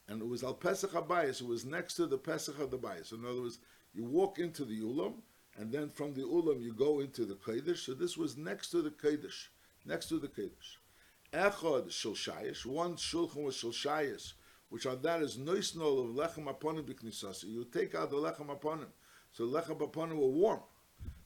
and 0.09 0.21
it 0.21 0.27
was 0.27 0.43
al 0.43 0.55
Pesach 0.55 0.91
habayis. 0.91 1.41
It 1.41 1.47
was 1.47 1.65
next 1.65 1.95
to 1.95 2.07
the 2.07 2.19
Pesach 2.19 2.59
of 2.59 2.73
the 2.73 2.79
bayis. 2.79 3.13
In 3.13 3.25
other 3.25 3.43
words, 3.43 3.61
you 3.95 4.03
walk 4.05 4.41
into 4.41 4.65
the 4.65 4.81
ulam, 4.81 5.15
and 5.57 5.71
then 5.71 5.89
from 5.89 6.13
the 6.15 6.23
ulam 6.23 6.61
you 6.61 6.73
go 6.73 6.99
into 6.99 7.25
the 7.25 7.37
kodesh. 7.37 7.79
So 7.87 7.95
this 7.95 8.17
was 8.17 8.37
next 8.37 8.71
to 8.71 8.83
the 8.83 8.91
kodesh, 8.91 9.49
next 9.85 10.09
to 10.09 10.19
the 10.19 10.29
kodesh. 10.29 10.79
Echad 11.33 11.89
Shilshayis, 11.89 12.67
one 12.67 12.95
Shulchan 12.97 13.43
was 13.43 13.57
Shilshayis, 13.57 14.35
which 14.69 14.85
on 14.85 15.01
that 15.01 15.23
is 15.23 15.39
Noisnol 15.39 16.05
of 16.05 16.15
Lechem 16.15 16.45
Aponim 16.45 16.83
Biknisasi. 16.83 17.45
You 17.45 17.65
take 17.65 17.95
out 17.95 18.11
the 18.11 18.17
Lechem 18.17 18.49
Aponim, 18.49 18.89
so 19.33 19.45
Lechem 19.45 19.79
Aponim 19.79 20.17
were 20.17 20.29
warm. 20.29 20.61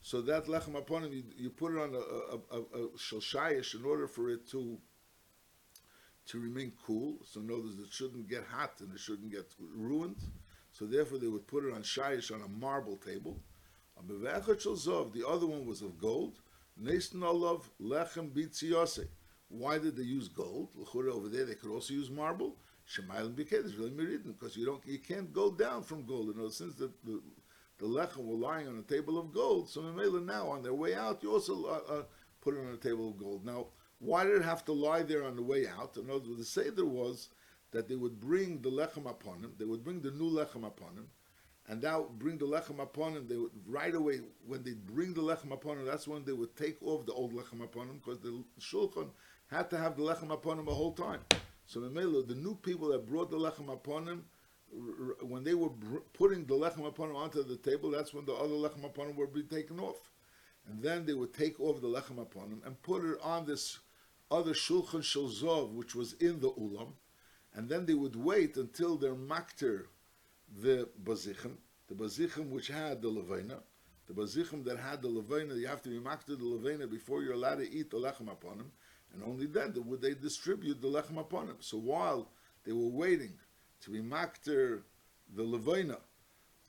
So 0.02 0.22
that 0.22 0.46
Lechem 0.46 0.80
Aponim, 0.80 1.12
you, 1.12 1.24
you 1.36 1.50
put 1.50 1.72
it 1.74 1.80
on 1.80 1.94
a, 1.94 1.98
a, 1.98 2.58
a, 2.58 2.84
a 2.84 3.78
in 3.78 3.84
order 3.84 4.06
for 4.06 4.30
it 4.30 4.48
to 4.50 4.78
to 6.26 6.40
remain 6.40 6.72
cool. 6.84 7.18
So 7.24 7.40
notice 7.40 7.74
it 7.78 7.92
shouldn't 7.92 8.28
get 8.28 8.44
hot 8.44 8.74
and 8.80 8.92
it 8.92 9.00
shouldn't 9.00 9.32
get 9.32 9.52
ruined. 9.58 10.16
So 10.72 10.84
therefore 10.84 11.18
they 11.18 11.28
would 11.28 11.46
put 11.46 11.64
it 11.64 11.72
on 11.72 11.82
Shayish 11.82 12.32
on 12.32 12.42
a 12.42 12.48
marble 12.48 12.96
table. 12.96 13.40
The 14.06 15.24
other 15.28 15.46
one 15.46 15.66
was 15.66 15.82
of 15.82 15.98
gold. 15.98 16.40
Neistan 16.80 17.24
Olav 17.24 17.70
Lechem 17.80 18.30
Bitziyose. 18.30 19.06
Why 19.48 19.78
did 19.78 19.96
they 19.96 20.02
use 20.02 20.28
gold? 20.28 20.70
Over 20.94 21.28
there, 21.28 21.44
they 21.44 21.54
could 21.54 21.70
also 21.70 21.94
use 21.94 22.10
marble. 22.10 22.56
Shemayel 22.88 23.26
and 23.26 23.38
is 23.38 23.76
really 23.76 24.18
because 24.18 24.56
you 24.56 24.64
don't, 24.64 24.84
you 24.86 24.98
can't 24.98 25.32
go 25.32 25.50
down 25.50 25.82
from 25.82 26.04
gold. 26.04 26.28
You 26.28 26.42
know, 26.42 26.48
since 26.48 26.74
the, 26.74 26.92
the 27.04 27.20
the 27.78 27.86
lechem 27.86 28.24
were 28.24 28.36
lying 28.36 28.68
on 28.68 28.78
a 28.78 28.82
table 28.82 29.18
of 29.18 29.32
gold, 29.32 29.68
so 29.68 29.82
Mamela 29.82 30.24
now 30.24 30.48
on 30.48 30.62
their 30.62 30.74
way 30.74 30.94
out, 30.94 31.22
you 31.22 31.30
also 31.30 31.64
uh, 31.66 31.92
uh, 31.92 32.02
put 32.40 32.54
it 32.54 32.60
on 32.60 32.72
a 32.72 32.76
table 32.76 33.08
of 33.10 33.18
gold. 33.18 33.44
Now, 33.44 33.66
why 33.98 34.24
did 34.24 34.36
it 34.36 34.42
have 34.42 34.64
to 34.66 34.72
lie 34.72 35.02
there 35.02 35.24
on 35.24 35.36
the 35.36 35.42
way 35.42 35.66
out? 35.66 35.96
In 35.96 36.08
other 36.08 36.28
words, 36.28 36.38
the 36.38 36.44
seder 36.44 36.84
was 36.84 37.28
that 37.72 37.88
they 37.88 37.96
would 37.96 38.18
bring 38.20 38.62
the 38.62 38.70
lechem 38.70 39.08
upon 39.08 39.40
him, 39.40 39.52
they 39.58 39.64
would 39.64 39.84
bring 39.84 40.00
the 40.00 40.10
new 40.10 40.30
lechem 40.30 40.66
upon 40.66 40.94
him, 40.94 41.08
and 41.68 41.82
now 41.82 42.06
bring 42.18 42.38
the 42.38 42.46
lechem 42.46 42.80
upon 42.80 43.14
him. 43.14 43.26
They 43.28 43.36
would 43.36 43.50
right 43.66 43.94
away 43.94 44.20
when 44.46 44.62
they 44.62 44.72
bring 44.72 45.12
the 45.12 45.22
lechem 45.22 45.52
upon 45.52 45.78
him, 45.78 45.84
that's 45.84 46.08
when 46.08 46.24
they 46.24 46.32
would 46.32 46.56
take 46.56 46.82
off 46.82 47.04
the 47.04 47.12
old 47.12 47.34
lechem 47.34 47.62
upon 47.62 47.88
him 47.88 48.00
because 48.02 48.20
the 48.20 48.42
shulchan 48.60 49.08
had 49.48 49.70
to 49.70 49.78
have 49.78 49.96
the 49.96 50.02
lechem 50.02 50.30
upon 50.32 50.58
him 50.58 50.64
the 50.66 50.74
whole 50.74 50.92
time. 50.92 51.20
So 51.66 51.80
the 51.80 52.34
new 52.34 52.54
people 52.62 52.88
that 52.88 53.06
brought 53.06 53.30
the 53.30 53.36
lechem 53.36 53.72
upon 53.72 54.06
him, 54.06 54.24
when 55.20 55.44
they 55.44 55.54
were 55.54 55.70
putting 56.12 56.44
the 56.44 56.54
lechem 56.54 56.86
upon 56.86 57.10
him 57.10 57.16
onto 57.16 57.42
the 57.42 57.56
table, 57.56 57.90
that's 57.90 58.12
when 58.12 58.24
the 58.24 58.34
other 58.34 58.54
lechem 58.54 58.84
upon 58.84 59.08
him 59.10 59.16
would 59.16 59.32
be 59.32 59.42
taken 59.42 59.80
off. 59.80 60.10
And 60.68 60.82
then 60.82 61.06
they 61.06 61.14
would 61.14 61.32
take 61.32 61.60
off 61.60 61.80
the 61.80 61.88
lechem 61.88 62.20
upon 62.20 62.48
him 62.48 62.62
and 62.64 62.80
put 62.82 63.04
it 63.04 63.18
on 63.22 63.46
this 63.46 63.78
other 64.30 64.52
shulchan 64.52 65.02
shalzov, 65.02 65.72
which 65.72 65.94
was 65.94 66.14
in 66.14 66.40
the 66.40 66.50
ulam, 66.50 66.94
and 67.54 67.68
then 67.68 67.86
they 67.86 67.94
would 67.94 68.16
wait 68.16 68.56
until 68.56 68.96
they're 68.96 69.14
makter 69.14 69.84
the 70.60 70.88
bazichim, 71.04 71.56
the 71.88 71.94
bazichim 71.94 72.50
which 72.50 72.66
had 72.66 73.00
the 73.00 73.08
levena, 73.08 73.60
the 74.08 74.12
bazichim 74.12 74.64
that 74.64 74.78
had 74.78 75.02
the 75.02 75.08
levena, 75.08 75.56
you 75.56 75.68
have 75.68 75.82
to 75.82 75.88
be 75.88 75.98
makter 76.00 76.36
the 76.36 76.44
levena 76.44 76.90
before 76.90 77.22
you're 77.22 77.34
allowed 77.34 77.58
to 77.58 77.70
eat 77.70 77.90
the 77.90 77.96
lechem 77.96 78.28
upon 78.30 78.58
him 78.58 78.72
and 79.16 79.24
only 79.24 79.46
then 79.46 79.72
would 79.86 80.02
they 80.02 80.14
distribute 80.14 80.80
the 80.80 80.88
lechem 80.88 81.18
upon 81.18 81.48
him. 81.48 81.56
So 81.60 81.78
while 81.78 82.28
they 82.64 82.72
were 82.72 82.88
waiting 82.88 83.32
to 83.82 83.90
be 83.90 84.00
makter 84.00 84.82
the 85.34 85.42
levina, 85.42 85.98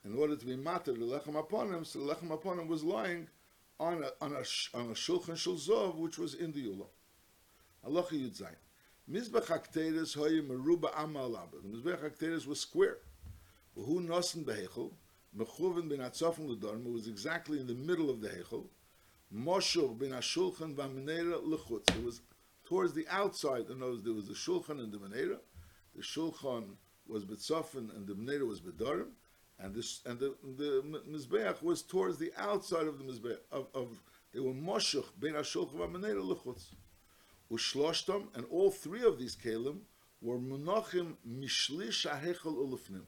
in 0.06 0.18
order 0.18 0.36
to 0.38 0.46
be 0.46 0.56
matter 0.56 0.94
the 0.94 1.00
lechem 1.00 1.38
upon 1.38 1.74
him, 1.74 1.84
so 1.84 2.00
the 2.00 2.14
lechem 2.14 2.32
upon 2.32 2.60
him 2.60 2.68
was 2.68 2.84
lying 2.84 3.28
on 3.80 4.04
a 4.04 4.24
on 4.24 4.34
a 4.34 4.44
on 4.78 4.88
a 4.88 4.94
shulchan 4.94 5.36
shulzov 5.36 5.96
which 5.98 6.18
was 6.18 6.34
in 6.36 6.52
the 6.54 6.66
yulah. 6.66 6.88
Allah 7.86 8.04
Yud 8.04 8.42
Zayin. 8.42 8.56
Mizbech 9.12 9.46
HaKteres 9.46 10.16
hoye 10.16 10.42
meruba 10.42 10.92
amma 10.98 11.20
alaba. 11.20 11.62
The 11.62 11.68
Mizbech 11.68 12.00
HaKteres 12.00 12.48
was 12.48 12.60
square. 12.60 12.98
Who 13.76 14.02
nosen 14.02 14.44
behechel, 14.44 14.92
mechuven 15.38 15.90
bin 15.90 16.00
atzofim 16.00 16.48
l'dorm, 16.48 16.86
it 16.86 16.92
was 16.92 17.08
exactly 17.08 17.60
in 17.60 17.68
the 17.68 17.76
middle 17.76 18.10
of 18.10 18.22
the 18.22 18.30
hechel. 18.30 18.66
Moshur 19.34 19.98
bin 19.98 20.12
ashulchan 20.12 20.74
v'amenera 20.74 21.40
l'chutz. 21.44 21.96
It 21.96 22.04
was 22.04 22.22
towards 22.68 22.94
the 22.94 23.06
outside. 23.10 23.70
In 23.70 23.80
those, 23.80 24.04
there 24.04 24.14
was 24.14 24.28
the 24.28 24.34
shulchan 24.34 24.80
and 24.80 24.92
the 24.92 24.98
menera. 24.98 25.38
The 25.96 26.02
shulchan 26.02 26.66
was 27.08 27.24
betzofin 27.24 27.96
and 27.96 28.06
the 28.06 28.14
menera 28.14 28.46
was 28.46 28.60
bedorim. 28.60 29.12
And 29.60 29.74
this 29.74 30.02
and 30.06 30.20
the 30.20 30.36
the 30.58 31.02
mizbeach 31.10 31.64
was 31.64 31.82
towards 31.82 32.18
the 32.18 32.32
outside 32.38 32.86
of 32.86 33.00
the 33.00 33.04
mizbeach 33.04 33.40
of, 33.52 33.68
of 33.74 33.88
they 34.34 34.40
were 34.40 34.54
moshuch 34.54 35.06
ben 35.20 35.34
ashulchan 35.34 35.76
v'amenera 35.76 36.24
l'chutz. 36.24 36.76
Ushloshtam, 37.52 38.28
and 38.36 38.46
all 38.52 38.70
three 38.70 39.04
of 39.04 39.18
these 39.18 39.36
kalim 39.36 39.80
were 40.22 40.38
munachim 40.38 41.14
mishlish 41.28 42.06
hahechel 42.06 42.56
ulufnim. 42.58 43.06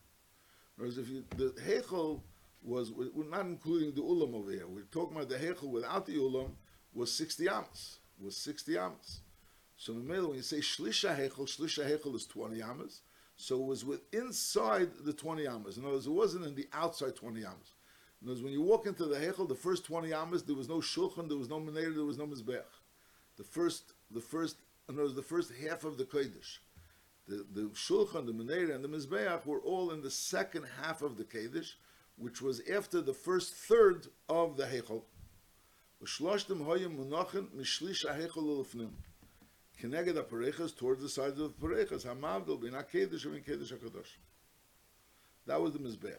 Whereas 0.78 0.97
if 0.97 1.10
you, 1.10 1.26
the 1.36 1.53
hechel 1.62 2.22
was, 2.64 2.91
we're 2.91 3.30
not 3.30 3.45
including 3.45 3.93
the 3.93 4.01
ulam 4.01 4.34
over 4.34 4.51
here. 4.51 4.68
We're 4.68 4.84
talking 4.84 5.18
about 5.18 5.30
the 5.30 5.36
hechel 5.36 5.70
without 5.70 6.05
the 6.05 6.16
ulam 6.16 6.51
was 6.93 7.12
60 7.12 7.49
amas. 7.49 7.99
Was 8.18 8.38
60 8.38 8.78
amas. 8.78 9.20
So 9.80 9.93
when 9.93 10.36
you 10.36 10.41
say 10.41 10.57
shlisha 10.57 11.17
hechel, 11.17 11.47
shlisha 11.47 11.89
hechel 11.89 12.13
is 12.13 12.27
20 12.27 12.61
amas. 12.61 13.01
So 13.38 13.55
it 13.55 13.65
was 13.65 13.84
with 13.84 14.01
inside 14.13 14.89
the 15.03 15.13
20 15.13 15.47
amas. 15.47 15.77
In 15.77 15.86
other 15.86 15.93
words, 15.93 16.05
it 16.05 16.11
wasn't 16.11 16.45
in 16.45 16.53
the 16.53 16.67
outside 16.73 17.15
20 17.15 17.43
amas. 17.43 17.73
In 18.21 18.27
other 18.27 18.34
words, 18.34 18.43
when 18.43 18.53
you 18.53 18.61
walk 18.61 18.86
into 18.86 19.05
the 19.05 19.15
hechel, 19.15 19.47
the 19.47 19.55
first 19.55 19.86
20 19.86 20.13
amas, 20.13 20.43
there 20.43 20.55
was 20.55 20.69
no 20.69 20.82
shulchan, 20.82 21.27
there 21.27 21.38
was 21.38 21.49
no 21.49 21.59
menair, 21.59 21.95
there 21.95 22.05
was 22.05 22.17
no 22.19 22.27
mizbech. 22.27 22.61
The 23.38 23.43
first, 23.43 23.93
the 24.11 24.21
first, 24.21 24.57
in 24.88 24.95
other 24.95 25.05
words, 25.05 25.15
the 25.15 25.23
first 25.23 25.53
half 25.65 25.86
of 25.86 25.97
the 25.97 26.03
kodesh 26.03 26.59
the, 27.30 27.45
the 27.53 27.69
Shulchan, 27.69 28.25
the 28.25 28.34
Meneira, 28.34 28.75
and 28.75 28.84
the 28.84 28.89
Mizbeach 28.89 29.45
were 29.45 29.59
all 29.59 29.91
in 29.91 30.01
the 30.01 30.11
second 30.11 30.65
half 30.82 31.01
of 31.01 31.17
the 31.17 31.23
Kaddish, 31.23 31.77
which 32.17 32.41
was 32.41 32.61
after 32.69 33.01
the 33.01 33.13
first 33.13 33.53
third 33.53 34.07
of 34.27 34.57
the 34.57 34.65
Heichel. 34.65 35.03
Ushloshtem 36.03 36.65
hoyim 36.65 36.97
munachin 36.97 37.47
mishlish 37.55 38.03
ulufnim. 38.05 38.89
Keneged 39.82 40.15
ha-parechas 40.15 40.75
towards 40.75 41.01
the 41.01 41.09
sides 41.09 41.39
of 41.39 41.59
the 41.59 41.67
parechas. 41.67 42.05
Hamavdol 42.05 42.61
bin 42.61 42.73
ha-Kaddish 42.73 43.25
and 43.25 43.45
Kaddish 43.45 43.69
ha-Kadosh. 43.69 44.17
That 45.45 45.61
was 45.61 45.73
the 45.73 45.80
Mizbeach. 45.80 46.15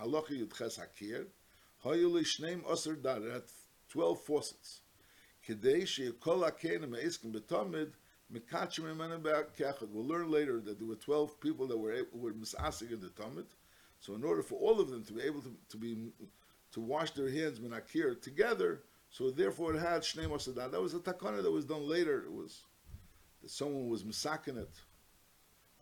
Halacha 0.00 0.30
Yudches 0.30 0.78
Hakir. 0.78 1.26
Hoyuli 1.84 2.22
Shneim 2.22 2.62
Osir 2.62 3.00
Dar. 3.00 3.18
It 3.18 3.32
had 3.32 3.42
12 3.90 4.20
faucets. 4.22 4.80
Kedei 5.46 5.82
sheyekol 5.82 6.42
ha-kenim 6.44 6.94
ha'iskim 6.94 7.32
betomid 7.32 7.92
We'll 8.28 10.04
learn 10.04 10.30
later 10.30 10.60
that 10.60 10.78
there 10.78 10.88
were 10.88 10.96
12 10.96 11.40
people 11.40 11.66
that 11.68 11.78
were, 11.78 11.94
were 12.12 12.32
misasig 12.32 12.92
in 12.92 13.00
the 13.00 13.10
Talmud. 13.10 13.46
So 14.00 14.14
in 14.14 14.24
order 14.24 14.42
for 14.42 14.56
all 14.56 14.80
of 14.80 14.90
them 14.90 15.04
to 15.04 15.12
be 15.12 15.22
able 15.22 15.42
to, 15.42 15.54
to 15.70 15.76
be 15.76 15.96
to 16.72 16.80
wash 16.80 17.12
their 17.12 17.30
hands 17.30 17.60
menakir 17.60 18.20
together, 18.20 18.82
so 19.10 19.30
therefore 19.30 19.74
it 19.74 19.78
had 19.78 20.02
shnei 20.02 20.26
masadat. 20.26 20.72
That 20.72 20.82
was 20.82 20.94
a 20.94 20.98
takana 20.98 21.42
that 21.42 21.50
was 21.50 21.64
done 21.64 21.88
later. 21.88 22.24
It 22.24 22.32
was 22.32 22.62
that 23.46 23.52
someone 23.52 23.88
was 23.88 24.02
misakin 24.02 24.58
it. 24.58 24.74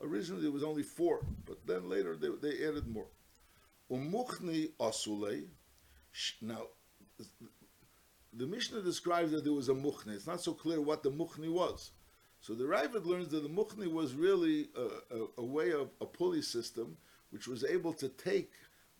Originally 0.02 0.46
it 0.46 0.52
was 0.52 0.62
only 0.62 0.82
four, 0.82 1.24
but 1.46 1.66
then 1.66 1.88
later 1.88 2.14
they, 2.14 2.28
they 2.42 2.66
added 2.66 2.86
more. 2.86 3.06
Umuchni 3.90 4.72
asule. 4.78 5.44
Now, 6.42 6.66
the 8.34 8.46
Mishnah 8.46 8.82
describes 8.82 9.32
that 9.32 9.44
there 9.44 9.54
was 9.54 9.70
a 9.70 9.74
muchni. 9.74 10.14
It's 10.14 10.26
not 10.26 10.42
so 10.42 10.52
clear 10.52 10.82
what 10.82 11.02
the 11.02 11.10
muchni 11.10 11.50
was. 11.50 11.92
So 12.40 12.52
the 12.52 12.64
Ravid 12.64 13.06
learns 13.06 13.28
that 13.28 13.42
the 13.42 13.48
Mukhni 13.48 13.90
was 13.90 14.12
really 14.12 14.68
a, 14.76 15.16
a, 15.16 15.26
a, 15.38 15.42
way 15.42 15.72
of 15.72 15.88
a 16.02 16.04
pulley 16.04 16.42
system 16.42 16.98
which 17.30 17.48
was 17.48 17.64
able 17.64 17.94
to 17.94 18.10
take 18.10 18.52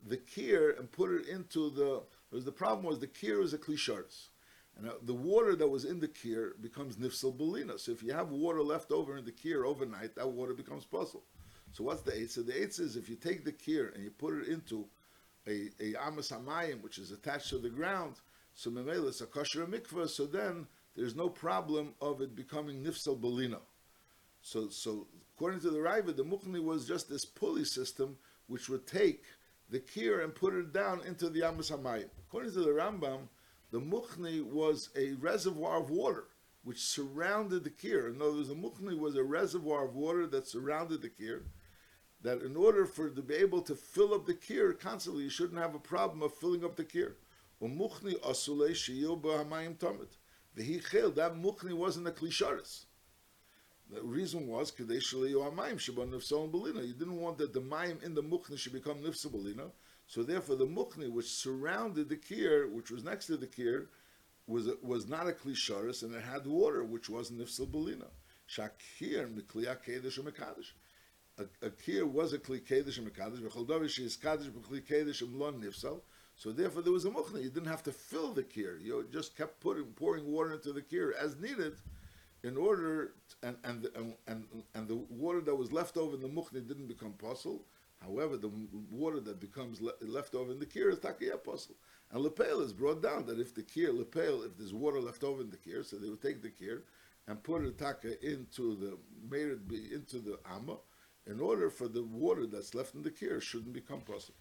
the 0.06 0.16
kir 0.16 0.74
and 0.78 0.90
put 0.90 1.10
it 1.10 1.28
into 1.28 1.68
the. 1.68 2.02
Because 2.30 2.46
the 2.46 2.52
problem 2.52 2.86
was 2.86 3.00
the 3.00 3.06
kir 3.06 3.40
was 3.40 3.52
a 3.52 3.58
klisharis. 3.58 4.28
And 4.76 4.88
uh, 4.88 4.92
the 5.02 5.14
water 5.14 5.54
that 5.56 5.68
was 5.68 5.84
in 5.84 6.00
the 6.00 6.08
kir 6.08 6.56
becomes 6.60 6.96
nifsal 6.96 7.36
belina. 7.36 7.78
So 7.78 7.92
if 7.92 8.02
you 8.02 8.12
have 8.12 8.30
water 8.30 8.62
left 8.62 8.90
over 8.90 9.16
in 9.16 9.24
the 9.24 9.32
kir 9.32 9.64
overnight, 9.64 10.14
that 10.16 10.28
water 10.28 10.54
becomes 10.54 10.84
puzzle. 10.84 11.22
So 11.72 11.84
what's 11.84 12.02
the 12.02 12.12
eitzah? 12.12 12.46
The 12.46 12.52
eitzah 12.52 12.80
is 12.80 12.96
if 12.96 13.08
you 13.08 13.16
take 13.16 13.44
the 13.44 13.52
kir 13.52 13.92
and 13.94 14.02
you 14.02 14.10
put 14.10 14.34
it 14.34 14.48
into 14.48 14.86
a, 15.46 15.70
amas 16.00 16.30
hamayim, 16.30 16.82
which 16.82 16.98
is 16.98 17.12
attached 17.12 17.50
to 17.50 17.58
the 17.58 17.68
ground, 17.68 18.16
so 18.54 18.70
memela 18.70 19.08
it's 19.08 19.20
a 19.20 19.26
kosher 19.26 19.66
mikvah, 19.66 20.08
so 20.08 20.26
then 20.26 20.66
there's 20.96 21.16
no 21.16 21.28
problem 21.28 21.94
of 22.00 22.20
it 22.20 22.34
becoming 22.34 22.82
nifsal 22.82 23.20
belina. 23.20 23.60
So, 24.42 24.68
so 24.68 25.06
according 25.34 25.60
to 25.60 25.70
the 25.70 25.78
Raiva, 25.78 26.14
the 26.14 26.24
Mukhni 26.24 26.62
was 26.62 26.86
just 26.86 27.08
this 27.08 27.24
pulley 27.24 27.64
system 27.64 28.16
which 28.46 28.68
would 28.68 28.86
take 28.86 29.24
the 29.70 29.80
kir 29.80 30.20
and 30.20 30.34
put 30.34 30.54
it 30.54 30.72
down 30.72 31.00
into 31.06 31.30
the 31.30 31.46
Amos 31.46 31.70
Hamayim. 31.70 32.08
According 32.28 32.52
to 32.52 32.60
the 32.60 32.70
Rambam, 32.70 33.28
the 33.74 33.80
Mukhni 33.80 34.40
was 34.40 34.90
a 34.94 35.14
reservoir 35.14 35.80
of 35.80 35.90
water 35.90 36.26
which 36.62 36.80
surrounded 36.80 37.64
the 37.64 37.70
kir. 37.70 38.06
In 38.06 38.22
other 38.22 38.34
words, 38.34 38.46
the 38.46 38.54
Mukhni 38.54 38.96
was 38.96 39.16
a 39.16 39.24
reservoir 39.24 39.86
of 39.86 39.96
water 39.96 40.28
that 40.28 40.46
surrounded 40.46 41.02
the 41.02 41.08
kir. 41.08 41.42
That 42.22 42.40
in 42.42 42.54
order 42.54 42.86
for 42.86 43.10
to 43.10 43.20
be 43.20 43.34
able 43.34 43.62
to 43.62 43.74
fill 43.74 44.14
up 44.14 44.26
the 44.26 44.34
kir 44.34 44.74
constantly, 44.74 45.24
you 45.24 45.28
shouldn't 45.28 45.58
have 45.58 45.74
a 45.74 45.80
problem 45.80 46.22
of 46.22 46.32
filling 46.34 46.64
up 46.64 46.76
the 46.76 46.84
kir. 46.84 47.16
Mukhni 47.60 48.14
asule 48.20 48.68
that 51.16 51.34
muchni 51.34 51.72
wasn't 51.72 52.06
a 52.06 52.12
klisharis. 52.12 52.84
The 53.90 54.02
reason 54.02 54.46
was 54.46 54.70
kadesh 54.70 55.12
amayim 55.12 55.78
shabon 55.78 56.10
nifsal 56.10 56.48
belina. 56.48 56.86
You 56.86 56.94
didn't 56.94 57.20
want 57.20 57.38
that 57.38 57.52
the 57.52 57.60
mayim 57.60 58.00
in 58.04 58.14
the 58.14 58.22
muchni 58.22 58.56
should 58.56 58.72
become 58.72 58.98
nifsal 58.98 59.32
belina. 59.32 59.72
So 60.06 60.22
therefore, 60.22 60.56
the 60.56 60.66
muchni 60.66 61.10
which 61.10 61.30
surrounded 61.30 62.08
the 62.08 62.16
kir, 62.16 62.68
which 62.68 62.90
was 62.90 63.04
next 63.04 63.26
to 63.26 63.36
the 63.36 63.46
kir, 63.46 63.88
was 64.46 64.68
was 64.82 65.08
not 65.08 65.28
a 65.28 65.32
klisharis 65.32 66.02
and 66.02 66.14
it 66.14 66.22
had 66.22 66.46
water, 66.46 66.84
which 66.84 67.08
was 67.08 67.30
nifsal 67.30 67.66
belina. 67.66 68.08
Shakir 68.48 69.32
mikliya 69.32 69.78
kedesh 69.82 70.18
mekadesh. 70.20 70.72
A, 71.38 71.66
a 71.66 71.70
kir 71.70 72.06
was 72.06 72.32
a 72.32 72.38
kli 72.38 72.60
kedesh 72.60 73.00
mekadesh. 73.00 73.40
V'chol 73.40 73.66
davish 73.66 73.98
is 73.98 74.16
kadesh 74.16 74.48
b'kli 74.48 74.82
kedesh 74.82 75.22
mlon 75.22 75.62
nifsal. 75.62 76.00
So 76.36 76.52
therefore, 76.52 76.82
there 76.82 76.92
was 76.92 77.04
a 77.04 77.10
muchna. 77.10 77.42
You 77.42 77.48
didn't 77.48 77.68
have 77.68 77.84
to 77.84 77.92
fill 77.92 78.32
the 78.32 78.42
kir. 78.42 78.78
You 78.82 79.06
just 79.12 79.36
kept 79.36 79.60
putting 79.60 79.84
pouring 79.84 80.26
water 80.30 80.52
into 80.52 80.72
the 80.72 80.82
kir 80.82 81.14
as 81.18 81.36
needed, 81.36 81.76
in 82.42 82.56
order 82.56 83.12
and 83.42 83.56
and 83.64 83.88
and 84.26 84.46
and, 84.74 84.88
the 84.88 84.96
water 84.96 85.40
that 85.40 85.54
was 85.54 85.72
left 85.72 85.96
over 85.96 86.14
in 86.14 86.20
the 86.20 86.28
muchna 86.28 86.66
didn't 86.66 86.88
become 86.88 87.12
puzzle. 87.12 87.64
However, 88.04 88.36
the 88.36 88.50
water 88.90 89.20
that 89.20 89.40
becomes 89.40 89.80
le- 89.80 89.94
left 90.00 90.34
over 90.34 90.52
in 90.52 90.58
the 90.58 90.66
kir 90.66 90.90
is 90.90 90.98
takiyah 90.98 91.42
puzzle. 91.42 91.76
And 92.10 92.22
lepel 92.22 92.60
is 92.60 92.72
brought 92.72 93.02
down 93.02 93.26
that 93.26 93.40
if 93.40 93.54
the 93.54 93.62
kir 93.62 93.92
lepel, 93.92 94.42
if 94.42 94.56
there's 94.56 94.74
water 94.74 95.00
left 95.00 95.24
over 95.24 95.40
in 95.40 95.50
the 95.50 95.56
kir, 95.56 95.82
so 95.82 95.96
they 95.96 96.08
would 96.08 96.22
take 96.22 96.42
the 96.42 96.50
kir 96.50 96.84
and 97.26 97.42
put 97.42 97.64
it 97.64 97.78
taka 97.78 98.22
into 98.24 98.76
the 98.76 98.98
made 99.28 99.48
it 99.48 99.66
be 99.66 99.92
into 99.92 100.18
the 100.18 100.38
amma, 100.44 100.76
in 101.26 101.40
order 101.40 101.70
for 101.70 101.88
the 101.88 102.02
water 102.02 102.46
that's 102.46 102.74
left 102.74 102.94
in 102.94 103.02
the 103.02 103.10
kir 103.10 103.40
shouldn't 103.40 103.72
become 103.72 104.00
puzzle. 104.00 104.34